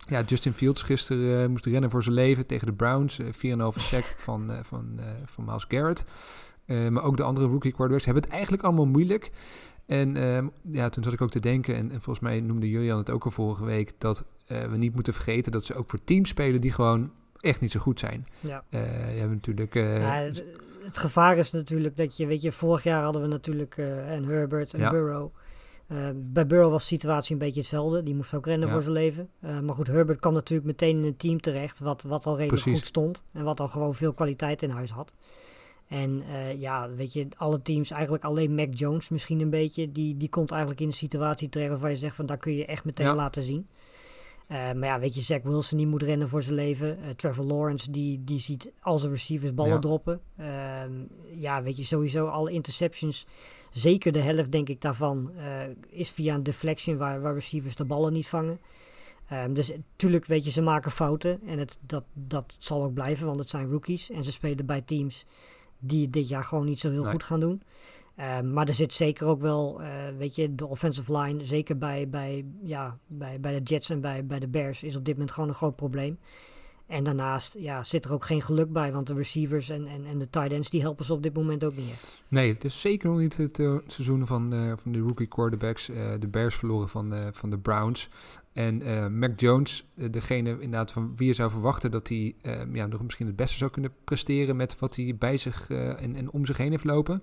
Ja, 0.10 0.22
Justin 0.22 0.54
Fields 0.54 0.82
gisteren 0.82 1.52
moest 1.52 1.66
rennen 1.66 1.90
voor 1.90 2.04
zijn 2.04 2.16
leven 2.16 2.46
tegen 2.46 2.68
de 2.68 2.74
Browns. 2.74 3.20
eh 3.20 3.26
4,5 3.26 3.80
sack 3.80 4.16
van, 4.18 4.52
van, 4.64 5.00
van 5.26 5.46
Miles 5.46 5.66
Garrett. 5.68 6.06
Maar 6.66 7.04
ook 7.04 7.18
de 7.18 7.24
andere 7.24 7.48
rookie 7.48 7.72
quarterbacks 7.72 8.06
hebben 8.06 8.24
het 8.24 8.32
eigenlijk 8.32 8.64
allemaal 8.64 8.86
moeilijk. 8.86 9.32
En 9.86 10.18
ehm, 10.18 10.48
ja, 10.62 10.90
toen 10.90 11.04
zat 11.04 11.14
ik 11.14 11.22
ook 11.22 11.32
te 11.32 11.40
denken, 11.40 11.76
en, 11.76 11.92
en 11.92 12.02
volgens 12.02 12.20
mij 12.26 12.40
noemde 12.40 12.70
Julian 12.70 12.98
het 12.98 13.10
ook 13.10 13.26
al 13.26 13.32
vorige 13.32 13.66
week, 13.66 13.94
dat 13.98 14.26
we 14.48 14.78
niet 14.78 14.94
moeten 14.94 15.14
vergeten 15.14 15.52
dat 15.52 15.64
ze 15.64 15.76
ook 15.76 15.90
voor 15.90 16.04
teams 16.04 16.30
spelen 16.30 16.62
die 16.62 16.72
gewoon 16.72 17.12
echt 17.44 17.60
niet 17.62 17.72
zo 17.72 17.80
goed 17.80 18.00
zijn. 18.00 18.26
Ja. 18.40 18.64
Eh, 18.70 19.14
je 19.14 19.20
hebt 19.20 19.32
natuurlijk... 19.32 19.76
eh, 19.76 20.02
Ja, 20.02 20.14
het, 20.14 20.44
het 20.84 20.98
gevaar 20.98 21.38
is 21.38 21.52
natuurlijk 21.52 21.96
dat 21.98 22.18
je, 22.18 22.26
weet 22.26 22.42
je, 22.42 22.52
vorig 22.52 22.84
jaar 22.84 23.04
hadden 23.04 23.22
we 23.22 23.28
natuurlijk 23.28 23.78
eh, 23.78 24.12
en 24.12 24.24
Herbert 24.24 24.74
en 24.74 24.80
Ja. 24.80 24.90
Burrow. 24.90 25.30
Bij 26.16 26.48
Burrow 26.48 26.72
was 26.72 26.82
de 26.82 26.96
situatie 26.96 27.34
een 27.34 27.40
beetje 27.40 27.60
hetzelfde. 27.60 28.04
Die 28.04 28.16
moest 28.16 28.34
ook 28.34 28.46
rennen 28.46 28.70
voor 28.70 28.82
zijn 28.82 28.94
leven. 28.94 29.30
Maar 29.40 29.76
goed, 29.76 29.88
Herbert 29.88 30.20
kwam 30.20 30.34
natuurlijk 30.34 30.68
meteen 30.68 30.98
in 30.98 31.04
een 31.04 31.16
team 31.18 31.42
terecht 31.42 31.80
wat, 31.80 32.04
wat 32.04 32.26
al 32.26 32.38
redelijk 32.38 32.62
Precies. 32.62 32.80
goed 32.80 32.88
stond. 32.90 33.24
En 33.34 33.44
wat 33.44 33.60
al 33.60 33.68
gewoon 33.68 33.96
veel 33.96 34.14
kwaliteit 34.14 34.62
in 34.62 34.70
huis 34.70 34.90
had. 34.92 35.14
En 35.88 36.24
ja, 36.58 36.90
weet 36.96 37.14
je, 37.14 37.28
alle 37.36 37.62
teams, 37.62 37.92
eigenlijk 37.92 38.24
alleen 38.24 38.56
Mac 38.56 38.68
Jones 38.72 39.10
misschien 39.10 39.40
een 39.40 39.50
beetje, 39.50 39.92
die, 39.92 40.18
die 40.18 40.30
komt 40.30 40.52
eigenlijk 40.52 40.82
in 40.82 40.88
een 40.88 40.94
situatie 40.94 41.50
terecht 41.50 41.70
waarvan 41.72 41.90
je 41.92 41.98
zegt 41.98 42.16
van 42.16 42.26
daar 42.26 42.38
kun 42.38 42.54
je 42.56 42.66
echt 42.66 42.86
meteen 42.86 43.08
Ja. 43.08 43.16
laten 43.16 43.44
zien. 43.44 43.68
Eh, 44.54 44.60
maar 44.74 44.88
ja, 44.88 45.00
weet 45.00 45.16
je, 45.16 45.22
Zach 45.22 45.42
Wilson 45.42 45.78
die 45.78 45.88
moet 45.88 46.02
rennen 46.04 46.30
voor 46.30 46.44
zijn 46.44 46.56
leven. 46.56 46.98
Eh, 47.04 47.10
Trevor 47.10 47.46
Lawrence 47.46 47.92
die, 47.92 48.24
die 48.24 48.40
ziet 48.40 48.72
al 48.80 48.98
zijn 48.98 49.12
receivers 49.12 49.54
ballen 49.54 49.74
Ja. 49.74 49.80
droppen. 49.80 50.22
Ehm, 50.38 50.92
ja, 51.36 51.64
weet 51.64 51.78
je, 51.78 51.84
sowieso 51.84 52.28
alle 52.28 52.52
interceptions, 52.52 53.26
zeker 53.72 54.12
de 54.12 54.20
helft 54.20 54.52
denk 54.52 54.70
ik 54.70 54.82
daarvan, 54.82 55.32
eh, 55.38 55.62
is 55.90 56.10
via 56.10 56.36
een 56.36 56.44
deflection 56.44 56.98
waar, 56.98 57.22
waar 57.22 57.34
receivers 57.34 57.76
de 57.76 57.86
ballen 57.86 58.14
niet 58.14 58.28
vangen. 58.28 58.60
Ehm, 59.30 59.54
dus 59.54 59.70
natuurlijk, 59.70 60.26
weet 60.26 60.46
je, 60.46 60.52
ze 60.52 60.62
maken 60.62 60.92
fouten 60.92 61.40
en 61.46 61.60
het, 61.60 61.78
dat, 61.82 62.04
dat 62.14 62.56
zal 62.60 62.84
ook 62.84 62.94
blijven, 62.94 63.26
want 63.26 63.40
het 63.40 63.50
zijn 63.50 63.70
rookies. 63.70 64.10
En 64.10 64.24
ze 64.24 64.32
spelen 64.32 64.66
bij 64.66 64.82
teams 64.82 65.26
die 65.80 66.02
het 66.02 66.14
dit 66.14 66.28
jaar 66.28 66.44
gewoon 66.44 66.66
niet 66.66 66.80
zo 66.80 66.92
heel 66.92 67.04
Nee. 67.04 67.12
goed 67.12 67.24
gaan 67.24 67.40
doen. 67.40 67.62
Ehm, 68.16 68.54
maar 68.54 68.68
er 68.68 68.74
zit 68.74 68.94
zeker 68.94 69.28
ook 69.28 69.42
wel, 69.42 69.82
eh, 69.82 69.90
weet 70.18 70.36
je, 70.36 70.56
de 70.56 70.68
offensive 70.68 71.18
line, 71.18 71.46
zeker 71.46 71.78
bij, 71.78 72.10
bij, 72.10 72.46
ja, 72.64 72.98
bij, 73.08 73.40
bij 73.40 73.60
de 73.60 73.62
Jets 73.64 73.90
en 73.90 74.02
bij, 74.02 74.26
bij 74.26 74.40
de 74.40 74.48
Bears, 74.48 74.84
is 74.84 74.96
op 74.96 75.06
dit 75.06 75.14
moment 75.14 75.34
gewoon 75.34 75.50
een 75.50 75.56
groot 75.56 75.76
probleem. 75.76 76.20
En 76.88 77.04
daarnaast 77.04 77.56
ja, 77.60 77.84
zit 77.84 78.06
er 78.06 78.14
ook 78.14 78.26
geen 78.26 78.42
geluk 78.42 78.72
bij, 78.72 78.92
want 78.92 79.08
de 79.08 79.14
receivers 79.14 79.70
en, 79.70 79.88
en, 79.88 80.06
en 80.06 80.18
de 80.18 80.30
tight 80.30 80.52
ends, 80.52 80.70
die 80.70 80.82
helpen 80.82 81.06
ze 81.06 81.14
op 81.14 81.24
dit 81.24 81.34
moment 81.34 81.64
ook 81.64 81.76
niet. 81.76 82.24
Nee, 82.28 82.54
het 82.54 82.64
is 82.64 82.82
zeker 82.82 83.10
nog 83.10 83.20
niet 83.20 83.38
het 83.38 83.60
eh, 83.60 83.76
seizoen 83.88 84.26
van, 84.26 84.54
eh, 84.54 84.74
van 84.78 84.92
de 84.92 85.00
rookie 85.00 85.28
quarterbacks. 85.28 85.86
De 86.20 86.28
Bears 86.32 86.56
verloren 86.56 86.90
van, 86.90 87.14
van 87.32 87.50
de 87.50 87.60
Browns. 87.60 88.10
En 88.54 88.78
Mac 89.20 89.40
Jones, 89.40 89.86
degene 90.12 90.50
inderdaad 90.50 90.92
van 90.92 91.14
wie 91.16 91.28
je 91.28 91.34
zou 91.34 91.52
verwachten 91.52 91.92
dat 91.92 92.08
hij 92.08 92.36
ja, 92.74 92.86
nog 92.86 93.04
misschien 93.04 93.28
het 93.28 93.36
beste 93.36 93.58
zou 93.58 93.72
kunnen 93.72 93.94
presteren 94.04 94.56
met 94.56 94.80
wat 94.80 94.96
hij 94.96 95.16
bij 95.20 95.38
zich 95.38 95.70
en, 95.70 96.16
en 96.16 96.32
om 96.32 96.46
zich 96.46 96.58
heen 96.58 96.72
heeft 96.72 96.84
lopen. 96.84 97.22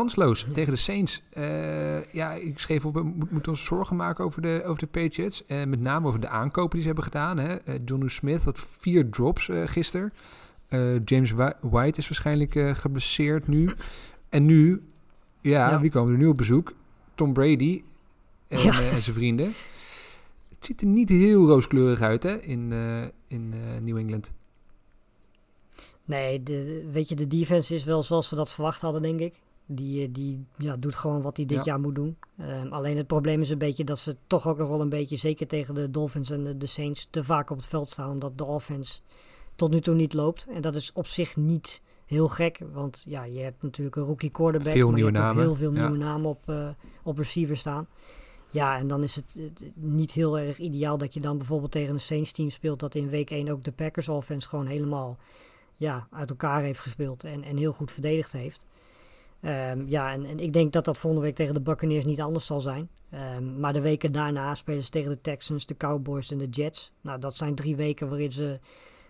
Kansloos 0.00 0.46
tegen 0.52 0.72
de 0.72 0.78
Saints. 0.78 1.22
Eh, 1.30 2.12
ja, 2.12 2.32
ik 2.32 2.58
schreef 2.58 2.84
op, 2.84 2.94
we 2.94 3.02
moet- 3.02 3.30
moeten 3.30 3.52
ons 3.52 3.64
zorgen 3.64 3.96
maken 3.96 4.24
over 4.24 4.42
de, 4.42 4.62
over 4.64 4.78
de 4.80 4.86
Patriots. 4.86 5.46
Eh, 5.46 5.64
met 5.64 5.80
name 5.80 6.06
over 6.06 6.20
de 6.20 6.28
aankopen 6.28 6.70
die 6.70 6.80
ze 6.80 6.86
hebben 6.86 7.04
gedaan. 7.04 7.38
Hè. 7.38 7.54
Eh, 7.56 7.74
John 7.84 8.06
Smith 8.06 8.44
had 8.44 8.66
vier 8.78 9.10
drops 9.10 9.48
gisteren. 9.64 10.12
James 11.04 11.32
White 11.60 11.98
is 12.00 12.08
waarschijnlijk 12.08 12.76
geblesseerd 12.78 13.48
nu. 13.48 13.70
En 14.28 14.44
nu, 14.44 14.82
ja, 15.40 15.70
Ja. 15.70 15.80
wie 15.80 15.90
komen 15.90 16.12
er 16.12 16.18
nu 16.18 16.26
op 16.26 16.36
bezoek? 16.36 16.72
Tom 17.14 17.32
Brady 17.32 17.82
en, 18.48 18.58
Ja. 18.62 18.80
en 18.80 19.02
zijn 19.02 19.16
vrienden. 19.16 19.46
Het 20.48 20.64
ziet 20.66 20.80
er 20.80 20.86
niet 20.86 21.08
heel 21.08 21.46
rooskleurig 21.46 22.00
uit 22.00 22.22
hè, 22.22 22.40
in, 22.42 22.72
in 23.28 23.48
New 23.84 23.96
England. 23.96 24.32
Nee, 26.04 26.42
de, 26.42 26.88
weet 26.92 27.08
je, 27.08 27.14
de 27.14 27.26
defense 27.26 27.74
is 27.74 27.84
wel 27.84 28.02
zoals 28.02 28.30
we 28.30 28.36
dat 28.36 28.52
verwacht 28.52 28.80
hadden, 28.80 29.02
denk 29.02 29.20
ik. 29.20 29.34
Die, 29.66 30.02
eh, 30.02 30.08
die 30.12 30.46
ja, 30.56 30.76
doet 30.76 30.94
gewoon 30.94 31.22
wat 31.22 31.36
hij 31.36 31.46
dit 31.46 31.56
Ja. 31.56 31.64
jaar 31.64 31.80
moet 31.80 31.94
doen. 31.94 32.16
Ehm, 32.38 32.72
alleen 32.72 32.96
het 32.96 33.06
probleem 33.06 33.40
is 33.40 33.50
een 33.50 33.58
beetje 33.58 33.84
dat 33.84 33.98
ze 33.98 34.16
toch 34.26 34.48
ook 34.48 34.58
nog 34.58 34.68
wel 34.68 34.80
een 34.80 34.88
beetje, 34.88 35.16
zeker 35.16 35.46
tegen 35.46 35.74
de 35.74 35.90
Dolphins 35.90 36.30
en 36.30 36.44
de, 36.44 36.56
de 36.56 36.66
Saints, 36.66 37.08
te 37.10 37.24
vaak 37.24 37.50
op 37.50 37.56
het 37.56 37.66
veld 37.66 37.88
staan. 37.88 38.10
Omdat 38.10 38.38
de 38.38 38.44
offense 38.44 39.00
tot 39.54 39.70
nu 39.70 39.80
toe 39.80 39.94
niet 39.94 40.12
loopt. 40.12 40.46
En 40.50 40.60
dat 40.60 40.74
is 40.74 40.92
op 40.92 41.06
zich 41.06 41.36
niet 41.36 41.82
heel 42.06 42.28
gek. 42.28 42.60
Want 42.72 43.04
ja, 43.06 43.24
je 43.24 43.40
hebt 43.40 43.62
natuurlijk 43.62 43.96
een 43.96 44.02
rookie 44.02 44.30
quarterback. 44.30 44.72
Veel 44.72 44.90
maar 44.90 44.98
je 44.98 45.04
hebt 45.04 45.18
ook 45.18 45.34
heel 45.34 45.54
veel 45.54 45.72
ja. 45.72 45.80
nieuwe 45.80 46.04
namen 46.04 46.30
op, 46.30 46.48
eh, 46.48 46.68
op 47.02 47.18
receiver 47.18 47.56
staan. 47.56 47.88
Ja, 48.50 48.78
en 48.78 48.88
dan 48.88 49.02
is 49.02 49.14
het, 49.16 49.34
het 49.38 49.72
niet 49.74 50.12
heel 50.12 50.38
erg 50.38 50.58
ideaal 50.58 50.98
dat 50.98 51.14
je 51.14 51.20
dan 51.20 51.36
bijvoorbeeld 51.38 51.72
tegen 51.72 51.94
een 51.94 52.00
Saints 52.00 52.32
team 52.32 52.50
speelt. 52.50 52.80
Dat 52.80 52.94
in 52.94 53.08
week 53.08 53.30
1 53.30 53.48
ook 53.48 53.64
de 53.64 53.72
Packers 53.72 54.08
offense 54.08 54.48
gewoon 54.48 54.66
helemaal 54.66 55.18
ja, 55.74 56.08
uit 56.10 56.30
elkaar 56.30 56.62
heeft 56.62 56.78
gespeeld 56.78 57.24
en, 57.24 57.42
en 57.42 57.56
heel 57.56 57.72
goed 57.72 57.92
verdedigd 57.92 58.32
heeft. 58.32 58.66
Ehm, 59.46 59.82
ja, 59.86 60.12
en, 60.12 60.24
en 60.24 60.38
ik 60.38 60.52
denk 60.52 60.72
dat 60.72 60.84
dat 60.84 60.98
volgende 60.98 61.26
week 61.26 61.34
tegen 61.34 61.54
de 61.54 61.60
Buccaneers 61.60 62.04
niet 62.04 62.20
anders 62.20 62.46
zal 62.46 62.60
zijn. 62.60 62.88
Ehm, 63.10 63.60
maar 63.60 63.72
de 63.72 63.80
weken 63.80 64.12
daarna 64.12 64.54
spelen 64.54 64.82
ze 64.82 64.90
tegen 64.90 65.10
de 65.10 65.20
Texans, 65.20 65.66
de 65.66 65.76
Cowboys 65.76 66.30
en 66.30 66.38
de 66.38 66.48
Jets. 66.48 66.92
Nou, 67.00 67.18
dat 67.20 67.36
zijn 67.36 67.54
drie 67.54 67.76
weken 67.76 68.08
waarin 68.08 68.32
ze 68.32 68.58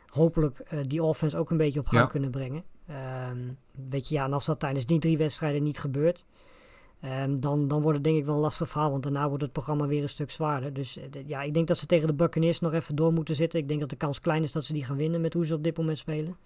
hopelijk 0.08 0.58
eh, 0.58 0.78
die 0.86 1.02
offense 1.02 1.36
ook 1.36 1.50
een 1.50 1.56
beetje 1.56 1.80
op 1.80 1.86
gang 1.86 2.02
Ja. 2.02 2.08
kunnen 2.10 2.30
brengen. 2.30 2.64
Ehm, 2.86 3.38
weet 3.88 4.08
je, 4.08 4.14
ja, 4.14 4.24
en 4.24 4.32
als 4.32 4.46
dat 4.46 4.60
tijdens 4.60 4.86
die 4.86 4.98
drie 4.98 5.18
wedstrijden 5.18 5.62
niet 5.62 5.78
gebeurt, 5.78 6.24
dan, 7.28 7.68
dan 7.68 7.80
wordt 7.80 7.94
het 7.96 8.04
denk 8.04 8.16
ik 8.16 8.24
wel 8.24 8.34
een 8.34 8.40
lastig 8.40 8.68
verhaal. 8.68 8.90
Want 8.90 9.02
daarna 9.02 9.28
wordt 9.28 9.42
het 9.42 9.52
programma 9.52 9.86
weer 9.86 10.02
een 10.02 10.08
stuk 10.08 10.30
zwaarder. 10.30 10.72
Dus 10.72 10.96
eh, 10.96 11.04
ja, 11.26 11.42
ik 11.42 11.54
denk 11.54 11.66
dat 11.66 11.78
ze 11.78 11.86
tegen 11.86 12.06
de 12.06 12.14
Buccaneers 12.14 12.60
nog 12.60 12.72
even 12.72 12.94
door 12.96 13.12
moeten 13.12 13.34
zitten. 13.34 13.60
Ik 13.60 13.68
denk 13.68 13.80
dat 13.80 13.90
de 13.90 13.96
kans 13.96 14.20
klein 14.20 14.42
is 14.42 14.52
dat 14.52 14.64
ze 14.64 14.72
die 14.72 14.84
gaan 14.84 14.96
winnen 14.96 15.20
met 15.20 15.32
hoe 15.32 15.46
ze 15.46 15.54
op 15.54 15.62
dit 15.64 15.76
moment 15.76 15.98
spelen. 15.98 16.36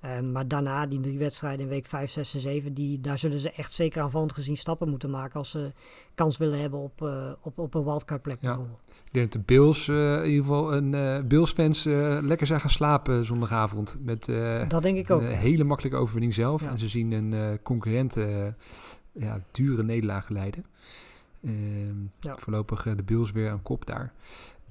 Ehm, 0.00 0.32
maar 0.32 0.48
daarna, 0.48 0.86
die 0.86 1.00
drie 1.00 1.18
wedstrijden 1.18 1.60
in 1.60 1.68
week 1.68 1.86
5, 1.86 2.10
6 2.10 2.34
en 2.34 2.40
7, 2.40 2.74
die, 2.74 3.00
daar 3.00 3.18
zullen 3.18 3.38
ze 3.38 3.50
echt 3.52 3.72
zeker 3.72 4.02
aanvallend 4.02 4.32
gezien 4.32 4.56
stappen 4.56 4.88
moeten 4.88 5.10
maken 5.10 5.34
als 5.36 5.50
ze 5.50 5.72
kans 6.14 6.36
willen 6.36 6.60
hebben 6.60 6.80
op, 6.80 7.02
eh, 7.02 7.32
op, 7.42 7.58
op 7.58 7.74
een 7.74 7.84
wildcard 7.84 8.22
plek 8.22 8.40
Ja. 8.40 8.46
bijvoorbeeld. 8.48 8.80
Ik 9.04 9.12
denk 9.12 9.32
dat 9.32 9.40
de 9.46 9.54
Bills, 9.54 9.88
eh, 9.88 10.16
in 10.22 10.28
ieder 10.30 10.44
geval 10.44 10.74
een 10.74 10.94
eh 10.94 11.20
Bills-fans, 11.24 11.86
eh, 11.86 12.18
lekker 12.22 12.46
zijn 12.46 12.60
gaan 12.60 12.70
slapen 12.70 13.24
zondagavond. 13.24 13.98
Met 14.00 14.28
eh, 14.28 14.68
Dat 14.68 14.82
denk 14.82 14.96
ik 14.96 15.10
ook. 15.10 15.20
een 15.20 15.26
hele 15.26 15.64
makkelijke 15.64 15.98
overwinning 15.98 16.34
zelf. 16.34 16.62
Ja. 16.62 16.70
En 16.70 16.78
ze 16.78 16.88
zien 16.88 17.12
een 17.12 17.32
eh, 17.34 17.48
concurrent 17.62 18.16
eh, 18.16 18.46
ja, 19.12 19.40
dure 19.50 19.82
nederlagen 19.82 20.32
leiden. 20.32 20.64
Ehm, 21.44 21.94
Ja. 22.20 22.34
Voorlopig 22.38 22.86
eh, 22.86 22.96
de 22.96 23.02
Bills 23.02 23.30
weer 23.30 23.50
aan 23.50 23.62
kop 23.62 23.86
daar. 23.86 24.12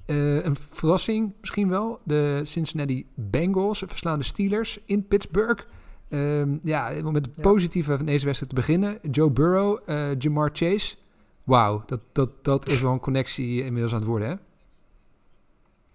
Eh, 0.06 0.44
een 0.44 0.54
verrassing 0.70 1.32
misschien 1.40 1.68
wel. 1.68 2.00
De 2.04 2.40
Cincinnati 2.44 3.06
Bengals 3.14 3.82
verslaan 3.86 4.18
de 4.18 4.24
Steelers 4.24 4.78
in 4.84 5.06
Pittsburgh. 5.06 5.64
Ehm, 6.08 6.56
ja, 6.62 6.92
om 7.04 7.12
met 7.12 7.26
het 7.26 7.36
Ja. 7.36 7.42
positieve 7.42 7.96
van 7.96 8.06
deze 8.06 8.24
wedstrijd 8.24 8.54
te 8.54 8.60
beginnen. 8.60 8.98
Joe 9.10 9.30
Burrow, 9.30 9.78
eh, 9.86 10.18
Jamar 10.18 10.50
Chase. 10.52 10.96
Wauw, 11.44 11.82
dat, 11.86 12.00
dat, 12.12 12.30
dat 12.44 12.68
is 12.68 12.80
wel 12.80 12.92
een 12.92 13.00
connectie 13.00 13.64
inmiddels 13.64 13.92
aan 13.92 13.98
het 13.98 14.08
worden, 14.08 14.28
hè? 14.28 14.34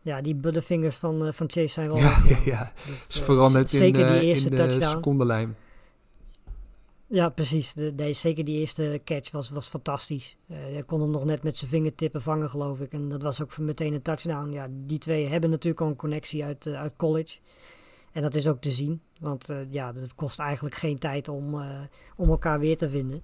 Ja, 0.01 0.21
die 0.21 0.35
butterfingers 0.35 0.95
van, 0.95 1.25
eh, 1.25 1.31
van 1.33 1.49
Chase 1.49 1.67
zijn 1.67 1.87
wel... 1.87 1.97
Ja, 1.97 2.17
ja, 2.27 2.37
ja. 2.45 2.73
is 3.07 3.19
veranderd 3.21 3.73
in, 3.73 3.79
zeker 3.79 4.07
die 4.11 4.21
eerste 4.21 4.49
in 4.49 4.55
de 4.55 4.61
touchdown. 4.61 4.91
secondenlijm. 4.91 5.55
Ja, 7.11 7.29
precies. 7.29 7.73
De, 7.73 7.93
nee, 7.95 8.13
zeker 8.13 8.45
die 8.45 8.59
eerste 8.59 9.01
catch 9.03 9.31
was, 9.31 9.49
was 9.49 9.67
fantastisch. 9.67 10.37
Eh, 10.47 10.57
hij 10.57 10.83
kon 10.83 11.01
hem 11.01 11.09
nog 11.09 11.25
net 11.25 11.43
met 11.43 11.57
zijn 11.57 11.69
vingertippen 11.69 12.21
vangen, 12.21 12.49
geloof 12.49 12.79
ik. 12.79 12.91
En 12.93 13.09
dat 13.09 13.21
was 13.21 13.41
ook 13.41 13.57
meteen 13.57 13.93
een 13.93 14.01
touchdown. 14.01 14.51
Ja, 14.51 14.67
die 14.71 14.97
twee 14.97 15.27
hebben 15.27 15.49
natuurlijk 15.49 15.81
al 15.81 15.87
een 15.87 15.95
connectie 15.95 16.43
uit, 16.43 16.65
eh, 16.65 16.73
uit 16.73 16.95
college. 16.95 17.39
En 18.11 18.21
dat 18.21 18.35
is 18.35 18.47
ook 18.47 18.61
te 18.61 18.71
zien. 18.71 19.01
Want 19.19 19.49
eh, 19.49 19.57
ja, 19.69 19.93
het 19.93 20.15
kost 20.15 20.39
eigenlijk 20.39 20.75
geen 20.75 20.97
tijd 20.97 21.27
om, 21.27 21.63
om 22.15 22.29
elkaar 22.29 22.59
weer 22.59 22.77
te 22.77 22.89
vinden. 22.89 23.21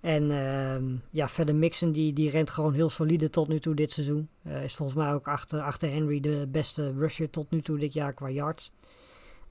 En 0.00 0.30
ehm, 0.30 0.84
ja, 1.10 1.28
verder 1.28 1.54
Mixon, 1.54 1.92
die, 1.92 2.12
die 2.12 2.30
rent 2.30 2.50
gewoon 2.50 2.74
heel 2.74 2.90
solide 2.90 3.30
tot 3.30 3.48
nu 3.48 3.60
toe 3.60 3.74
dit 3.74 3.92
seizoen. 3.92 4.28
Is 4.64 4.74
volgens 4.74 4.98
mij 4.98 5.12
ook 5.12 5.28
achter, 5.28 5.60
achter 5.60 5.90
Henry 5.90 6.20
de 6.20 6.46
beste 6.50 6.92
rusher 6.92 7.30
tot 7.30 7.50
nu 7.50 7.62
toe 7.62 7.78
dit 7.78 7.92
jaar 7.92 8.12
qua 8.12 8.28
yards. 8.30 8.72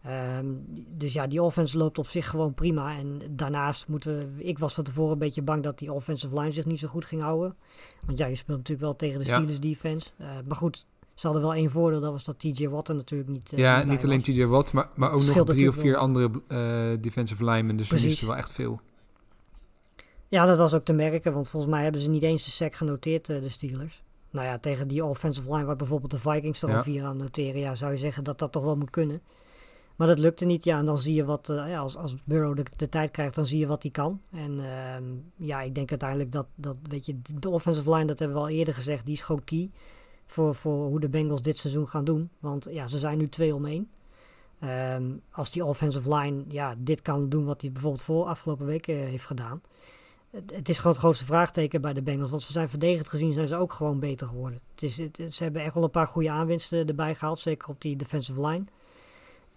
Ehm, 0.04 0.46
dus 0.98 1.14
ja, 1.14 1.28
die 1.28 1.42
offense 1.44 1.78
loopt 1.78 1.98
op 1.98 2.08
zich 2.08 2.30
gewoon 2.30 2.54
prima. 2.54 2.98
En 2.98 3.22
daarnaast 3.30 3.88
moeten 3.88 4.34
ik 4.38 4.60
was 4.60 4.74
van 4.74 4.84
tevoren 4.84 5.12
een 5.12 5.18
beetje 5.20 5.42
bang 5.42 5.64
dat 5.64 5.80
die 5.80 5.94
offensive 5.94 6.40
line 6.40 6.52
zich 6.52 6.66
niet 6.66 6.80
zo 6.80 6.88
goed 6.88 7.06
ging 7.06 7.22
houden. 7.22 7.56
Want 8.06 8.18
ja, 8.18 8.26
je 8.26 8.36
speelt 8.36 8.58
natuurlijk 8.58 8.86
wel 8.86 8.96
tegen 8.96 9.20
de 9.20 9.26
Ja. 9.26 9.34
Steelers 9.34 9.60
defense. 9.60 10.10
Eh, 10.18 10.28
maar 10.48 10.56
goed, 10.56 10.86
ze 11.14 11.26
hadden 11.28 11.42
wel 11.46 11.54
één 11.54 11.72
voordeel, 11.72 12.00
dat 12.00 12.12
was 12.12 12.24
dat 12.24 12.40
TJ 12.40 12.68
Watt 12.68 12.88
er 12.88 12.96
natuurlijk 12.96 13.30
niet. 13.30 13.54
eh, 13.54 13.60
ja, 13.60 13.84
niet 13.86 14.04
alleen. 14.04 14.22
TJ 14.22 14.44
Watt, 14.46 14.74
maar, 14.74 14.90
maar 14.96 15.12
ook 15.12 15.24
nog 15.24 15.46
drie 15.46 15.70
of 15.70 15.76
vier 15.76 15.96
andere 15.98 16.32
eh, 16.48 17.02
defensive 17.02 17.44
linemen. 17.44 17.78
Dus 17.78 17.88
Precies. 17.88 18.08
misten 18.08 18.28
wel 18.28 18.36
echt 18.38 18.52
veel. 18.52 18.80
Ja, 20.28 20.46
dat 20.46 20.58
was 20.58 20.74
ook 20.74 20.86
te 20.86 20.94
merken, 20.94 21.34
want 21.34 21.50
volgens 21.50 21.72
mij 21.72 21.84
hebben 21.84 22.02
ze 22.02 22.10
niet 22.10 22.24
eens 22.24 22.46
een 22.46 22.52
sack 22.52 22.76
genoteerd, 22.76 23.26
de 23.26 23.50
Steelers. 23.50 24.04
Nou 24.32 24.46
ja, 24.46 24.58
tegen 24.58 24.88
die 24.88 25.06
offensive 25.06 25.52
line 25.54 25.66
waar 25.66 25.76
bijvoorbeeld 25.76 26.12
de 26.12 26.20
Vikings 26.20 26.62
er 26.62 26.70
Ja. 26.70 26.78
al 26.78 26.84
vier 26.84 27.04
aan 27.04 27.18
noteren, 27.18 27.60
ja, 27.60 27.76
zou 27.76 27.92
je 27.92 27.98
zeggen 27.98 28.24
dat 28.24 28.40
dat 28.40 28.52
toch 28.52 28.64
wel 28.64 28.76
moet 28.78 28.90
kunnen. 28.90 29.22
Maar 30.00 30.08
dat 30.08 30.20
lukte 30.20 30.46
niet, 30.46 30.64
ja, 30.64 30.78
en 30.78 30.86
dan 30.86 30.98
zie 30.98 31.14
je 31.14 31.26
wat, 31.26 31.50
eh, 31.50 31.70
ja, 31.70 31.80
als, 31.80 31.98
als 31.98 32.16
Burrow 32.24 32.56
de, 32.56 32.66
de 32.76 32.90
tijd 32.90 33.12
krijgt, 33.12 33.36
dan 33.36 33.46
zie 33.46 33.60
je 33.60 33.68
wat 33.68 33.82
hij 33.82 33.92
kan. 33.92 34.22
En 34.32 34.60
ehm, 34.60 35.04
ja, 35.36 35.62
ik 35.62 35.76
denk 35.76 35.90
uiteindelijk 35.90 36.32
dat, 36.32 36.48
dat, 36.56 36.78
weet 36.90 37.06
je, 37.06 37.22
de 37.40 37.50
offensive 37.50 37.94
line, 37.94 38.06
dat 38.06 38.20
hebben 38.20 38.38
we 38.38 38.44
al 38.44 38.50
eerder 38.50 38.74
gezegd, 38.74 39.06
die 39.06 39.14
is 39.14 39.22
gewoon 39.22 39.44
key 39.44 39.70
voor, 40.26 40.56
voor 40.56 40.86
hoe 40.86 41.00
de 41.00 41.10
Bengals 41.10 41.42
dit 41.42 41.58
seizoen 41.58 41.88
gaan 41.88 42.06
doen. 42.06 42.30
Want 42.40 42.68
ja, 42.72 42.88
ze 42.88 42.98
zijn 42.98 43.18
nu 43.18 43.30
2 43.30 43.56
om 43.56 43.66
1. 43.66 43.90
Ehm, 44.60 45.12
als 45.32 45.52
die 45.52 45.66
offensive 45.66 46.16
line 46.16 46.44
ja, 46.48 46.76
dit 46.78 47.02
kan 47.02 47.30
doen 47.30 47.46
wat 47.46 47.62
hij 47.62 47.72
bijvoorbeeld 47.72 48.04
voor 48.04 48.26
afgelopen 48.26 48.66
weken 48.66 48.96
heeft 48.96 49.26
gedaan. 49.26 49.62
Het, 50.30 50.70
is 50.70 50.78
gewoon 50.78 50.92
het 50.92 51.02
grootste 51.02 51.26
vraagteken 51.26 51.82
bij 51.82 51.94
de 51.94 52.02
Bengals. 52.02 52.30
Want 52.30 52.42
ze 52.42 52.52
zijn 52.52 52.70
verdedigend 52.70 53.10
gezien 53.10 53.34
zijn 53.34 53.48
ze 53.48 53.56
ook 53.56 53.74
gewoon 53.74 54.00
beter 54.00 54.28
geworden. 54.28 54.60
Het 54.72 54.84
is, 54.84 54.96
ze 55.36 55.44
hebben 55.44 55.62
echt 55.62 55.74
wel 55.74 55.84
een 55.84 55.90
paar 55.90 56.08
goede 56.08 56.32
aanwinsten 56.32 56.88
erbij 56.88 57.16
gehaald. 57.16 57.40
Zeker 57.40 57.70
op 57.70 57.82
die 57.82 57.96
defensive 57.96 58.48
line. 58.48 58.66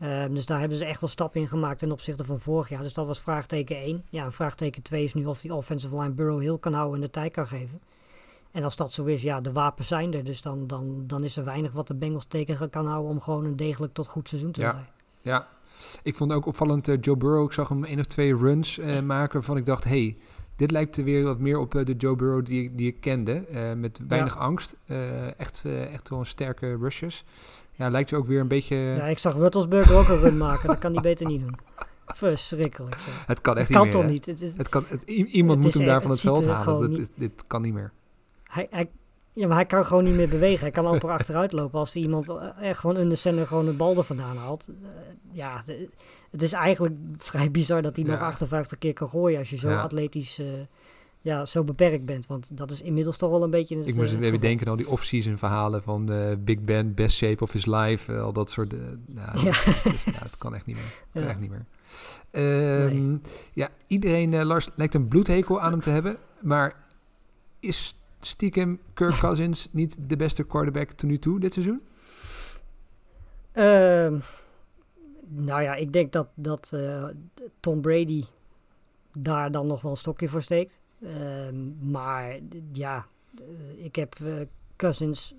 Ehm, 0.03 0.34
dus 0.34 0.46
daar 0.46 0.59
hebben 0.61 0.78
ze 0.78 0.84
echt 0.84 1.00
wel 1.00 1.09
stappen 1.11 1.40
in 1.40 1.46
gemaakt 1.48 1.78
ten 1.78 1.92
opzichte 1.92 2.24
van 2.24 2.40
vorig 2.40 2.68
jaar. 2.68 2.82
Dus 2.82 2.92
dat 2.94 3.07
was 3.07 3.20
vraagteken 3.20 3.76
1. 3.76 4.05
Ja, 4.11 4.24
en 4.24 4.32
vraagteken 4.32 4.82
2 4.82 5.05
is 5.05 5.14
nu 5.14 5.24
of 5.26 5.40
die 5.40 5.55
offensive 5.55 5.96
line 5.98 6.11
Burrow 6.11 6.40
heel 6.40 6.59
kan 6.59 6.72
houden 6.72 6.94
en 6.94 7.00
de 7.00 7.11
tijd 7.11 7.32
kan 7.32 7.46
geven. 7.46 7.80
En 8.50 8.64
als 8.64 8.76
dat 8.76 8.92
zo 8.92 9.05
is, 9.05 9.22
ja, 9.22 9.40
de 9.40 9.53
wapens 9.53 9.88
zijn 9.88 10.14
er. 10.14 10.24
Dus 10.24 10.42
dan, 10.42 10.66
dan, 10.66 11.05
dan 11.07 11.24
is 11.24 11.36
er 11.36 11.44
weinig 11.44 11.72
wat 11.72 11.86
de 11.86 11.94
Bengals 11.94 12.24
tegen 12.28 12.70
kan 12.70 12.86
houden 12.86 13.11
om 13.11 13.20
gewoon 13.20 13.44
een 13.44 13.57
degelijk 13.57 13.92
tot 13.92 14.07
goed 14.07 14.28
seizoen 14.28 14.53
te 14.53 14.61
Ja. 14.61 14.70
draaien. 14.70 14.88
Ja, 15.20 15.48
ik 16.03 16.14
vond 16.14 16.32
ook 16.32 16.46
opvallend 16.46 16.88
eh, 16.88 16.96
Joe 17.00 17.16
Burrow. 17.16 17.44
Ik 17.44 17.53
zag 17.53 17.68
hem 17.68 17.84
één 17.84 17.98
of 17.98 18.05
twee 18.07 18.36
runs 18.36 18.78
eh, 18.78 19.00
maken 19.00 19.32
waarvan 19.34 19.57
ik 19.57 19.66
dacht... 19.66 19.84
hey, 19.84 20.16
dit 20.57 20.70
lijkt 20.70 20.96
weer 20.96 21.22
wat 21.24 21.38
meer 21.38 21.59
op 21.59 21.74
eh, 21.74 21.84
de 21.84 21.94
Joe 21.96 22.16
Burrow 22.16 22.44
die, 22.44 22.62
ik- 22.62 22.76
die 22.78 22.86
ik 22.86 23.00
kende. 23.00 23.44
met 23.76 24.00
weinig 24.09 24.38
angst. 24.38 24.76
Echt, 25.36 25.64
echt 25.90 26.09
wel 26.09 26.18
een 26.18 26.26
sterke 26.26 26.76
rushes. 26.76 27.24
Ja, 27.74 27.88
lijkt 27.90 28.10
er 28.10 28.16
ook 28.18 28.26
weer 28.26 28.40
een 28.40 28.48
beetje... 28.48 28.76
Ja, 28.76 29.04
ik 29.06 29.18
zag 29.18 29.34
Ruttelsburger 29.34 29.96
ook 29.96 30.08
een 30.08 30.16
run 30.20 30.36
maken. 30.36 30.68
Dat 30.68 30.78
kan 30.78 30.92
hij 30.92 31.02
beter 31.02 31.26
niet 31.26 31.40
doen. 31.40 31.56
Verschrikkelijk. 32.06 33.00
zeg. 33.00 33.26
het 33.26 33.40
kan 33.40 33.58
echt 33.58 33.70
kan 33.70 33.82
niet 33.84 33.92
meer. 33.92 34.02
toch 34.02 34.10
niet? 34.10 34.26
Het 34.26 34.40
is, 34.40 34.54
Het 34.56 34.68
kan, 34.68 34.84
het, 34.88 35.02
iemand 35.10 35.54
Het 35.54 35.64
moet 35.64 35.74
hem 35.74 35.84
daar 35.86 36.02
van 36.02 36.10
het 36.10 36.22
het 36.22 36.32
veld 36.32 36.46
halen. 36.46 36.92
dit, 36.92 37.10
dit 37.14 37.44
kan 37.46 37.62
niet 37.62 37.72
meer. 37.74 37.92
hij, 38.44 38.66
hij, 38.70 38.90
ja, 39.32 39.46
maar 39.46 39.56
hij 39.56 39.66
kan 39.66 39.84
gewoon 39.84 40.04
niet 40.04 40.14
meer 40.14 40.28
bewegen. 40.28 40.60
Hij 40.60 40.70
kan 40.70 40.86
amper 40.86 41.10
achteruit 41.18 41.52
lopen. 41.52 41.78
Als 41.78 41.96
iemand 41.96 42.28
eh, 42.28 42.48
echt 42.62 42.78
gewoon 42.78 42.96
under 42.96 43.16
center 43.16 43.46
gewoon 43.46 43.66
een 43.66 43.76
bal 43.76 43.96
er 43.96 44.04
vandaan 44.04 44.36
haalt. 44.36 44.68
Eh, 44.68 44.74
ja, 45.32 45.62
het 46.30 46.42
is 46.42 46.52
eigenlijk 46.52 46.94
vrij 47.16 47.50
bizar 47.50 47.82
dat 47.82 47.96
hij 47.96 48.04
nog 48.04 48.18
Ja. 48.18 48.24
58 48.26 48.78
keer 48.78 48.92
kan 48.92 49.08
gooien 49.08 49.38
als 49.38 49.50
je 49.50 49.56
zo 49.56 49.68
Ja. 49.68 49.80
atletisch, 49.80 50.38
eh, 50.38 50.46
ja, 51.22 51.44
zo 51.46 51.64
beperkt 51.64 52.04
bent. 52.04 52.26
Want 52.26 52.56
dat 52.56 52.70
is 52.70 52.80
inmiddels 52.82 53.16
toch 53.16 53.30
wel 53.30 53.42
een 53.42 53.50
beetje 53.50 53.76
het 53.78 53.86
Ik 53.86 53.94
moest 53.94 54.12
eh, 54.12 54.20
even 54.20 54.40
denken 54.40 54.66
aan 54.66 54.72
al 54.72 54.78
die 54.78 54.88
off-season 54.88 55.38
verhalen 55.38 55.82
van 55.82 56.12
eh, 56.12 56.36
Big 56.38 56.60
Ben, 56.60 56.94
best 56.94 57.16
shape 57.16 57.42
of 57.42 57.52
his 57.52 57.66
life. 57.66 58.12
eh, 58.12 58.22
al 58.22 58.32
dat 58.32 58.50
soort... 58.50 58.72
nou, 59.06 59.38
Ja. 59.38 59.44
dat, 59.84 59.92
is- 59.92 60.04
ja, 60.04 60.18
dat 60.20 60.38
kan 60.38 60.54
echt 60.54 60.66
niet 60.66 60.76
meer. 60.76 61.04
Kan 61.12 61.22
Ja. 61.22 61.28
echt 61.28 61.40
niet 61.40 61.50
meer. 61.50 61.64
Ehm, 62.30 63.16
Ja, 63.54 63.68
iedereen, 63.86 64.44
Lars, 64.44 64.68
lijkt 64.74 64.94
een 64.94 65.08
bloedhekel 65.08 65.60
aan 65.60 65.70
hem 65.72 65.80
te 65.80 65.90
hebben. 65.90 66.16
Maar 66.42 66.84
is 67.60 67.94
stiekem 68.20 68.80
Kirk 68.94 69.14
Cousins 69.14 69.68
niet 69.72 69.96
de 70.08 70.16
beste 70.16 70.42
quarterback 70.42 70.90
tot 70.92 71.08
nu 71.08 71.18
toe 71.18 71.40
dit 71.40 71.52
seizoen? 71.52 71.80
Ehm, 73.52 74.18
nou 75.28 75.62
ja, 75.62 75.74
ik 75.74 75.92
denk 75.92 76.12
dat, 76.12 76.28
dat 76.34 76.72
Tom 77.60 77.80
Brady 77.80 78.24
daar 79.18 79.50
dan 79.50 79.66
nog 79.66 79.82
wel 79.82 79.90
een 79.90 79.96
stokje 79.96 80.28
voor 80.28 80.42
steekt. 80.42 80.80
Ehm, 81.03 81.90
maar 81.90 82.38
ja, 82.72 83.07
eh, 83.38 83.84
ik 83.84 83.96
heb 83.96 84.14
eh, 84.14 84.34
Cousins 84.76 85.34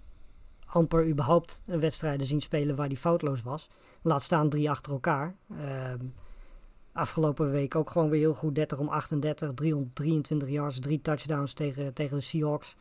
amper 0.66 1.08
überhaupt 1.08 1.62
een 1.66 1.80
wedstrijden 1.80 2.28
zien 2.28 2.42
spelen 2.42 2.76
waar 2.76 2.88
hij 2.88 2.96
foutloos 2.96 3.42
was. 3.42 3.70
Laat 4.02 4.22
staan 4.22 4.50
drie 4.50 4.70
achter 4.70 4.92
elkaar. 4.92 5.36
Ehm, 5.60 6.06
afgelopen 6.92 7.52
week 7.52 7.76
ook 7.76 7.90
gewoon 7.90 8.10
weer 8.10 8.20
heel 8.20 8.34
goed. 8.34 8.56
30 8.56 8.80
om 8.80 8.88
38, 8.88 9.54
323 9.54 10.50
yards, 10.50 10.80
drie 10.80 11.02
touchdowns 11.02 11.54
tegen, 11.54 11.94
tegen 11.94 12.18
de 12.18 12.24
Seahawks. 12.24 12.76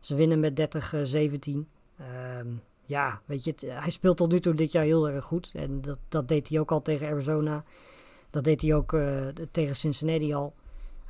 Ze 0.00 0.14
winnen 0.14 0.40
met 0.40 0.56
30-17. 0.56 1.68
Ehm 1.96 2.48
ja, 2.92 3.20
weet 3.24 3.44
je, 3.44 3.54
hij 3.66 3.90
speelt 3.90 4.16
tot 4.16 4.32
nu 4.32 4.40
toe 4.40 4.54
dit 4.54 4.72
jaar 4.72 4.84
heel 4.84 5.08
erg 5.08 5.24
goed. 5.24 5.50
En 5.54 5.80
dat, 5.80 5.98
dat 6.08 6.28
deed 6.28 6.48
hij 6.48 6.60
ook 6.60 6.70
al 6.70 6.82
tegen 6.82 7.08
Arizona. 7.08 7.64
Dat 8.30 8.44
deed 8.44 8.60
hij 8.62 8.74
ook 8.74 8.92
eh, 8.92 9.26
tegen 9.50 9.76
Cincinnati 9.76 10.34
al. 10.34 10.54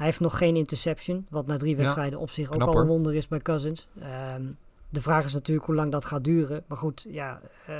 Hij 0.03 0.11
heeft 0.11 0.23
nog 0.23 0.39
geen 0.39 0.57
interception, 0.57 1.27
wat 1.31 1.47
na 1.47 1.57
drie 1.57 1.77
Ja, 1.77 1.83
wedstrijden 1.83 2.19
op 2.19 2.31
zich 2.31 2.53
ook 2.53 2.63
al 2.63 2.77
een 2.77 2.87
wonder 2.87 3.15
is 3.15 3.29
bij 3.29 3.39
Cousins. 3.39 3.89
Ehm, 4.01 4.43
de 4.89 5.01
vraag 5.01 5.25
is 5.25 5.33
natuurlijk 5.33 5.67
hoe 5.67 5.75
lang 5.75 5.93
dat 5.93 6.05
gaat 6.05 6.25
duren. 6.25 6.65
Maar 6.67 6.79
goed, 6.79 7.07
ja, 7.09 7.41
eh, 7.67 7.75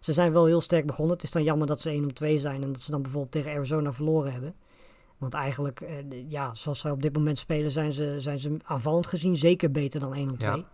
ze 0.00 0.12
zijn 0.12 0.32
wel 0.32 0.46
heel 0.46 0.60
sterk 0.60 0.86
begonnen. 0.86 1.14
Het 1.14 1.24
is 1.24 1.30
dan 1.30 1.42
jammer 1.42 1.66
dat 1.66 1.80
ze 1.80 1.90
1 1.90 2.04
om 2.04 2.12
2 2.12 2.38
zijn 2.38 2.62
en 2.62 2.72
dat 2.72 2.80
ze 2.80 2.90
dan 2.90 3.02
bijvoorbeeld 3.02 3.32
tegen 3.32 3.52
Arizona 3.52 3.92
verloren 3.92 4.32
hebben. 4.32 4.54
Want 5.18 5.34
eigenlijk, 5.34 5.80
eh, 5.80 5.96
ja, 6.28 6.54
zoals 6.54 6.78
zij 6.78 6.90
op 6.90 7.02
dit 7.02 7.12
moment 7.12 7.38
spelen, 7.38 7.70
zijn 7.70 7.92
ze, 7.92 8.14
zijn 8.18 8.38
ze 8.38 8.56
aanvallend 8.64 9.06
gezien 9.06 9.36
zeker 9.36 9.70
beter 9.70 10.00
dan 10.00 10.14
1 10.14 10.30
om 10.30 10.38
2. 10.38 10.56
Ja. 10.56 10.64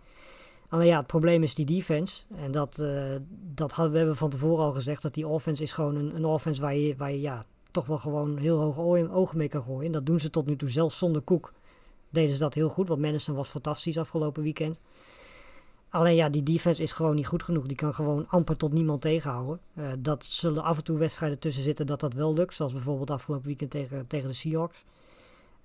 Alleen 0.69 0.87
ja, 0.87 0.97
het 0.97 1.07
probleem 1.07 1.43
is 1.43 1.55
die 1.55 1.65
defense. 1.65 2.23
En 2.35 2.51
dat, 2.51 2.79
eh, 2.79 3.15
dat 3.53 3.71
hadden 3.71 3.91
we 3.91 3.97
hebben 3.97 4.17
van 4.17 4.29
tevoren 4.29 4.63
al 4.63 4.71
gezegd. 4.71 5.01
Dat 5.01 5.13
die 5.13 5.27
offense 5.27 5.63
is 5.63 5.73
gewoon 5.73 5.95
een, 5.95 6.15
een 6.15 6.25
offense 6.25 6.61
waar 6.61 6.75
je, 6.75 6.95
waar 6.95 7.11
je 7.11 7.21
ja, 7.21 7.45
toch 7.71 7.85
wel 7.85 7.97
gewoon 7.97 8.37
heel 8.37 8.59
hoog 8.59 8.77
oog- 8.77 9.09
ogen 9.09 9.37
mee 9.37 9.47
kan 9.49 9.61
gooien. 9.63 9.85
En 9.85 9.91
dat 9.91 10.05
doen 10.05 10.19
ze 10.19 10.29
tot 10.29 10.45
nu 10.45 10.55
toe. 10.55 10.69
Zelfs 10.69 10.97
zonder 10.97 11.21
Koek 11.21 11.53
deden 12.09 12.31
ze 12.31 12.39
dat 12.39 12.53
heel 12.53 12.69
goed. 12.69 12.87
Want 12.87 13.01
Madison 13.01 13.35
was 13.35 13.49
fantastisch 13.49 13.97
afgelopen 13.97 14.43
weekend. 14.43 14.79
alleen 15.89 16.15
ja, 16.15 16.29
die 16.29 16.43
defense 16.43 16.83
is 16.83 16.91
gewoon 16.91 17.15
niet 17.15 17.27
goed 17.27 17.43
genoeg. 17.43 17.65
Die 17.65 17.75
kan 17.75 17.93
gewoon 17.93 18.27
amper 18.27 18.57
tot 18.57 18.73
niemand 18.73 19.01
tegenhouden. 19.01 19.59
Uh, 19.73 19.85
dat 19.99 20.25
zullen 20.25 20.63
af 20.63 20.77
en 20.77 20.83
toe 20.83 20.97
wedstrijden 20.97 21.39
tussen 21.39 21.63
zitten 21.63 21.85
dat 21.85 21.99
dat 21.99 22.13
wel 22.13 22.33
lukt. 22.33 22.53
Zoals 22.53 22.73
bijvoorbeeld 22.73 23.09
afgelopen 23.09 23.47
weekend 23.47 23.71
tegen, 23.71 24.07
tegen 24.07 24.27
de 24.27 24.35
Seahawks. 24.35 24.83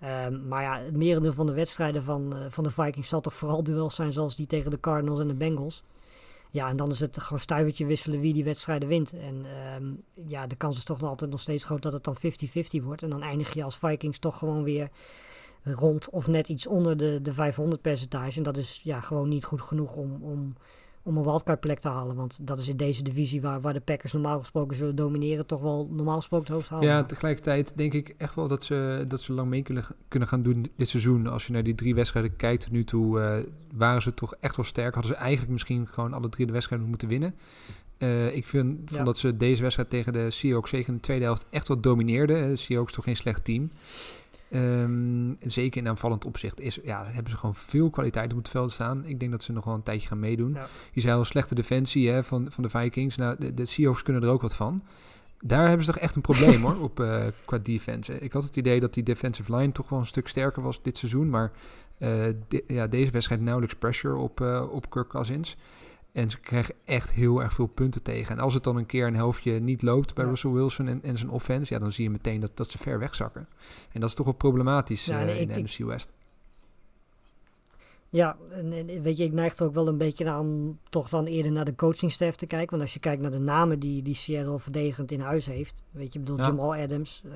Um, 0.02 0.48
maar 0.48 0.62
ja, 0.62 0.78
het 0.78 0.96
merendeel 0.96 1.32
van 1.32 1.46
de 1.46 1.52
wedstrijden 1.52 2.02
van, 2.02 2.32
uh, 2.36 2.38
van 2.48 2.64
de 2.64 2.70
Vikings 2.70 3.08
zal 3.08 3.20
toch 3.20 3.34
vooral 3.34 3.62
duels 3.62 3.94
zijn 3.94 4.12
zoals 4.12 4.36
die 4.36 4.46
tegen 4.46 4.70
de 4.70 4.80
Cardinals 4.80 5.20
en 5.20 5.28
de 5.28 5.34
Bengals. 5.34 5.82
Ja, 6.50 6.68
en 6.68 6.76
dan 6.76 6.90
is 6.90 7.00
het 7.00 7.20
gewoon 7.20 7.38
stuivertje 7.38 7.86
wisselen 7.86 8.20
wie 8.20 8.32
die 8.32 8.44
wedstrijden 8.44 8.88
wint. 8.88 9.12
En 9.12 9.46
um, 9.76 10.02
ja, 10.26 10.46
de 10.46 10.56
kans 10.56 10.76
is 10.76 10.84
toch 10.84 11.02
altijd 11.02 11.30
nog 11.30 11.40
steeds 11.40 11.64
groot 11.64 11.82
dat 11.82 11.92
het 11.92 12.04
dan 12.04 12.16
50-50 12.16 12.84
wordt. 12.84 13.02
En 13.02 13.10
dan 13.10 13.22
eindig 13.22 13.54
je 13.54 13.64
als 13.64 13.78
Vikings 13.78 14.18
toch 14.18 14.38
gewoon 14.38 14.62
weer 14.62 14.90
rond 15.62 16.10
of 16.10 16.26
net 16.26 16.48
iets 16.48 16.66
onder 16.66 16.96
de, 16.96 17.18
de 17.22 17.32
500 17.32 17.82
percentage. 17.82 18.36
En 18.36 18.42
dat 18.42 18.56
is 18.56 18.80
ja, 18.84 19.00
gewoon 19.00 19.28
niet 19.28 19.44
goed 19.44 19.60
genoeg 19.60 19.96
om, 19.96 20.22
om, 20.22 20.56
om 21.06 21.16
een 21.16 21.22
wildcard 21.22 21.60
plek 21.60 21.78
te 21.78 21.88
halen. 21.88 22.16
Want 22.16 22.46
dat 22.46 22.58
is 22.58 22.68
in 22.68 22.76
deze 22.76 23.02
divisie 23.02 23.40
waar, 23.40 23.60
waar 23.60 23.72
de 23.72 23.80
Packers 23.80 24.12
normaal 24.12 24.38
gesproken 24.38 24.76
zullen 24.76 24.94
domineren, 24.94 25.46
toch 25.46 25.60
wel 25.60 25.88
normaal 25.90 26.16
gesproken 26.16 26.46
het 26.46 26.54
hoogst 26.54 26.70
halen. 26.70 26.88
Ja, 26.88 27.04
tegelijkertijd 27.04 27.76
denk 27.76 27.92
ik 27.92 28.14
echt 28.18 28.34
wel 28.34 28.48
dat 28.48 28.64
ze, 28.64 29.04
dat 29.08 29.20
ze 29.20 29.32
lang 29.32 29.48
mee 29.48 29.62
kunnen, 29.62 29.84
kunnen 30.08 30.28
gaan 30.28 30.42
doen 30.42 30.70
dit 30.76 30.88
seizoen. 30.88 31.26
Als 31.26 31.46
je 31.46 31.52
naar 31.52 31.62
die 31.62 31.74
drie 31.74 31.94
wedstrijden 31.94 32.36
kijkt 32.36 32.70
nu 32.70 32.84
toe, 32.84 33.20
uh, 33.20 33.36
waren 33.74 34.02
ze 34.02 34.14
toch 34.14 34.34
echt 34.34 34.56
wel 34.56 34.64
sterk. 34.64 34.94
Hadden 34.94 35.12
ze 35.12 35.18
eigenlijk 35.18 35.52
misschien 35.52 35.88
gewoon 35.88 36.12
alle 36.12 36.28
drie 36.28 36.46
de 36.46 36.52
wedstrijden 36.52 36.88
moeten 36.88 37.08
winnen. 37.08 37.34
Uh, 37.98 38.34
ik 38.36 38.46
vind 38.46 38.92
ja. 38.92 39.04
dat 39.04 39.18
ze 39.18 39.36
deze 39.36 39.62
wedstrijd 39.62 39.90
tegen 39.90 40.12
de 40.12 40.30
Seahawks 40.30 40.70
zeker 40.70 40.88
in 40.88 40.94
de 40.94 41.00
tweede 41.00 41.24
helft 41.24 41.46
echt 41.50 41.68
wel 41.68 41.80
domineerden. 41.80 42.48
De 42.48 42.56
Seahawks 42.56 42.92
toch 42.92 43.04
geen 43.04 43.16
slecht 43.16 43.44
team. 43.44 43.70
Um, 44.50 45.36
zeker 45.40 45.80
in 45.80 45.88
aanvallend 45.88 46.24
opzicht 46.24 46.60
is, 46.60 46.78
ja, 46.84 47.04
hebben 47.06 47.30
ze 47.30 47.36
gewoon 47.36 47.54
veel 47.54 47.90
kwaliteit 47.90 48.32
op 48.32 48.38
het 48.38 48.48
veld 48.48 48.72
staan. 48.72 49.04
Ik 49.04 49.20
denk 49.20 49.30
dat 49.30 49.42
ze 49.42 49.52
nog 49.52 49.64
wel 49.64 49.74
een 49.74 49.82
tijdje 49.82 50.08
gaan 50.08 50.20
meedoen. 50.20 50.52
Ja. 50.52 50.66
Je 50.92 51.00
zei 51.00 51.16
al 51.16 51.24
slechte 51.24 51.54
defensie 51.54 52.08
hè, 52.10 52.24
van, 52.24 52.46
van 52.50 52.62
de 52.62 52.68
Vikings. 52.68 53.16
Nou, 53.16 53.36
de, 53.38 53.54
de 53.54 53.66
Seahawks 53.66 54.02
kunnen 54.02 54.22
er 54.22 54.28
ook 54.28 54.42
wat 54.42 54.56
van. 54.56 54.82
Daar 55.40 55.68
hebben 55.68 55.84
ze 55.84 55.92
toch 55.92 56.00
echt 56.00 56.14
een 56.14 56.22
probleem 56.22 56.62
hoor, 56.62 56.80
op, 56.88 57.00
uh, 57.00 57.24
qua 57.44 57.58
defense. 57.58 58.18
Ik 58.18 58.32
had 58.32 58.42
het 58.42 58.56
idee 58.56 58.80
dat 58.80 58.94
die 58.94 59.02
defensive 59.02 59.56
line 59.56 59.72
toch 59.72 59.88
wel 59.88 59.98
een 59.98 60.06
stuk 60.06 60.28
sterker 60.28 60.62
was 60.62 60.82
dit 60.82 60.96
seizoen. 60.96 61.30
Maar 61.30 61.52
uh, 61.98 62.08
de, 62.48 62.64
ja, 62.66 62.86
deze 62.86 63.10
wedstrijd 63.10 63.40
nauwelijks 63.40 63.76
pressure 63.76 64.16
op, 64.16 64.40
uh, 64.40 64.64
op 64.70 64.90
Kirk 64.90 65.08
Cousins. 65.08 65.56
En 66.16 66.30
ze 66.30 66.40
krijgen 66.40 66.74
echt 66.84 67.12
heel 67.12 67.42
erg 67.42 67.52
veel 67.52 67.66
punten 67.66 68.02
tegen. 68.02 68.36
En 68.36 68.42
als 68.42 68.54
het 68.54 68.64
dan 68.64 68.76
een 68.76 68.86
keer 68.86 69.06
een 69.06 69.14
helftje 69.14 69.60
niet 69.60 69.82
loopt 69.82 70.14
bij 70.14 70.24
ja. 70.24 70.30
Russell 70.30 70.50
Wilson 70.50 70.88
en, 70.88 71.02
en 71.02 71.18
zijn 71.18 71.30
offense, 71.30 71.74
ja, 71.74 71.80
dan 71.80 71.92
zie 71.92 72.04
je 72.04 72.10
meteen 72.10 72.40
dat, 72.40 72.56
dat 72.56 72.70
ze 72.70 72.78
ver 72.78 72.98
wegzakken. 72.98 73.48
En 73.92 74.00
dat 74.00 74.08
is 74.08 74.14
toch 74.14 74.24
wel 74.24 74.34
problematisch 74.34 75.04
ja, 75.04 75.24
nee, 75.24 75.34
uh, 75.34 75.40
in 75.40 75.48
ik, 75.48 75.54
de 75.54 75.62
NFC 75.62 75.78
West. 75.78 76.12
Ja, 78.16 78.36
en, 78.50 79.02
weet 79.02 79.16
je, 79.16 79.24
ik 79.24 79.32
neig 79.32 79.56
er 79.56 79.66
ook 79.66 79.74
wel 79.74 79.88
een 79.88 79.98
beetje 79.98 80.28
aan 80.30 80.78
toch 80.88 81.08
dan 81.08 81.24
eerder 81.24 81.52
naar 81.52 81.64
de 81.64 81.74
coachingstaf 81.74 82.36
te 82.36 82.46
kijken. 82.46 82.70
Want 82.70 82.82
als 82.82 82.94
je 82.94 83.00
kijkt 83.00 83.22
naar 83.22 83.30
de 83.30 83.38
namen 83.38 83.78
die, 83.78 84.02
die 84.02 84.14
Seattle 84.14 84.58
verdedigend 84.58 85.12
in 85.12 85.20
huis 85.20 85.46
heeft. 85.46 85.84
Weet 85.90 86.12
je, 86.12 86.18
ik 86.18 86.24
bedoel, 86.24 86.40
ja. 86.40 86.46
Jamal 86.46 86.74
Adams, 86.74 87.22
uh, 87.26 87.32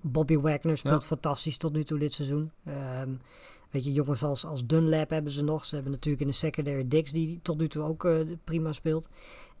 Bobby 0.00 0.38
Wagner 0.38 0.76
speelt 0.76 1.02
ja. 1.02 1.08
fantastisch 1.08 1.56
tot 1.56 1.72
nu 1.72 1.84
toe 1.84 1.98
dit 1.98 2.12
seizoen. 2.12 2.50
Um, 3.00 3.20
Weet 3.70 3.84
je, 3.84 3.92
jongens 3.92 4.22
als, 4.22 4.44
als 4.44 4.66
Dunlap 4.66 5.10
hebben 5.10 5.32
ze 5.32 5.44
nog. 5.44 5.64
Ze 5.64 5.74
hebben 5.74 5.92
natuurlijk 5.92 6.22
in 6.22 6.28
de 6.28 6.34
secondary 6.34 6.88
Dix 6.88 7.12
die 7.12 7.40
tot 7.42 7.58
nu 7.58 7.68
toe 7.68 7.82
ook 7.82 8.04
uh, 8.04 8.20
prima 8.44 8.72
speelt. 8.72 9.08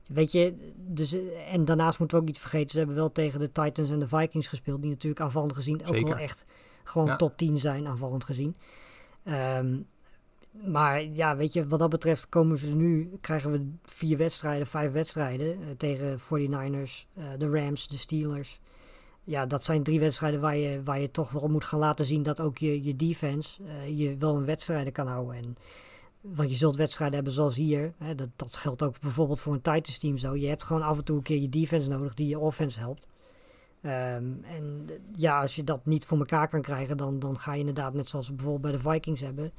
Weet 0.06 0.32
je, 0.32 0.72
dus, 0.76 1.16
en 1.50 1.64
daarnaast 1.64 1.98
moeten 1.98 2.16
we 2.16 2.22
ook 2.22 2.28
niet 2.28 2.38
vergeten, 2.38 2.70
ze 2.70 2.78
hebben 2.78 2.96
wel 2.96 3.12
tegen 3.12 3.40
de 3.40 3.52
Titans 3.52 3.90
en 3.90 3.98
de 3.98 4.08
Vikings 4.08 4.48
gespeeld, 4.48 4.80
die 4.80 4.90
natuurlijk 4.90 5.20
aanvallend 5.20 5.52
gezien 5.52 5.80
ook 5.80 5.94
Zeker. 5.94 6.08
wel 6.08 6.18
echt 6.18 6.46
gewoon 6.84 7.06
ja. 7.06 7.16
top 7.16 7.36
10 7.36 7.58
zijn, 7.58 7.86
aanvallend 7.86 8.24
gezien. 8.24 8.56
Um, 9.24 9.86
maar 10.62 11.04
ja, 11.04 11.36
weet 11.36 11.52
je, 11.52 11.66
wat 11.66 11.78
dat 11.78 11.90
betreft 11.90 12.28
komen 12.28 12.58
ze 12.58 12.74
nu, 12.74 13.16
krijgen 13.20 13.50
we 13.50 13.70
vier 13.82 14.16
wedstrijden, 14.16 14.66
vijf 14.66 14.92
wedstrijden 14.92 15.58
uh, 15.60 15.66
tegen 15.76 16.18
49ers, 16.20 17.06
uh, 17.18 17.24
de 17.38 17.48
Rams, 17.48 17.88
de 17.88 17.96
Steelers. 17.96 18.60
Ja, 19.24 19.46
dat 19.46 19.64
zijn 19.64 19.82
drie 19.82 20.00
wedstrijden 20.00 20.40
waar 20.40 20.56
je, 20.56 20.82
waar 20.84 21.00
je 21.00 21.10
toch 21.10 21.30
wel 21.30 21.48
moet 21.48 21.64
gaan 21.64 21.78
laten 21.78 22.04
zien 22.04 22.22
dat 22.22 22.40
ook 22.40 22.58
je, 22.58 22.84
je 22.84 22.96
defense 22.96 23.62
uh, 23.62 23.98
je 23.98 24.16
wel 24.16 24.36
een 24.36 24.44
wedstrijden 24.44 24.92
kan 24.92 25.06
houden. 25.06 25.34
En, 25.34 25.56
want 26.20 26.50
je 26.50 26.56
zult 26.56 26.76
wedstrijden 26.76 27.14
hebben 27.14 27.32
zoals 27.34 27.56
hier. 27.56 27.92
Hè, 27.98 28.14
dat, 28.14 28.28
dat 28.36 28.56
geldt 28.56 28.82
ook 28.82 29.00
bijvoorbeeld 29.00 29.40
voor 29.40 29.52
een 29.52 29.60
Titans 29.60 29.98
team 29.98 30.18
zo. 30.18 30.36
Je 30.36 30.48
hebt 30.48 30.62
gewoon 30.62 30.82
af 30.82 30.98
en 30.98 31.04
toe 31.04 31.16
een 31.16 31.22
keer 31.22 31.40
je 31.40 31.48
defense 31.48 31.88
nodig 31.88 32.14
die 32.14 32.28
je 32.28 32.38
offense 32.38 32.80
helpt. 32.80 33.08
Um, 33.82 34.44
en 34.44 34.88
ja, 35.16 35.40
als 35.40 35.56
je 35.56 35.64
dat 35.64 35.86
niet 35.86 36.04
voor 36.04 36.18
elkaar 36.18 36.48
kan 36.48 36.62
krijgen, 36.62 36.96
dan, 36.96 37.18
dan 37.18 37.38
ga 37.38 37.52
je 37.52 37.58
inderdaad, 37.58 37.94
net 37.94 38.08
zoals 38.08 38.28
we 38.28 38.34
bijvoorbeeld 38.34 38.72
bij 38.72 38.82
de 38.82 38.90
Vikings 38.90 39.20
hebben, 39.20 39.52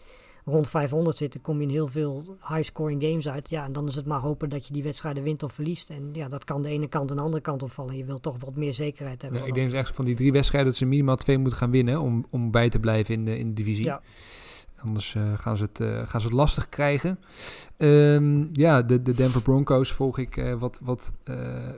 rond 0.46 0.68
500 0.68 1.18
zitten, 1.18 1.42
kom 1.42 1.58
je 1.58 1.64
in 1.64 1.70
heel 1.70 1.88
veel 1.88 2.38
high-scoring 2.48 3.04
games 3.04 3.30
uit. 3.30 3.50
Ja, 3.50 3.66
en 3.66 3.72
dan 3.72 3.88
is 3.88 3.96
het 3.96 4.06
maar 4.06 4.20
hopen 4.20 4.50
dat 4.50 4.68
je 4.68 4.74
die 4.74 4.84
wedstrijden 4.84 5.24
wint 5.24 5.44
of 5.44 5.54
verliest. 5.54 5.90
En 5.90 6.10
ja, 6.14 6.28
dat 6.28 6.44
kan 6.44 6.62
de 6.62 6.70
ene 6.70 6.88
kant 6.88 7.10
en 7.10 7.16
de 7.16 7.22
andere 7.22 7.42
kant 7.42 7.64
opvallen. 7.64 7.98
Je 7.98 8.06
wilt 8.06 8.22
toch 8.22 8.38
wat 8.40 8.56
meer 8.56 8.74
zekerheid 8.74 9.22
hebben. 9.22 9.42
Ja, 9.42 9.48
ik 9.48 9.54
denk 9.54 9.74
echt 9.74 9.96
van 9.96 10.06
die 10.06 10.16
drie 10.16 10.32
wedstrijden 10.32 10.70
dat 10.70 10.80
ze 10.80 10.86
minimaal 10.86 11.16
twee 11.16 11.38
moeten 11.38 11.60
gaan 11.60 11.72
winnen 11.72 12.02
om, 12.02 12.26
om 12.30 12.52
bij 12.52 12.70
te 12.70 12.80
blijven 12.80 13.14
in 13.14 13.26
de, 13.26 13.38
in 13.38 13.48
de 13.48 13.54
divisie. 13.54 13.86
Ja. 13.86 14.02
Anders 14.82 15.14
uh, 15.14 15.38
gaan, 15.38 15.58
ze 15.58 15.64
het, 15.64 15.80
uh, 15.80 16.08
gaan 16.08 16.22
ze 16.22 16.28
het 16.28 16.36
lastig 16.36 16.70
krijgen. 16.70 17.20
Um, 17.78 18.50
ja, 18.52 18.82
de, 18.82 19.02
de 19.02 19.14
Denver 19.14 19.42
Broncos 19.42 19.92
volg 19.92 20.18
ik, 20.18 20.38
uh, 20.38 20.54
wat, 20.54 20.80
wat 20.84 21.12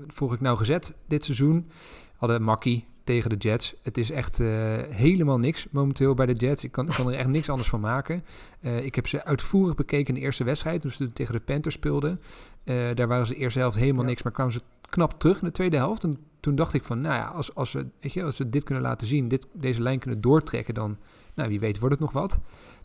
volg 0.08 0.34
ik 0.34 0.42
nou 0.42 0.58
gezet 0.58 0.96
dit 1.08 1.24
seizoen. 1.24 1.68
Hadden 2.16 2.44
Makkie 2.44 2.86
tegen 3.08 3.30
de 3.30 3.36
Jets. 3.36 3.76
Het 3.82 3.98
is 3.98 4.12
echt 4.12 4.40
uh, 4.40 4.48
helemaal 4.90 5.40
niks 5.40 5.68
momenteel 5.72 6.14
bij 6.14 6.26
de 6.26 6.34
Jets. 6.34 6.64
Ik 6.64 6.72
kan, 6.72 6.88
ik 6.88 6.94
kan 6.94 7.08
er 7.08 7.18
echt 7.18 7.28
niks 7.28 7.50
anders 7.50 7.70
van 7.70 7.80
maken. 7.80 8.24
Uh, 8.62 8.86
ik 8.86 8.96
heb 8.96 9.08
ze 9.08 9.24
uitvoerig 9.24 9.76
bekeken 9.76 10.08
in 10.08 10.14
de 10.14 10.20
eerste 10.20 10.44
wedstrijd, 10.44 10.82
toen 10.82 10.92
ze 10.92 11.14
tegen 11.14 11.34
de 11.34 11.40
Panthers 11.40 11.76
speelden. 11.76 12.22
Uh, 12.64 12.76
daar 12.94 13.08
waren 13.08 13.28
ze 13.28 13.34
de 13.34 13.40
eerste 13.40 13.60
helft 13.60 13.78
helemaal 13.78 14.02
ja. 14.02 14.10
niks, 14.10 14.24
maar 14.24 14.32
kwamen 14.32 14.54
ze 14.54 14.62
knap 14.90 15.20
terug 15.20 15.40
in 15.40 15.48
de 15.48 15.54
tweede 15.54 15.78
helft. 15.78 16.04
En 16.04 16.18
toen 16.40 16.56
dacht 16.56 16.74
ik 16.74 16.84
van, 16.84 17.02
nou 17.02 17.16
ja, 17.16 17.26
als, 17.26 17.56
als, 17.56 17.72
we, 17.72 17.88
weet 18.00 18.14
je, 18.14 18.24
als 18.24 18.38
we 18.38 18.50
dit 18.50 18.64
kunnen 18.64 18.84
laten 18.84 19.08
zien, 19.08 19.28
dit, 19.28 19.48
deze 19.54 19.82
lijn 19.82 20.00
kunnen 20.00 20.22
doortrekken, 20.22 20.74
dan, 20.74 20.98
nou 21.36 21.50
wie 21.50 21.60
weet 21.60 21.80
wordt 21.80 21.96
het 21.96 22.04
nog 22.04 22.14
wat. 22.14 22.40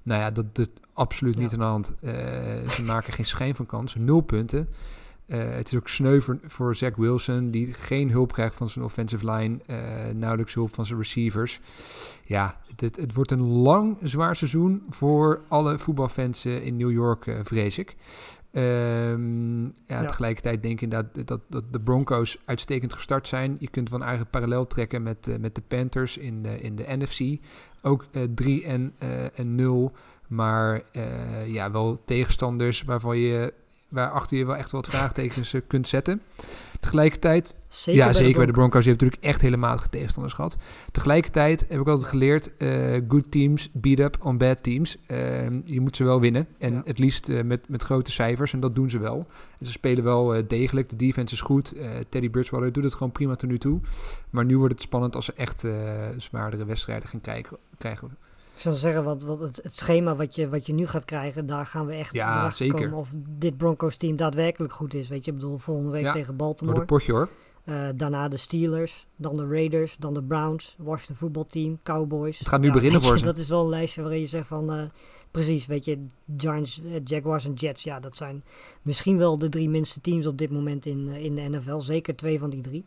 Nou 0.05 0.21
ja, 0.21 0.31
dat 0.31 0.59
is 0.59 0.67
absoluut 0.93 1.37
niet 1.37 1.53
aan 1.53 1.59
de 1.59 1.65
hand. 1.65 1.95
ze 2.71 2.83
maken 2.85 3.13
geen 3.13 3.27
schijn 3.27 3.55
van 3.55 3.67
kans, 3.67 3.95
nul 3.95 4.21
punten. 4.21 4.69
Uh, 5.33 5.51
het 5.51 5.73
is 5.73 5.79
ook 5.79 5.89
sneu 5.89 6.21
voor, 6.21 6.39
voor 6.47 6.75
Zach 6.77 6.97
Wilson, 6.97 7.51
die 7.51 7.73
geen 7.73 8.11
hulp 8.11 8.33
krijgt 8.33 8.55
van 8.55 8.69
zijn 8.69 8.85
offensive 8.85 9.31
line. 9.31 9.59
Uh, 9.67 9.77
nauwelijks 10.15 10.55
hulp 10.55 10.75
van 10.75 10.87
zijn 10.87 10.99
receivers. 10.99 11.61
Ja, 12.25 12.61
het, 12.77 12.97
het, 12.97 13.15
wordt 13.15 13.31
een 13.31 13.47
lang, 13.47 13.97
zwaar 14.03 14.37
seizoen 14.37 14.83
voor 14.91 15.41
alle 15.49 15.79
voetbalfans 15.79 16.47
uh, 16.47 16.67
in 16.67 16.77
New 16.77 16.91
York, 16.91 17.37
vrees 17.43 17.79
ik. 17.79 17.97
Um, 18.55 19.63
ja, 19.65 20.01
ja, 20.01 20.05
tegelijkertijd 20.05 20.63
denk 20.63 20.75
ik 20.75 20.81
inderdaad 20.81 21.27
dat, 21.27 21.41
dat 21.49 21.65
de 21.71 21.81
Broncos 21.81 22.39
uitstekend 22.45 22.93
gestart 22.93 23.29
zijn. 23.29 23.57
Je 23.59 23.69
kunt 23.69 23.89
van 23.89 24.03
eigen 24.03 24.27
parallel 24.27 24.67
trekken 24.67 25.03
met, 25.03 25.37
met 25.41 25.55
de 25.55 25.63
Panthers 25.69 26.17
in 26.17 26.43
de, 26.43 26.61
in 26.61 26.77
de 26.77 26.85
NFC. 26.89 27.41
Ook 27.83 28.07
3 28.35 28.65
en, 28.65 28.95
en 29.35 29.55
0. 29.55 29.93
Maar 30.29 30.83
ja, 31.47 31.71
wel 31.71 32.03
tegenstanders 32.05 32.83
waarvan 32.83 33.19
je 33.19 33.53
waarachter 33.93 34.37
je 34.37 34.45
wel 34.45 34.57
echt 34.57 34.71
wat 34.71 34.89
vraagtekens 34.89 35.55
kunt 35.67 35.89
zetten. 35.89 36.23
Tegelijkertijd, 36.81 37.55
zeker 37.69 38.01
ja, 38.01 38.05
bij 38.05 38.15
zeker 38.15 38.33
de 38.33 38.37
bij 38.37 38.47
de 38.47 38.53
Broncos, 38.53 38.85
je 38.85 38.91
hebt 38.91 39.03
natuurlijk 39.03 39.25
echt 39.31 39.41
hele 39.41 39.57
matige 39.57 39.89
tegenstanders 39.89 40.35
gehad. 40.35 40.57
Tegelijkertijd 40.91 41.65
heb 41.69 41.81
ik 41.81 41.89
altijd 41.89 42.09
geleerd, 42.09 42.53
uh, 42.59 43.01
good 43.09 43.31
teams 43.31 43.69
beat 43.73 43.99
up 43.99 44.17
on 44.21 44.39
bad 44.39 44.63
teams. 44.63 44.97
Uh, 45.07 45.19
je 45.65 45.81
moet 45.81 45.97
ze 45.97 46.05
wel 46.05 46.21
winnen 46.21 46.47
en 46.59 46.73
ja. 46.73 46.83
het 46.85 46.99
liefst 46.99 47.29
uh, 47.29 47.43
met, 47.43 47.69
met 47.69 47.83
grote 47.83 48.13
cijfers 48.13 48.53
en 48.53 48.61
dat 48.61 48.75
doen 48.75 48.91
ze 48.91 48.99
wel. 48.99 49.27
En 49.59 49.67
ze 49.67 49.73
spelen 49.73 50.05
wel 50.05 50.47
degelijk, 50.47 50.89
de 50.89 50.97
defense 50.97 51.35
is 51.35 51.41
goed. 51.41 51.75
Teddy 52.09 52.31
Bridgewater 52.31 52.73
doet 52.73 52.85
het 52.85 52.95
gewoon 52.95 53.13
prima 53.13 53.35
tot 53.35 53.49
nu 53.49 53.59
toe. 53.59 53.81
Maar 54.31 54.45
nu 54.45 54.59
wordt 54.59 54.73
het 54.73 54.83
spannend 54.83 55.15
als 55.15 55.25
ze 55.25 55.33
echt 55.37 55.65
zwaardere 56.17 56.65
wedstrijden 56.65 57.09
gaan 57.09 57.21
kijken, 57.21 57.57
krijgen. 57.79 58.17
Ik 58.55 58.59
zou 58.59 58.75
zeggen, 58.75 59.05
wat, 59.05 59.23
wat 59.23 59.41
het, 59.41 59.61
het, 59.63 59.77
schema 59.77 60.17
wat 60.17 60.35
je, 60.35 60.49
wat 60.49 60.67
je 60.67 60.73
nu 60.73 60.87
gaat 60.87 61.05
krijgen, 61.05 61.47
daar 61.47 61.67
gaan 61.67 61.87
we 61.87 61.93
echt 61.93 62.15
ja, 62.15 62.51
zeker. 62.51 62.75
komen 62.75 62.99
of 62.99 63.09
dit 63.17 63.57
Broncos 63.57 63.97
team 63.97 64.17
daadwerkelijk 64.17 64.73
goed 64.73 64.95
is. 64.95 65.09
Weet 65.09 65.25
je, 65.25 65.31
ik 65.31 65.37
bedoel, 65.37 65.59
volgende 65.59 65.91
week 65.91 66.03
ja, 66.03 66.13
tegen 66.13 66.37
Baltimore. 66.37 66.81
Een 66.81 66.87
potje 66.87 67.13
hoor. 67.13 67.29
Uh, 67.65 67.89
daarna 67.95 68.29
de 68.29 68.37
Steelers, 68.37 69.07
dan 69.17 69.37
de 69.37 69.47
Raiders, 69.47 69.97
dan 69.97 70.15
de 70.15 70.23
Browns, 70.23 70.77
Washington 70.79 71.17
voetbalteam, 71.17 71.79
Cowboys. 71.83 72.39
Het 72.39 72.49
gaat 72.49 72.61
nu 72.61 72.67
ja, 72.67 72.73
beginnen 72.73 73.03
voor 73.03 73.19
ze. 73.19 73.25
Dat 73.25 73.39
is 73.39 73.49
wel 73.49 73.63
een 73.63 73.69
lijstje 73.69 74.03
waarin 74.03 74.21
je 74.21 74.27
zegt 74.27 74.47
van, 74.47 74.77
uh, 74.79 74.83
precies, 75.31 75.67
weet 75.67 75.85
je, 75.85 76.07
Giants, 76.37 76.81
uh, 76.85 76.97
Jaguars 77.05 77.45
en 77.45 77.53
Jets. 77.53 77.83
Ja, 77.83 78.01
dat 78.01 78.17
zijn 78.17 78.45
misschien 78.83 79.19
wel 79.19 79.39
de 79.39 79.49
drie 79.49 79.69
minste 79.69 80.01
teams 80.01 80.27
op 80.27 80.39
dit 80.39 80.51
moment 80.51 80.87
in, 80.87 81.09
in 81.09 81.35
de 81.35 81.41
NFL. 81.41 81.79
Zeker 81.79 82.17
twee 82.17 82.39
van 82.39 82.51
die 82.51 82.63
drie. 82.63 82.85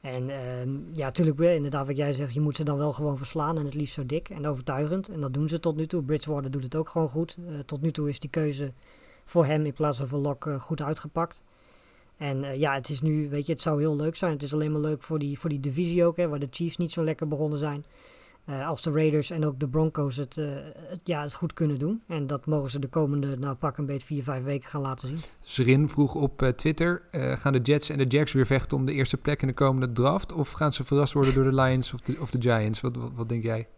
En 0.00 0.28
uh, 0.28 0.64
ja, 0.92 1.04
natuurlijk, 1.04 1.38
inderdaad, 1.38 1.86
wat 1.86 1.96
jij 1.96 2.12
zegt, 2.12 2.34
je 2.34 2.40
moet 2.40 2.56
ze 2.56 2.64
dan 2.64 2.76
wel 2.76 2.92
gewoon 2.92 3.18
verslaan 3.18 3.58
en 3.58 3.64
het 3.64 3.74
liefst 3.74 3.94
zo 3.94 4.06
dik 4.06 4.28
en 4.28 4.46
overtuigend. 4.46 5.08
En 5.08 5.20
dat 5.20 5.34
doen 5.34 5.48
ze 5.48 5.60
tot 5.60 5.76
nu 5.76 5.86
toe. 5.86 6.02
Bridgewater 6.02 6.50
doet 6.50 6.62
het 6.62 6.74
ook 6.74 6.88
gewoon 6.88 7.08
goed. 7.08 7.36
Uh, 7.38 7.58
tot 7.58 7.80
nu 7.80 7.90
toe 7.90 8.08
is 8.08 8.20
die 8.20 8.30
keuze 8.30 8.72
voor 9.24 9.44
hem 9.44 9.66
in 9.66 9.72
plaats 9.72 9.98
van 9.98 10.08
voor 10.08 10.18
Lok 10.18 10.44
uh, 10.46 10.60
goed 10.60 10.82
uitgepakt. 10.82 11.42
En 12.16 12.42
uh, 12.42 12.56
ja, 12.56 12.74
het 12.74 12.88
is 12.88 13.00
nu, 13.00 13.28
weet 13.28 13.46
je, 13.46 13.52
het 13.52 13.62
zou 13.62 13.80
heel 13.80 13.96
leuk 13.96 14.16
zijn. 14.16 14.32
Het 14.32 14.42
is 14.42 14.52
alleen 14.52 14.72
maar 14.72 14.80
leuk 14.80 15.02
voor 15.02 15.18
die, 15.18 15.38
voor 15.38 15.50
die 15.50 15.60
divisie 15.60 16.04
ook, 16.04 16.16
hè, 16.16 16.28
waar 16.28 16.38
de 16.38 16.48
Chiefs 16.50 16.76
niet 16.76 16.92
zo 16.92 17.04
lekker 17.04 17.28
begonnen 17.28 17.58
zijn. 17.58 17.84
Eh, 18.44 18.68
als 18.68 18.82
de 18.82 18.90
Raiders 18.90 19.30
en 19.30 19.44
ook 19.44 19.60
de 19.60 19.68
Broncos 19.68 20.16
het, 20.16 20.36
eh, 20.36 20.44
het, 20.74 21.00
ja, 21.04 21.22
het 21.22 21.34
goed 21.34 21.52
kunnen 21.52 21.78
doen. 21.78 22.02
En 22.06 22.26
dat 22.26 22.46
mogen 22.46 22.70
ze 22.70 22.78
de 22.78 22.88
komende, 22.88 23.38
nou 23.38 23.54
pak 23.54 23.76
een 23.78 23.86
beetje 23.86 24.06
vier, 24.06 24.22
vijf 24.22 24.42
weken 24.42 24.68
gaan 24.68 24.80
laten 24.80 25.08
zien. 25.08 25.18
Zrin 25.40 25.88
vroeg 25.88 26.14
op 26.14 26.42
eh, 26.42 26.48
Twitter, 26.48 27.02
gaan 27.12 27.52
de 27.52 27.58
Jets 27.58 27.88
en 27.88 27.98
de 27.98 28.06
Jacks 28.06 28.32
weer 28.32 28.46
vechten 28.46 28.76
om 28.76 28.86
de 28.86 28.92
eerste 28.92 29.16
plek 29.16 29.42
in 29.42 29.48
de 29.48 29.54
komende 29.54 29.92
draft? 29.92 30.32
Of 30.32 30.50
gaan 30.52 30.72
ze 30.72 30.84
verrast 30.84 31.12
worden 31.12 31.34
door 31.34 31.44
de 31.44 31.54
Lions 31.54 31.94
of 31.94 32.00
de, 32.00 32.16
of 32.20 32.30
de 32.30 32.40
Giants? 32.40 32.80
Wat, 32.80 32.96
wat, 32.96 33.10
wat 33.14 33.28
denk 33.28 33.42
jij? 33.42 33.68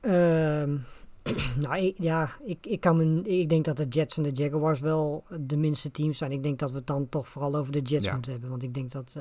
Ehm, 0.00 0.76
nou, 1.62 1.78
ik, 1.78 1.94
ja, 1.98 2.30
ik, 2.44 2.66
ik, 2.66 2.80
kan 2.80 2.96
me, 2.96 3.22
ik 3.22 3.48
denk 3.48 3.64
dat 3.64 3.76
de 3.76 3.88
Jets 3.88 4.16
en 4.16 4.22
de 4.22 4.32
Jaguars 4.32 4.80
wel 4.80 5.24
de 5.40 5.56
minste 5.56 5.90
teams 5.90 6.18
zijn. 6.18 6.32
Ik 6.32 6.42
denk 6.42 6.58
dat 6.58 6.70
we 6.70 6.76
het 6.76 6.86
dan 6.86 7.08
toch 7.08 7.28
vooral 7.28 7.56
over 7.56 7.72
de 7.72 7.80
Jets 7.80 8.04
Ja. 8.04 8.12
moeten 8.12 8.32
hebben. 8.32 8.50
Want 8.50 8.62
ik 8.62 8.74
denk 8.74 8.90
dat 8.90 9.16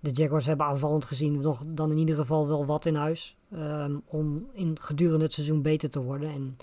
de 0.00 0.10
Jaguars 0.10 0.46
hebben 0.46 0.66
aanvallend 0.66 1.04
gezien 1.04 1.40
nog 1.40 1.62
dan 1.68 1.90
in 1.90 1.96
ieder 1.98 2.14
geval 2.14 2.46
wel 2.48 2.66
wat 2.66 2.86
in 2.86 2.94
huis. 2.94 3.36
ehm, 3.54 3.96
om 4.04 4.46
in 4.52 4.76
gedurende 4.80 5.24
het 5.24 5.32
seizoen 5.32 5.62
beter 5.62 5.90
te 5.90 6.00
worden. 6.02 6.30
En 6.30 6.56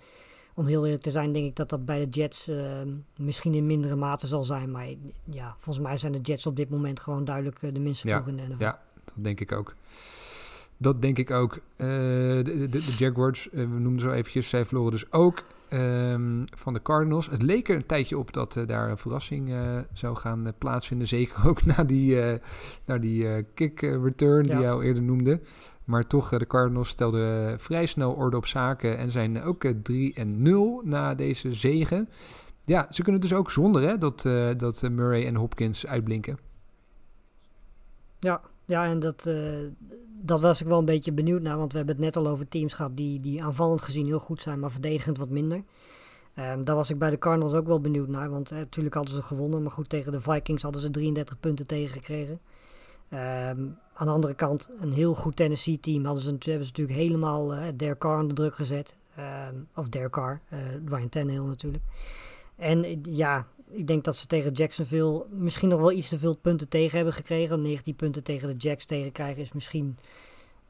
om 0.54 0.66
heel 0.66 0.86
eerlijk 0.86 1.04
te 1.04 1.12
zijn, 1.12 1.32
denk 1.34 1.46
ik 1.46 1.56
dat 1.56 1.70
dat 1.70 1.86
bij 1.86 2.00
de 2.00 2.10
Jets 2.20 2.48
ehm, 2.48 2.90
misschien 3.18 3.54
in 3.54 3.66
mindere 3.66 3.96
mate 3.96 4.28
zal 4.28 4.44
zijn. 4.44 4.72
Maar 4.72 4.88
ja, 5.24 5.56
volgens 5.60 5.86
mij 5.86 5.98
zijn 5.98 6.12
de 6.12 6.20
Jets 6.22 6.46
op 6.46 6.56
dit 6.56 6.70
moment 6.70 7.00
gewoon 7.00 7.26
duidelijk 7.26 7.62
eh, 7.64 7.74
de 7.74 7.80
minste 7.80 8.08
Ja, 8.08 8.16
ploeg 8.22 8.28
in 8.28 8.36
de 8.38 8.54
NFL. 8.54 8.64
ja. 8.64 8.82
Dat 9.06 9.24
denk 9.24 9.40
ik 9.40 9.52
ook. 9.52 9.76
Dat 10.78 11.02
denk 11.02 11.18
ik 11.18 11.32
ook. 11.32 11.54
Eh, 11.76 11.88
de, 11.88 12.44
de, 12.44 12.68
de 12.70 12.96
Jaguars, 12.98 13.50
eh, 13.50 13.60
we 13.60 13.80
noemden 13.80 14.00
zo 14.02 14.12
eventjes, 14.12 14.50
zij 14.50 14.66
verloren 14.66 14.92
dus 14.92 15.12
ook 15.12 15.44
ehm, 15.70 16.43
van 16.55 16.74
de 16.74 16.82
Cardinals. 16.82 17.30
Het 17.30 17.41
leek 17.41 17.70
er 17.70 17.76
een 17.76 17.86
tijdje 17.86 18.18
op 18.18 18.34
dat 18.34 18.55
eh, 18.55 18.68
daar 18.68 18.89
een 18.89 18.97
verrassing 18.97 19.51
eh, 19.51 19.78
zou 19.93 20.16
gaan 20.16 20.47
eh, 20.47 20.53
plaatsvinden. 20.57 21.07
Zeker 21.07 21.47
ook 21.47 21.66
na 21.76 21.84
die, 21.84 22.18
na 22.86 22.97
die 22.97 23.43
kick 23.43 23.82
return 23.82 24.43
die 24.43 24.51
Ja. 24.51 24.59
jij 24.59 24.72
al 24.72 24.84
eerder 24.84 25.03
noemde. 25.03 25.41
Maar 25.86 26.07
toch, 26.07 26.30
de 26.30 26.47
Cardinals 26.47 26.89
stelden 26.89 27.59
vrij 27.59 27.86
snel 27.86 28.11
orde 28.13 28.38
op 28.38 28.45
zaken 28.45 28.97
en 28.97 29.11
zijn 29.11 29.41
ook 29.43 29.63
eh, 29.63 29.72
3 29.84 30.13
en 30.13 30.41
0 30.41 30.82
na 30.84 31.16
deze 31.16 31.53
zegen. 31.53 32.09
Ja, 32.63 32.88
ze 32.89 33.03
kunnen 33.03 33.22
dus 33.22 33.34
ook 33.34 33.51
zonder 33.51 33.82
hè, 33.82 33.97
dat, 33.97 34.22
dat 34.57 34.89
Murray 34.91 35.26
en 35.26 35.36
Hopkins 35.36 35.88
uitblinken. 35.88 36.38
Ja, 38.20 38.41
ja 38.66 38.86
en 38.86 38.99
dat, 38.99 39.30
dat 40.26 40.42
was 40.42 40.62
ik 40.62 40.68
wel 40.68 40.80
een 40.80 40.86
beetje 40.86 41.12
benieuwd 41.12 41.42
naar. 41.42 41.58
Want 41.58 41.72
we 41.72 41.78
hebben 41.78 41.96
het 41.96 42.04
net 42.06 42.16
al 42.18 42.28
over 42.28 42.48
teams 42.48 42.74
gehad 42.74 42.98
die, 42.98 43.20
die 43.20 43.44
aanvallend 43.44 43.82
gezien 43.82 44.06
heel 44.06 44.20
goed 44.20 44.42
zijn, 44.42 44.60
maar 44.60 44.72
verdedigend 44.72 45.18
wat 45.18 45.30
minder. 45.30 45.64
Ehm, 46.34 46.64
daar 46.64 46.76
was 46.76 46.90
ik 46.90 46.98
bij 46.98 47.10
de 47.10 47.18
Cardinals 47.18 47.54
ook 47.54 47.68
wel 47.68 47.80
benieuwd 47.80 48.08
naar. 48.08 48.30
Want 48.30 48.52
eh, 48.52 48.58
natuurlijk 48.58 48.96
hadden 48.96 49.16
ze 49.16 49.22
gewonnen. 49.22 49.62
Maar 49.62 49.72
goed, 49.72 49.90
tegen 49.90 50.12
de 50.12 50.22
Vikings 50.22 50.64
hadden 50.64 50.82
ze 50.82 50.92
33 50.92 51.40
punten 51.40 51.68
tegengekregen. 51.68 52.40
Ehm, 53.10 53.60
aan 53.94 54.08
de 54.08 54.14
andere 54.14 54.34
kant, 54.34 54.70
een 54.80 54.92
heel 54.92 55.14
goed 55.14 55.36
Tennessee-team 55.36 56.06
hadden 56.06 56.24
ze, 56.24 56.30
hebben 56.30 56.68
ze 56.68 56.72
natuurlijk 56.72 56.98
helemaal 56.98 57.54
eh 57.54 57.68
Derek 57.76 58.00
Carr 58.00 58.22
onder 58.22 58.36
druk 58.36 58.56
gezet. 58.56 58.96
Ehm, 59.16 59.56
of 59.76 59.90
Derek 59.90 60.12
Carr, 60.12 60.42
eh, 60.50 60.60
Ryan 60.86 61.10
Tannehill 61.10 61.44
natuurlijk. 61.44 61.84
En 62.56 63.02
ja, 63.04 63.48
ik 63.70 63.88
denk 63.88 64.03
dat 64.03 64.16
ze 64.16 64.28
tegen 64.28 64.51
Jacksonville 64.51 65.26
misschien 65.30 65.70
nog 65.70 65.80
wel 65.80 65.91
iets 65.91 66.09
te 66.09 66.20
veel 66.20 66.36
punten 66.36 66.70
tegen 66.70 66.95
hebben 66.95 67.13
gekregen. 67.13 67.61
19 67.61 67.95
punten 67.95 68.24
tegen 68.24 68.47
de 68.47 68.55
Jacks 68.55 68.86
tegenkrijgen 68.86 69.41
is 69.41 69.51
misschien 69.51 69.97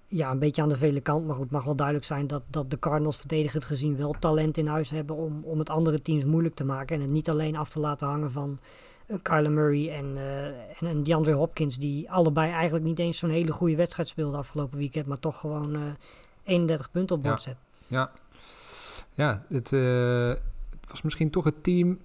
ja, 0.07 0.31
een 0.31 0.39
beetje 0.39 0.61
aan 0.61 0.69
de 0.69 0.77
vele 0.77 1.01
kant. 1.01 1.25
Maar 1.25 1.35
goed, 1.35 1.43
het 1.43 1.51
mag 1.51 1.63
wel 1.63 1.75
duidelijk 1.75 2.05
zijn 2.05 2.27
dat, 2.27 2.43
dat 2.47 2.71
de 2.71 2.79
Cardinals 2.79 3.17
verdedigend 3.17 3.63
gezien 3.63 3.97
wel 3.97 4.15
talent 4.19 4.57
in 4.57 4.67
huis 4.67 4.89
hebben 4.89 5.15
om, 5.15 5.43
om 5.43 5.59
het 5.59 5.69
andere 5.69 6.01
teams 6.01 6.23
moeilijk 6.23 6.55
te 6.55 6.63
maken. 6.63 6.95
En 6.95 7.01
het 7.01 7.11
niet 7.11 7.29
alleen 7.29 7.55
af 7.55 7.69
te 7.69 7.79
laten 7.79 8.07
hangen 8.07 8.31
van 8.31 8.59
uh, 9.07 9.17
Kyler 9.21 9.51
Murray 9.51 9.89
en, 9.89 10.05
uh, 10.15 10.45
en, 10.45 10.87
en 10.87 11.03
DeAndre 11.03 11.33
Hopkins. 11.33 11.77
Die 11.77 12.11
allebei 12.11 12.51
eigenlijk 12.51 12.85
niet 12.85 12.99
eens 12.99 13.17
zo'n 13.17 13.29
hele 13.29 13.51
goede 13.51 13.75
wedstrijd 13.75 14.07
speelden 14.07 14.39
afgelopen 14.39 14.77
weekend. 14.77 15.05
Maar 15.05 15.19
toch 15.19 15.39
gewoon 15.39 15.75
uh, 15.75 15.81
31 16.43 16.91
punten 16.91 17.15
op 17.15 17.21
bord 17.21 17.43
ja. 17.43 17.49
zet. 17.49 17.57
Ja, 17.87 18.11
ja 19.13 19.45
het, 19.49 19.71
uh, 19.71 20.27
het 20.69 20.89
was 20.89 21.01
misschien 21.01 21.29
toch 21.29 21.43
het 21.43 21.63
team 21.63 21.99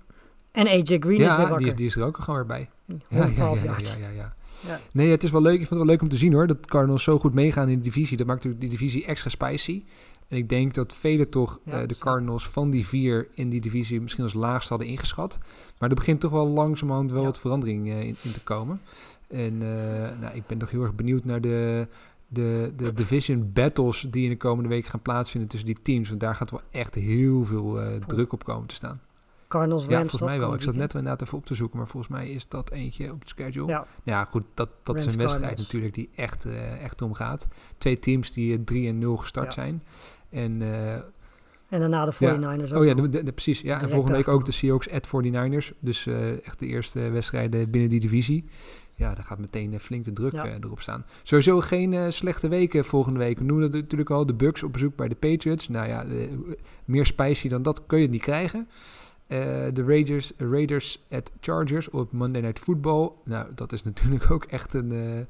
en 0.53 0.67
AJ 0.67 0.97
Green 0.99 1.19
ja, 1.19 1.31
is 1.31 1.37
weer 1.37 1.49
wakker. 1.49 1.59
Die, 1.59 1.75
die 1.75 1.87
is 1.87 1.97
er 1.97 2.05
ook 2.05 2.19
gewoon 2.19 2.37
weer 2.37 2.47
bij. 2.47 2.69
112 3.09 3.59
ja, 3.59 3.65
jaar. 3.65 3.81
Ja, 3.83 3.89
ja, 3.99 4.09
ja, 4.09 4.35
ja, 4.67 4.81
Nee, 4.93 5.11
het 5.11 5.23
is 5.23 5.31
wel 5.31 5.43
leuk. 5.43 5.53
Ik 5.53 5.59
vind 5.59 5.71
het 5.71 5.79
wel 5.79 5.89
leuk 5.89 6.03
om 6.03 6.09
te 6.09 6.17
zien 6.17 6.33
hoor. 6.33 6.47
Dat 6.47 6.67
Cardinals 6.67 7.03
zo 7.03 7.19
goed 7.19 7.35
meegaan 7.35 7.69
in 7.69 7.79
de 7.79 7.85
divisie. 7.85 8.17
Dat 8.17 8.27
maakt 8.27 8.45
natuurlijk 8.45 8.71
die 8.71 8.79
divisie 8.79 9.07
extra 9.07 9.31
spicy. 9.31 9.85
En 10.29 10.37
ik 10.37 10.49
denk 10.49 10.75
dat 10.75 10.93
velen 10.95 11.29
toch 11.29 11.61
uh, 11.65 11.79
de 11.87 11.99
Cardinals 11.99 12.49
van 12.49 12.71
die 12.71 12.87
vier 12.87 13.29
in 13.35 13.49
die 13.49 13.61
divisie 13.61 14.01
misschien 14.01 14.25
als 14.25 14.33
laagst 14.33 14.69
hadden 14.69 14.87
ingeschat. 14.87 15.39
Maar 15.79 15.89
er 15.89 15.95
begint 15.95 16.21
toch 16.21 16.31
wel 16.31 16.49
langzamerhand 16.49 17.11
wel 17.11 17.25
wat 17.25 17.41
verandering 17.41 17.87
uh, 17.87 18.01
in, 18.01 18.17
in, 18.23 18.33
te 18.33 18.43
komen. 18.43 18.81
En 19.29 19.53
uh, 19.53 19.61
nou, 20.21 20.35
ik 20.35 20.47
ben 20.47 20.59
toch 20.59 20.71
heel 20.71 20.83
erg 20.83 20.95
benieuwd 20.95 21.25
naar 21.25 21.41
de, 21.41 21.87
de, 22.29 22.73
de 22.77 22.93
division 22.95 23.51
battles 23.53 24.07
die 24.11 24.25
in 24.25 24.31
de 24.31 24.37
komende 24.37 24.69
week 24.69 24.87
gaan 24.87 25.03
plaatsvinden 25.03 25.51
tussen 25.51 25.69
die 25.69 25.83
teams. 25.83 26.09
Want 26.09 26.21
daar 26.21 26.35
gaat 26.35 26.51
wel 26.51 26.63
echt 26.71 26.95
heel 26.95 27.45
veel 27.45 27.83
uh, 27.83 27.97
druk 27.97 28.33
op 28.33 28.45
komen 28.45 28.67
te 28.67 28.75
staan. 28.75 29.01
Cardinals 29.51 29.87
ja, 29.87 29.99
volgens 29.99 30.23
mij 30.23 30.39
wel. 30.39 30.55
Ik 30.55 30.63
zat 30.63 30.75
net 30.75 30.95
inderdaad 30.95 31.23
even 31.23 31.39
op 31.39 31.47
te 31.47 31.55
zoeken, 31.55 31.79
maar 31.79 31.89
volgens 31.89 32.13
mij 32.13 32.31
is 32.31 32.49
dat 32.49 32.71
eentje 32.71 33.13
op 33.13 33.21
de 33.23 33.29
schedule. 33.29 33.67
Ja, 33.67 33.87
ja 34.03 34.25
goed, 34.25 34.45
dat, 34.55 34.71
dat 34.83 34.97
is 34.97 35.07
een 35.07 35.17
wedstrijd 35.17 35.41
Cardinals. 35.41 35.65
natuurlijk 35.65 35.95
die 35.95 36.11
echt, 36.15 36.47
uh, 36.47 36.83
echt 36.83 37.03
om 37.03 37.15
gaat. 37.15 37.49
Twee 37.79 37.99
teams 37.99 38.33
die 38.33 38.65
3 38.65 38.89
en 38.89 38.99
0 38.99 39.17
gestart 39.17 39.47
ja. 39.47 39.53
zijn. 39.53 39.83
En, 40.29 40.61
uh, 40.61 40.93
en 40.93 41.81
daarna 41.81 42.05
de 42.05 42.15
49ers 42.15 42.19
ja. 42.19 42.75
ook. 42.75 42.81
Oh 42.81 42.85
ja, 42.85 42.95
de, 42.95 43.09
de, 43.09 43.23
de, 43.23 43.33
precies. 43.33 43.61
Ja, 43.61 43.81
en 43.81 43.89
volgende 43.89 44.17
week 44.17 44.29
ook 44.29 44.45
de 44.45 44.53
Seahawks 44.53 44.91
at 44.91 45.07
49ers. 45.07 45.79
Dus 45.79 46.07
uh, 46.07 46.47
echt 46.47 46.59
de 46.59 46.67
eerste 46.67 47.01
wedstrijden 47.01 47.71
binnen 47.71 47.91
die 47.91 48.01
divisie. 48.01 48.45
Ja, 48.95 49.15
daar 49.15 49.25
gaat 49.25 49.39
meteen 49.39 49.81
flink 49.81 50.05
de 50.05 50.13
druk 50.13 50.33
erop 50.33 50.81
staan. 50.81 51.05
Sowieso 51.23 51.61
geen 51.61 52.13
slechte 52.13 52.49
weken 52.49 52.85
volgende 52.85 53.19
week. 53.19 53.39
We 53.39 53.45
noemen 53.45 53.65
het 53.65 53.73
natuurlijk 53.73 54.11
al 54.11 54.27
de 54.27 54.35
Bucks 54.35 54.63
op 54.63 54.73
bezoek 54.73 54.97
bij 54.97 55.09
de 55.09 55.15
Patriots. 55.15 55.69
Nou 55.69 55.89
ja, 55.89 56.05
meer 56.85 57.07
spicy 57.07 57.49
dan 57.49 57.63
dat 57.63 57.87
kun 57.87 58.01
je 58.01 58.09
niet 58.09 58.23
krijgen. 58.23 58.69
Uh, 59.33 59.39
de 59.73 59.85
Raiders, 59.85 60.33
Raiders 60.37 61.03
at 61.11 61.33
Chargers 61.41 61.91
op 61.91 62.13
Monday 62.13 62.43
Night 62.43 62.59
Football. 62.59 63.11
Nou, 63.25 63.55
dat 63.55 63.73
is 63.73 63.83
natuurlijk 63.83 64.31
ook 64.35 64.45
echt 64.45 64.75
een 64.75 65.27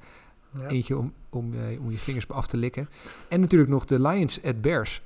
ja. 0.59 0.69
eentje 0.69 0.97
om, 0.97 1.13
om, 1.29 1.55
uh, 1.55 1.81
om 1.81 1.91
je 1.91 1.99
vingers 1.99 2.29
af 2.29 2.47
te 2.47 2.57
likken. 2.57 2.89
En 3.29 3.41
natuurlijk 3.41 3.71
nog 3.71 3.85
de 3.85 4.01
Lions 4.01 4.43
at 4.43 4.61
Bears. 4.61 5.03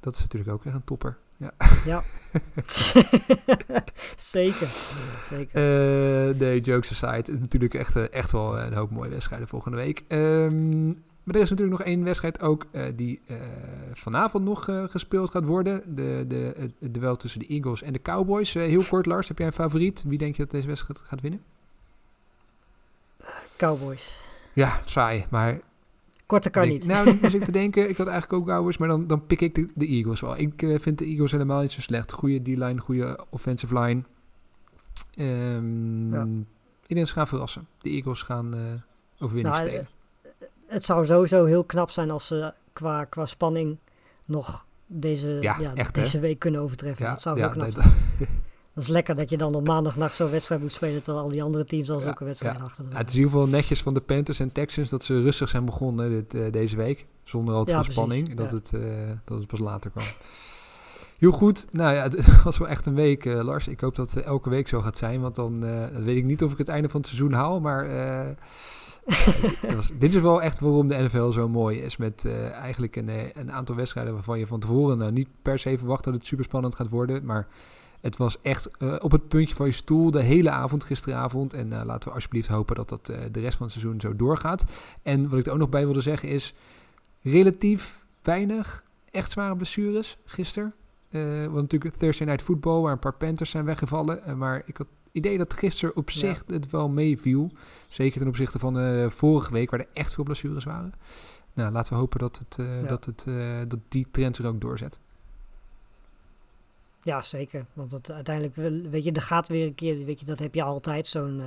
Dat 0.00 0.14
is 0.14 0.20
natuurlijk 0.20 0.50
ook 0.50 0.64
echt 0.64 0.74
een 0.74 0.84
topper. 0.84 1.18
Ja. 1.36 1.52
ja. 1.84 2.02
Zeker. 4.16 4.68
Zeker. 5.28 6.30
Uh, 6.30 6.34
nee, 6.38 6.60
jokes 6.60 7.02
aside. 7.02 7.38
Natuurlijk 7.38 7.74
echt, 7.74 8.10
echt 8.10 8.32
wel 8.32 8.58
een 8.58 8.74
hoop 8.74 8.90
mooie 8.90 9.10
wedstrijden 9.10 9.48
volgende 9.48 9.76
week. 9.76 10.04
Um, 10.08 11.02
maar 11.22 11.34
er 11.34 11.40
is 11.40 11.50
natuurlijk 11.50 11.78
nog 11.78 11.86
één 11.86 12.04
wedstrijd 12.04 12.40
ook 12.40 12.66
uh, 12.72 12.84
die 12.96 13.20
uh, 13.26 13.36
vanavond 13.92 14.44
nog 14.44 14.68
uh, 14.68 14.84
gespeeld 14.88 15.30
gaat 15.30 15.44
worden. 15.44 15.94
De, 15.94 16.24
de, 16.28 16.70
het 16.78 16.94
duel 16.94 17.16
tussen 17.16 17.40
de 17.40 17.46
Eagles 17.46 17.82
en 17.82 17.92
de 17.92 18.02
Cowboys. 18.02 18.52
heel 18.52 18.84
kort, 18.84 19.06
Lars, 19.06 19.28
heb 19.28 19.38
jij 19.38 19.46
een 19.46 19.52
favoriet? 19.52 20.04
Wie 20.06 20.18
denk 20.18 20.36
je 20.36 20.42
dat 20.42 20.50
deze 20.50 20.66
wedstrijd 20.66 21.00
gaat 21.00 21.20
winnen? 21.20 21.42
Cowboys. 23.56 24.20
Ja, 24.52 24.80
saai, 24.84 25.26
maar... 25.30 25.60
Korte 26.26 26.50
kan 26.50 26.62
denk, 26.62 26.74
niet. 26.74 26.86
Nou, 26.86 27.04
dan 27.04 27.32
ik 27.32 27.44
te 27.50 27.52
denken, 27.52 27.88
ik 27.88 27.96
had 27.96 28.06
eigenlijk 28.06 28.42
ook 28.42 28.48
Cowboys, 28.48 28.76
maar 28.76 28.88
dan, 28.88 29.06
dan 29.06 29.26
pik 29.26 29.40
ik 29.40 29.54
de, 29.54 29.68
de 29.74 29.86
Eagles 29.86 30.20
wel. 30.20 30.38
Ik 30.38 30.52
vind 30.76 30.98
de 30.98 31.04
Eagles 31.04 31.32
helemaal 31.32 31.60
niet 31.60 31.72
zo 31.72 31.80
slecht. 31.80 32.12
Goede 32.12 32.42
D-line, 32.42 32.80
goede 32.80 33.24
offensive 33.30 33.80
line. 33.80 34.02
Um, 35.16 36.14
ja. 36.14 36.26
Ik 36.86 36.96
denk 36.96 37.06
ze 37.06 37.12
gaan 37.12 37.28
verrassen. 37.28 37.66
De 37.78 37.90
Eagles 37.90 38.22
gaan 38.22 38.54
overwinning 39.18 39.54
nou, 39.54 39.68
stelen 39.68 39.88
het 40.72 40.84
zou 40.84 41.06
sowieso 41.06 41.44
heel 41.44 41.64
knap 41.64 41.90
zijn 41.90 42.10
als 42.10 42.26
ze 42.26 42.52
qua, 42.72 43.04
qua 43.04 43.26
spanning 43.26 43.78
nog 44.26 44.66
deze, 44.86 45.38
ja, 45.40 45.56
ja, 45.60 45.74
echt, 45.74 45.94
deze 45.94 46.16
hè? 46.16 46.22
week 46.22 46.38
kunnen 46.38 46.60
overtreffen. 46.60 47.04
Ja, 47.04 47.10
dat 47.10 47.20
zou 47.20 47.36
ja, 47.36 47.42
heel 47.42 47.52
knap 47.52 47.74
nee, 47.74 47.82
zijn. 47.82 48.28
Dat 48.74 48.84
is 48.84 48.90
lekker 48.90 49.16
dat 49.16 49.30
je 49.30 49.36
dan 49.36 49.54
op 49.54 49.66
maandagnacht 49.66 50.14
zo'n 50.14 50.30
wedstrijd 50.30 50.60
moet 50.60 50.72
spelen... 50.72 51.02
terwijl 51.02 51.24
al 51.24 51.30
die 51.30 51.42
andere 51.42 51.64
teams 51.64 51.90
al 51.90 52.00
zulke 52.00 52.24
wedstrijden 52.24 52.62
achter 52.62 52.84
de 52.84 52.96
Het 52.96 53.08
is 53.08 53.12
in 53.12 53.18
ieder 53.18 53.32
geval 53.32 53.48
netjes 53.48 53.82
van 53.82 53.94
de 53.94 54.00
Panthers 54.00 54.40
en 54.40 54.52
Texans... 54.52 54.88
dat 54.88 55.04
ze 55.04 55.22
rustig 55.22 55.48
zijn 55.48 55.64
begonnen 55.64 56.10
dit, 56.10 56.34
uh, 56.34 56.52
deze 56.52 56.76
week. 56.76 57.06
Zonder 57.24 57.54
al 57.54 57.64
te 57.64 57.72
veel 57.72 57.82
spanning. 57.82 58.34
Dat, 58.34 58.50
het, 58.50 58.70
uh, 58.74 59.10
dat 59.24 59.38
het 59.38 59.46
pas 59.46 59.58
later 59.58 59.90
kwam. 59.90 60.04
Heel 61.18 61.32
goed. 61.32 61.66
Nou 61.70 61.94
ja, 61.94 62.02
het 62.02 62.42
was 62.44 62.58
wel 62.58 62.68
echt 62.68 62.86
een 62.86 62.94
week, 62.94 63.24
uh, 63.24 63.42
Lars. 63.42 63.68
Ik 63.68 63.80
hoop 63.80 63.96
dat 63.96 64.12
het 64.12 64.24
elke 64.24 64.50
week 64.50 64.68
zo 64.68 64.80
gaat 64.80 64.98
zijn. 64.98 65.20
Want 65.20 65.34
dan 65.34 65.60
weet 66.04 66.16
ik 66.16 66.24
niet 66.24 66.42
of 66.42 66.52
ik 66.52 66.58
het 66.58 66.68
einde 66.68 66.88
van 66.88 67.00
het 67.00 67.08
seizoen 67.08 67.32
haal. 67.32 67.60
Maar 67.60 67.86
was, 69.76 69.90
dit 69.98 70.14
is 70.14 70.20
wel 70.20 70.42
echt 70.42 70.60
waarom 70.60 70.88
de 70.88 71.02
NFL 71.02 71.30
zo 71.30 71.48
mooi 71.48 71.78
is. 71.78 71.96
Met 71.96 72.24
uh, 72.26 72.50
eigenlijk 72.50 72.96
een, 72.96 73.08
een, 73.40 73.52
aantal 73.52 73.76
wedstrijden 73.76 74.14
waarvan 74.14 74.38
je 74.38 74.46
van 74.46 74.60
tevoren 74.60 74.98
nou, 74.98 75.12
niet 75.12 75.28
per 75.42 75.58
se 75.58 75.78
verwacht 75.78 76.04
dat 76.04 76.14
het 76.14 76.26
super 76.26 76.44
spannend 76.44 76.74
gaat 76.74 76.88
worden. 76.88 77.24
Maar 77.24 77.46
het 78.00 78.16
was 78.16 78.40
echt 78.42 78.70
uh, 78.78 78.94
op 78.98 79.10
het 79.10 79.28
puntje 79.28 79.54
van 79.54 79.66
je 79.66 79.72
stoel 79.72 80.10
de 80.10 80.22
hele 80.22 80.50
avond 80.50 80.84
gisteravond. 80.84 81.54
En 81.54 81.84
laten 81.84 82.08
we 82.08 82.14
alsjeblieft 82.14 82.48
hopen 82.48 82.76
dat 82.76 82.88
dat 82.88 83.06
de 83.06 83.40
rest 83.40 83.56
van 83.56 83.66
het 83.66 83.74
seizoen 83.74 84.00
zo 84.00 84.16
doorgaat. 84.16 84.64
En 85.02 85.28
wat 85.28 85.38
ik 85.38 85.46
er 85.46 85.52
ook 85.52 85.58
nog 85.58 85.68
bij 85.68 85.84
wilde 85.84 86.00
zeggen 86.00 86.28
is 86.28 86.54
relatief 87.22 88.04
weinig 88.22 88.84
echt 89.10 89.30
zware 89.30 89.56
blessures 89.56 90.16
gisteren. 90.24 90.74
want 91.44 91.54
natuurlijk 91.54 91.96
Thursday 91.96 92.26
Night 92.26 92.42
Football 92.42 92.80
waar 92.80 92.92
een 92.92 92.98
paar 92.98 93.14
Panthers 93.14 93.50
zijn 93.50 93.64
weggevallen. 93.64 94.38
maar 94.38 94.62
ik 94.66 94.76
had 94.76 94.86
idee 95.12 95.38
dat 95.38 95.52
gisteren 95.52 95.96
op 95.96 96.10
zich 96.10 96.44
ja. 96.46 96.54
het 96.54 96.70
wel 96.70 96.88
meeviel. 96.88 97.50
Zeker 97.88 98.18
ten 98.18 98.28
opzichte 98.28 98.58
van 98.58 98.78
uh, 98.78 99.10
vorige 99.10 99.52
week, 99.52 99.70
waar 99.70 99.80
er 99.80 99.88
echt 99.92 100.14
veel 100.14 100.24
blessures 100.24 100.64
waren. 100.64 100.92
Nou, 101.52 101.72
laten 101.72 101.92
we 101.92 101.98
hopen 101.98 102.18
dat, 102.18 102.38
het, 102.38 102.58
eh, 102.58 102.80
Ja. 102.80 102.86
dat, 102.86 103.04
het, 103.04 103.24
eh, 103.28 103.60
dat 103.68 103.78
die 103.88 104.06
trend 104.10 104.38
er 104.38 104.46
ook 104.46 104.60
doorzet. 104.60 104.98
Ja, 107.02 107.22
zeker. 107.22 107.66
Want 107.72 107.92
het, 107.92 108.10
uiteindelijk, 108.10 108.54
weet 108.90 109.04
je, 109.04 109.12
er 109.12 109.22
gaat 109.22 109.48
weer 109.48 109.66
een 109.66 109.74
keer, 109.74 110.04
weet 110.04 110.20
je, 110.20 110.26
dat 110.26 110.38
heb 110.38 110.54
je 110.54 110.62
altijd, 110.62 111.06
zo'n 111.06 111.42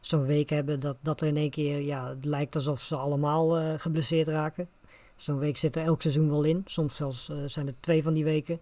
zo'n 0.00 0.26
week 0.26 0.50
hebben, 0.50 0.80
dat, 0.80 0.96
dat 1.00 1.20
er 1.20 1.26
in 1.26 1.36
één 1.36 1.50
keer, 1.50 1.80
ja, 1.80 2.08
het 2.08 2.24
lijkt 2.24 2.54
alsof 2.54 2.80
ze 2.80 2.96
allemaal 2.96 3.78
geblesseerd 3.78 4.28
raken. 4.28 4.68
Zo'n 5.16 5.38
week 5.38 5.56
zit 5.56 5.76
er 5.76 5.84
elk 5.84 6.02
seizoen 6.02 6.30
wel 6.30 6.42
in. 6.42 6.62
Soms 6.66 6.96
zelfs 6.96 7.30
zijn 7.46 7.66
er 7.66 7.74
twee 7.80 8.02
van 8.02 8.14
die 8.14 8.24
weken. 8.24 8.60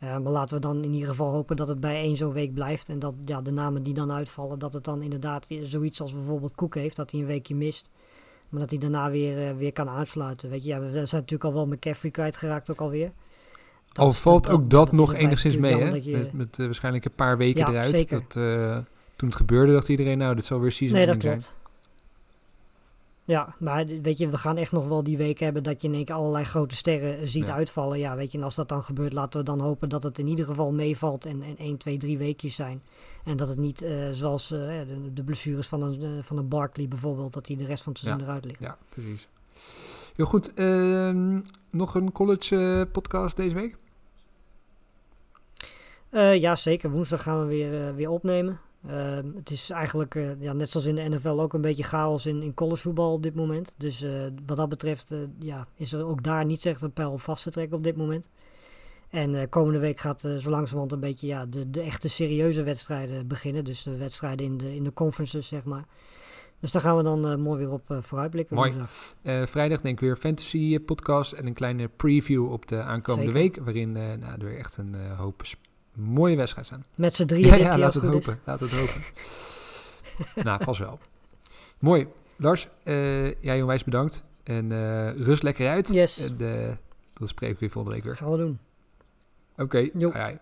Eh, 0.00 0.08
maar 0.18 0.32
laten 0.32 0.54
we 0.54 0.60
dan 0.60 0.84
in 0.84 0.92
ieder 0.92 1.08
geval 1.08 1.30
hopen 1.32 1.56
dat 1.56 1.68
het 1.68 1.80
bij 1.80 1.94
één 1.94 2.16
zo'n 2.16 2.32
week 2.32 2.54
blijft. 2.54 2.88
En 2.88 2.98
dat 2.98 3.14
ja, 3.24 3.40
de 3.40 3.50
namen 3.50 3.82
die 3.82 3.94
dan 3.94 4.12
uitvallen, 4.12 4.58
dat 4.58 4.72
het 4.72 4.84
dan 4.84 5.02
inderdaad 5.02 5.46
zoiets 5.62 6.00
als 6.00 6.12
bijvoorbeeld 6.12 6.54
Koek 6.54 6.74
heeft, 6.74 6.96
dat 6.96 7.10
hij 7.10 7.20
een 7.20 7.26
weekje 7.26 7.54
mist. 7.54 7.90
Maar 8.48 8.60
dat 8.60 8.70
hij 8.70 8.78
daarna 8.78 9.10
weer, 9.10 9.48
eh, 9.48 9.56
weer 9.56 9.72
kan 9.72 9.88
aansluiten. 9.88 10.50
Weet 10.50 10.62
je, 10.64 10.68
ja, 10.68 10.80
we 10.80 10.86
zijn 10.90 11.00
natuurlijk 11.10 11.44
al 11.44 11.52
wel 11.52 11.66
McCaffrey 11.66 12.10
kwijtgeraakt 12.10 12.70
ook 12.70 12.80
alweer. 12.80 13.12
Dat 13.92 14.04
Al 14.04 14.12
valt 14.12 14.48
ook 14.48 14.70
dat, 14.70 14.92
nog 14.92 15.14
enigszins 15.14 15.56
mee, 15.56 15.76
hè? 15.76 15.90
Met, 15.90 16.32
met 16.32 16.58
eh, 16.58 16.64
waarschijnlijk 16.64 17.04
een 17.04 17.14
paar 17.14 17.36
weken 17.36 17.60
Ja, 17.60 17.68
eruit. 17.68 17.96
zeker. 17.96 18.18
Dat, 18.18 18.32
toen 19.16 19.28
het 19.28 19.36
gebeurde 19.36 19.72
dacht 19.72 19.88
iedereen, 19.88 20.18
nou, 20.18 20.34
dit 20.34 20.44
zal 20.44 20.60
weer 20.60 20.72
season 20.72 20.96
Nee, 20.96 21.06
dat 21.06 21.22
zijn. 21.22 21.38
klopt. 21.38 21.58
Ja, 23.30 23.54
maar 23.58 23.86
weet 23.86 24.18
je, 24.18 24.28
we 24.28 24.38
gaan 24.38 24.56
echt 24.56 24.72
nog 24.72 24.86
wel 24.86 25.02
die 25.02 25.16
weken 25.16 25.44
hebben 25.44 25.62
dat 25.62 25.82
je 25.82 25.88
in 25.88 25.94
één 25.94 26.04
keer 26.04 26.14
allerlei 26.14 26.44
grote 26.44 26.74
sterren 26.74 27.28
ziet 27.28 27.46
Ja. 27.46 27.54
uitvallen. 27.54 27.98
Ja, 27.98 28.16
weet 28.16 28.32
je, 28.32 28.38
en 28.38 28.44
als 28.44 28.54
dat 28.54 28.68
dan 28.68 28.82
gebeurt, 28.82 29.12
laten 29.12 29.40
we 29.40 29.46
dan 29.46 29.60
hopen 29.60 29.88
dat 29.88 30.02
het 30.02 30.18
in 30.18 30.26
ieder 30.26 30.44
geval 30.44 30.72
meevalt 30.72 31.24
en, 31.24 31.42
en 31.42 31.56
1, 31.56 31.76
2, 31.76 31.96
3 31.98 32.18
weekjes 32.18 32.54
zijn. 32.54 32.82
En 33.24 33.36
dat 33.36 33.48
het 33.48 33.58
niet 33.58 33.82
eh, 33.82 33.92
zoals 34.10 34.50
eh, 34.50 34.58
de, 34.58 35.12
de 35.12 35.22
blessures 35.22 35.66
van 35.68 35.82
een, 35.82 36.02
eh, 36.02 36.08
van 36.22 36.38
een 36.38 36.48
Barkley 36.48 36.88
bijvoorbeeld, 36.88 37.32
dat 37.32 37.46
hij 37.46 37.56
de 37.56 37.64
rest 37.66 37.82
van 37.82 37.92
het 37.92 38.00
seizoen 38.02 38.24
eruit 38.24 38.44
ligt. 38.44 38.60
Ja, 38.60 38.76
precies. 38.88 39.28
Heel 40.16 40.26
goed. 40.26 40.54
ehm, 40.54 41.40
nog 41.70 41.94
een 41.94 42.12
college 42.12 42.88
podcast 42.92 43.36
deze 43.36 43.54
week? 43.54 43.76
Ja, 46.40 46.54
zeker. 46.56 46.90
Woensdag 46.90 47.22
gaan 47.22 47.40
we 47.40 47.46
weer, 47.46 47.94
weer 47.94 48.10
opnemen. 48.10 48.60
Eh, 48.86 49.18
het 49.34 49.50
is 49.50 49.70
eigenlijk, 49.70 50.14
eh, 50.14 50.40
ja, 50.40 50.52
net 50.52 50.70
zoals 50.70 50.86
in 50.86 50.94
de 50.94 51.08
NFL, 51.08 51.28
ook 51.28 51.52
een 51.52 51.60
beetje 51.60 51.82
chaos 51.82 52.26
in, 52.26 52.42
in 52.42 52.54
collegevoetbal 52.54 53.12
op 53.12 53.22
dit 53.22 53.34
moment. 53.34 53.74
Dus 53.76 54.02
eh, 54.02 54.10
wat 54.46 54.56
dat 54.56 54.68
betreft 54.68 55.12
eh, 55.12 55.18
ja, 55.38 55.66
is 55.74 55.92
er 55.92 56.04
ook 56.04 56.22
daar 56.22 56.44
niet 56.44 56.66
echt 56.66 56.82
een 56.82 56.92
pijl 56.92 57.18
vast 57.18 57.42
te 57.42 57.50
trekken 57.50 57.76
op 57.76 57.84
dit 57.84 57.96
moment. 57.96 58.28
En 59.10 59.48
komende 59.48 59.78
week 59.78 60.00
gaat 60.00 60.20
zo 60.20 60.50
langzamerhand 60.50 60.92
een 60.92 61.00
beetje 61.00 61.26
ja, 61.26 61.46
de, 61.46 61.70
de 61.70 61.80
echte 61.80 62.08
serieuze 62.08 62.62
wedstrijden 62.62 63.26
beginnen. 63.26 63.64
Dus 63.64 63.82
de 63.82 63.96
wedstrijden 63.96 64.46
in 64.46 64.58
de, 64.58 64.74
in 64.74 64.84
de 64.84 64.92
conferences, 64.92 65.46
zeg 65.46 65.64
maar. 65.64 65.84
Dus 66.60 66.72
daar 66.72 66.82
gaan 66.82 66.96
we 66.96 67.02
dan 67.02 67.40
mooi 67.40 67.58
weer 67.58 67.72
op 67.72 67.98
vooruitblikken. 68.00 68.56
Mooi. 68.56 68.74
vrijdag 69.46 69.80
denk 69.80 69.94
ik 69.94 70.00
weer 70.00 70.16
fantasy 70.16 70.78
podcast 70.78 71.32
en 71.32 71.46
een 71.46 71.54
kleine 71.54 71.88
preview 71.88 72.52
op 72.52 72.68
de 72.68 72.82
aankomende 72.82 73.32
Zeker. 73.32 73.40
week. 73.40 73.64
Waarin 73.64 73.92
nou, 73.92 74.22
er 74.22 74.44
weer 74.44 74.58
echt 74.58 74.76
een 74.76 75.14
hoop 75.16 75.42
mooie 76.00 76.36
wedstrijden 76.36 76.72
zijn. 76.72 76.84
Met 76.94 77.14
z'n 77.14 77.24
drieën. 77.24 77.46
Ja, 77.46 77.54
ja 77.54 77.78
laten 77.78 78.00
we 78.00 78.06
het 78.06 78.14
hopen. 78.14 78.40
Laten 78.44 78.68
we 78.68 78.76
het 78.76 78.80
hopen. 78.80 79.02
nou, 80.46 80.64
vast 80.64 80.78
wel. 80.78 80.98
Mooi. 81.78 82.06
Lars, 82.36 82.68
eh 82.82 83.42
jij 83.42 83.60
onwijs 83.60 83.84
bedankt. 83.84 84.22
En 84.42 84.72
eh, 84.72 85.24
rust 85.24 85.42
lekker 85.42 85.68
uit. 85.68 85.92
Yes. 85.92 86.18
En, 86.18 86.36
eh, 86.40 86.76
dat 87.12 87.28
spreken 87.28 87.54
we 87.54 87.60
weer 87.60 87.70
volgende 87.70 87.96
week 87.96 88.04
weer. 88.04 88.16
Gaan 88.16 88.30
we 88.30 88.36
doen. 88.36 88.58
Oké. 89.56 89.90
Ai. 90.12 90.38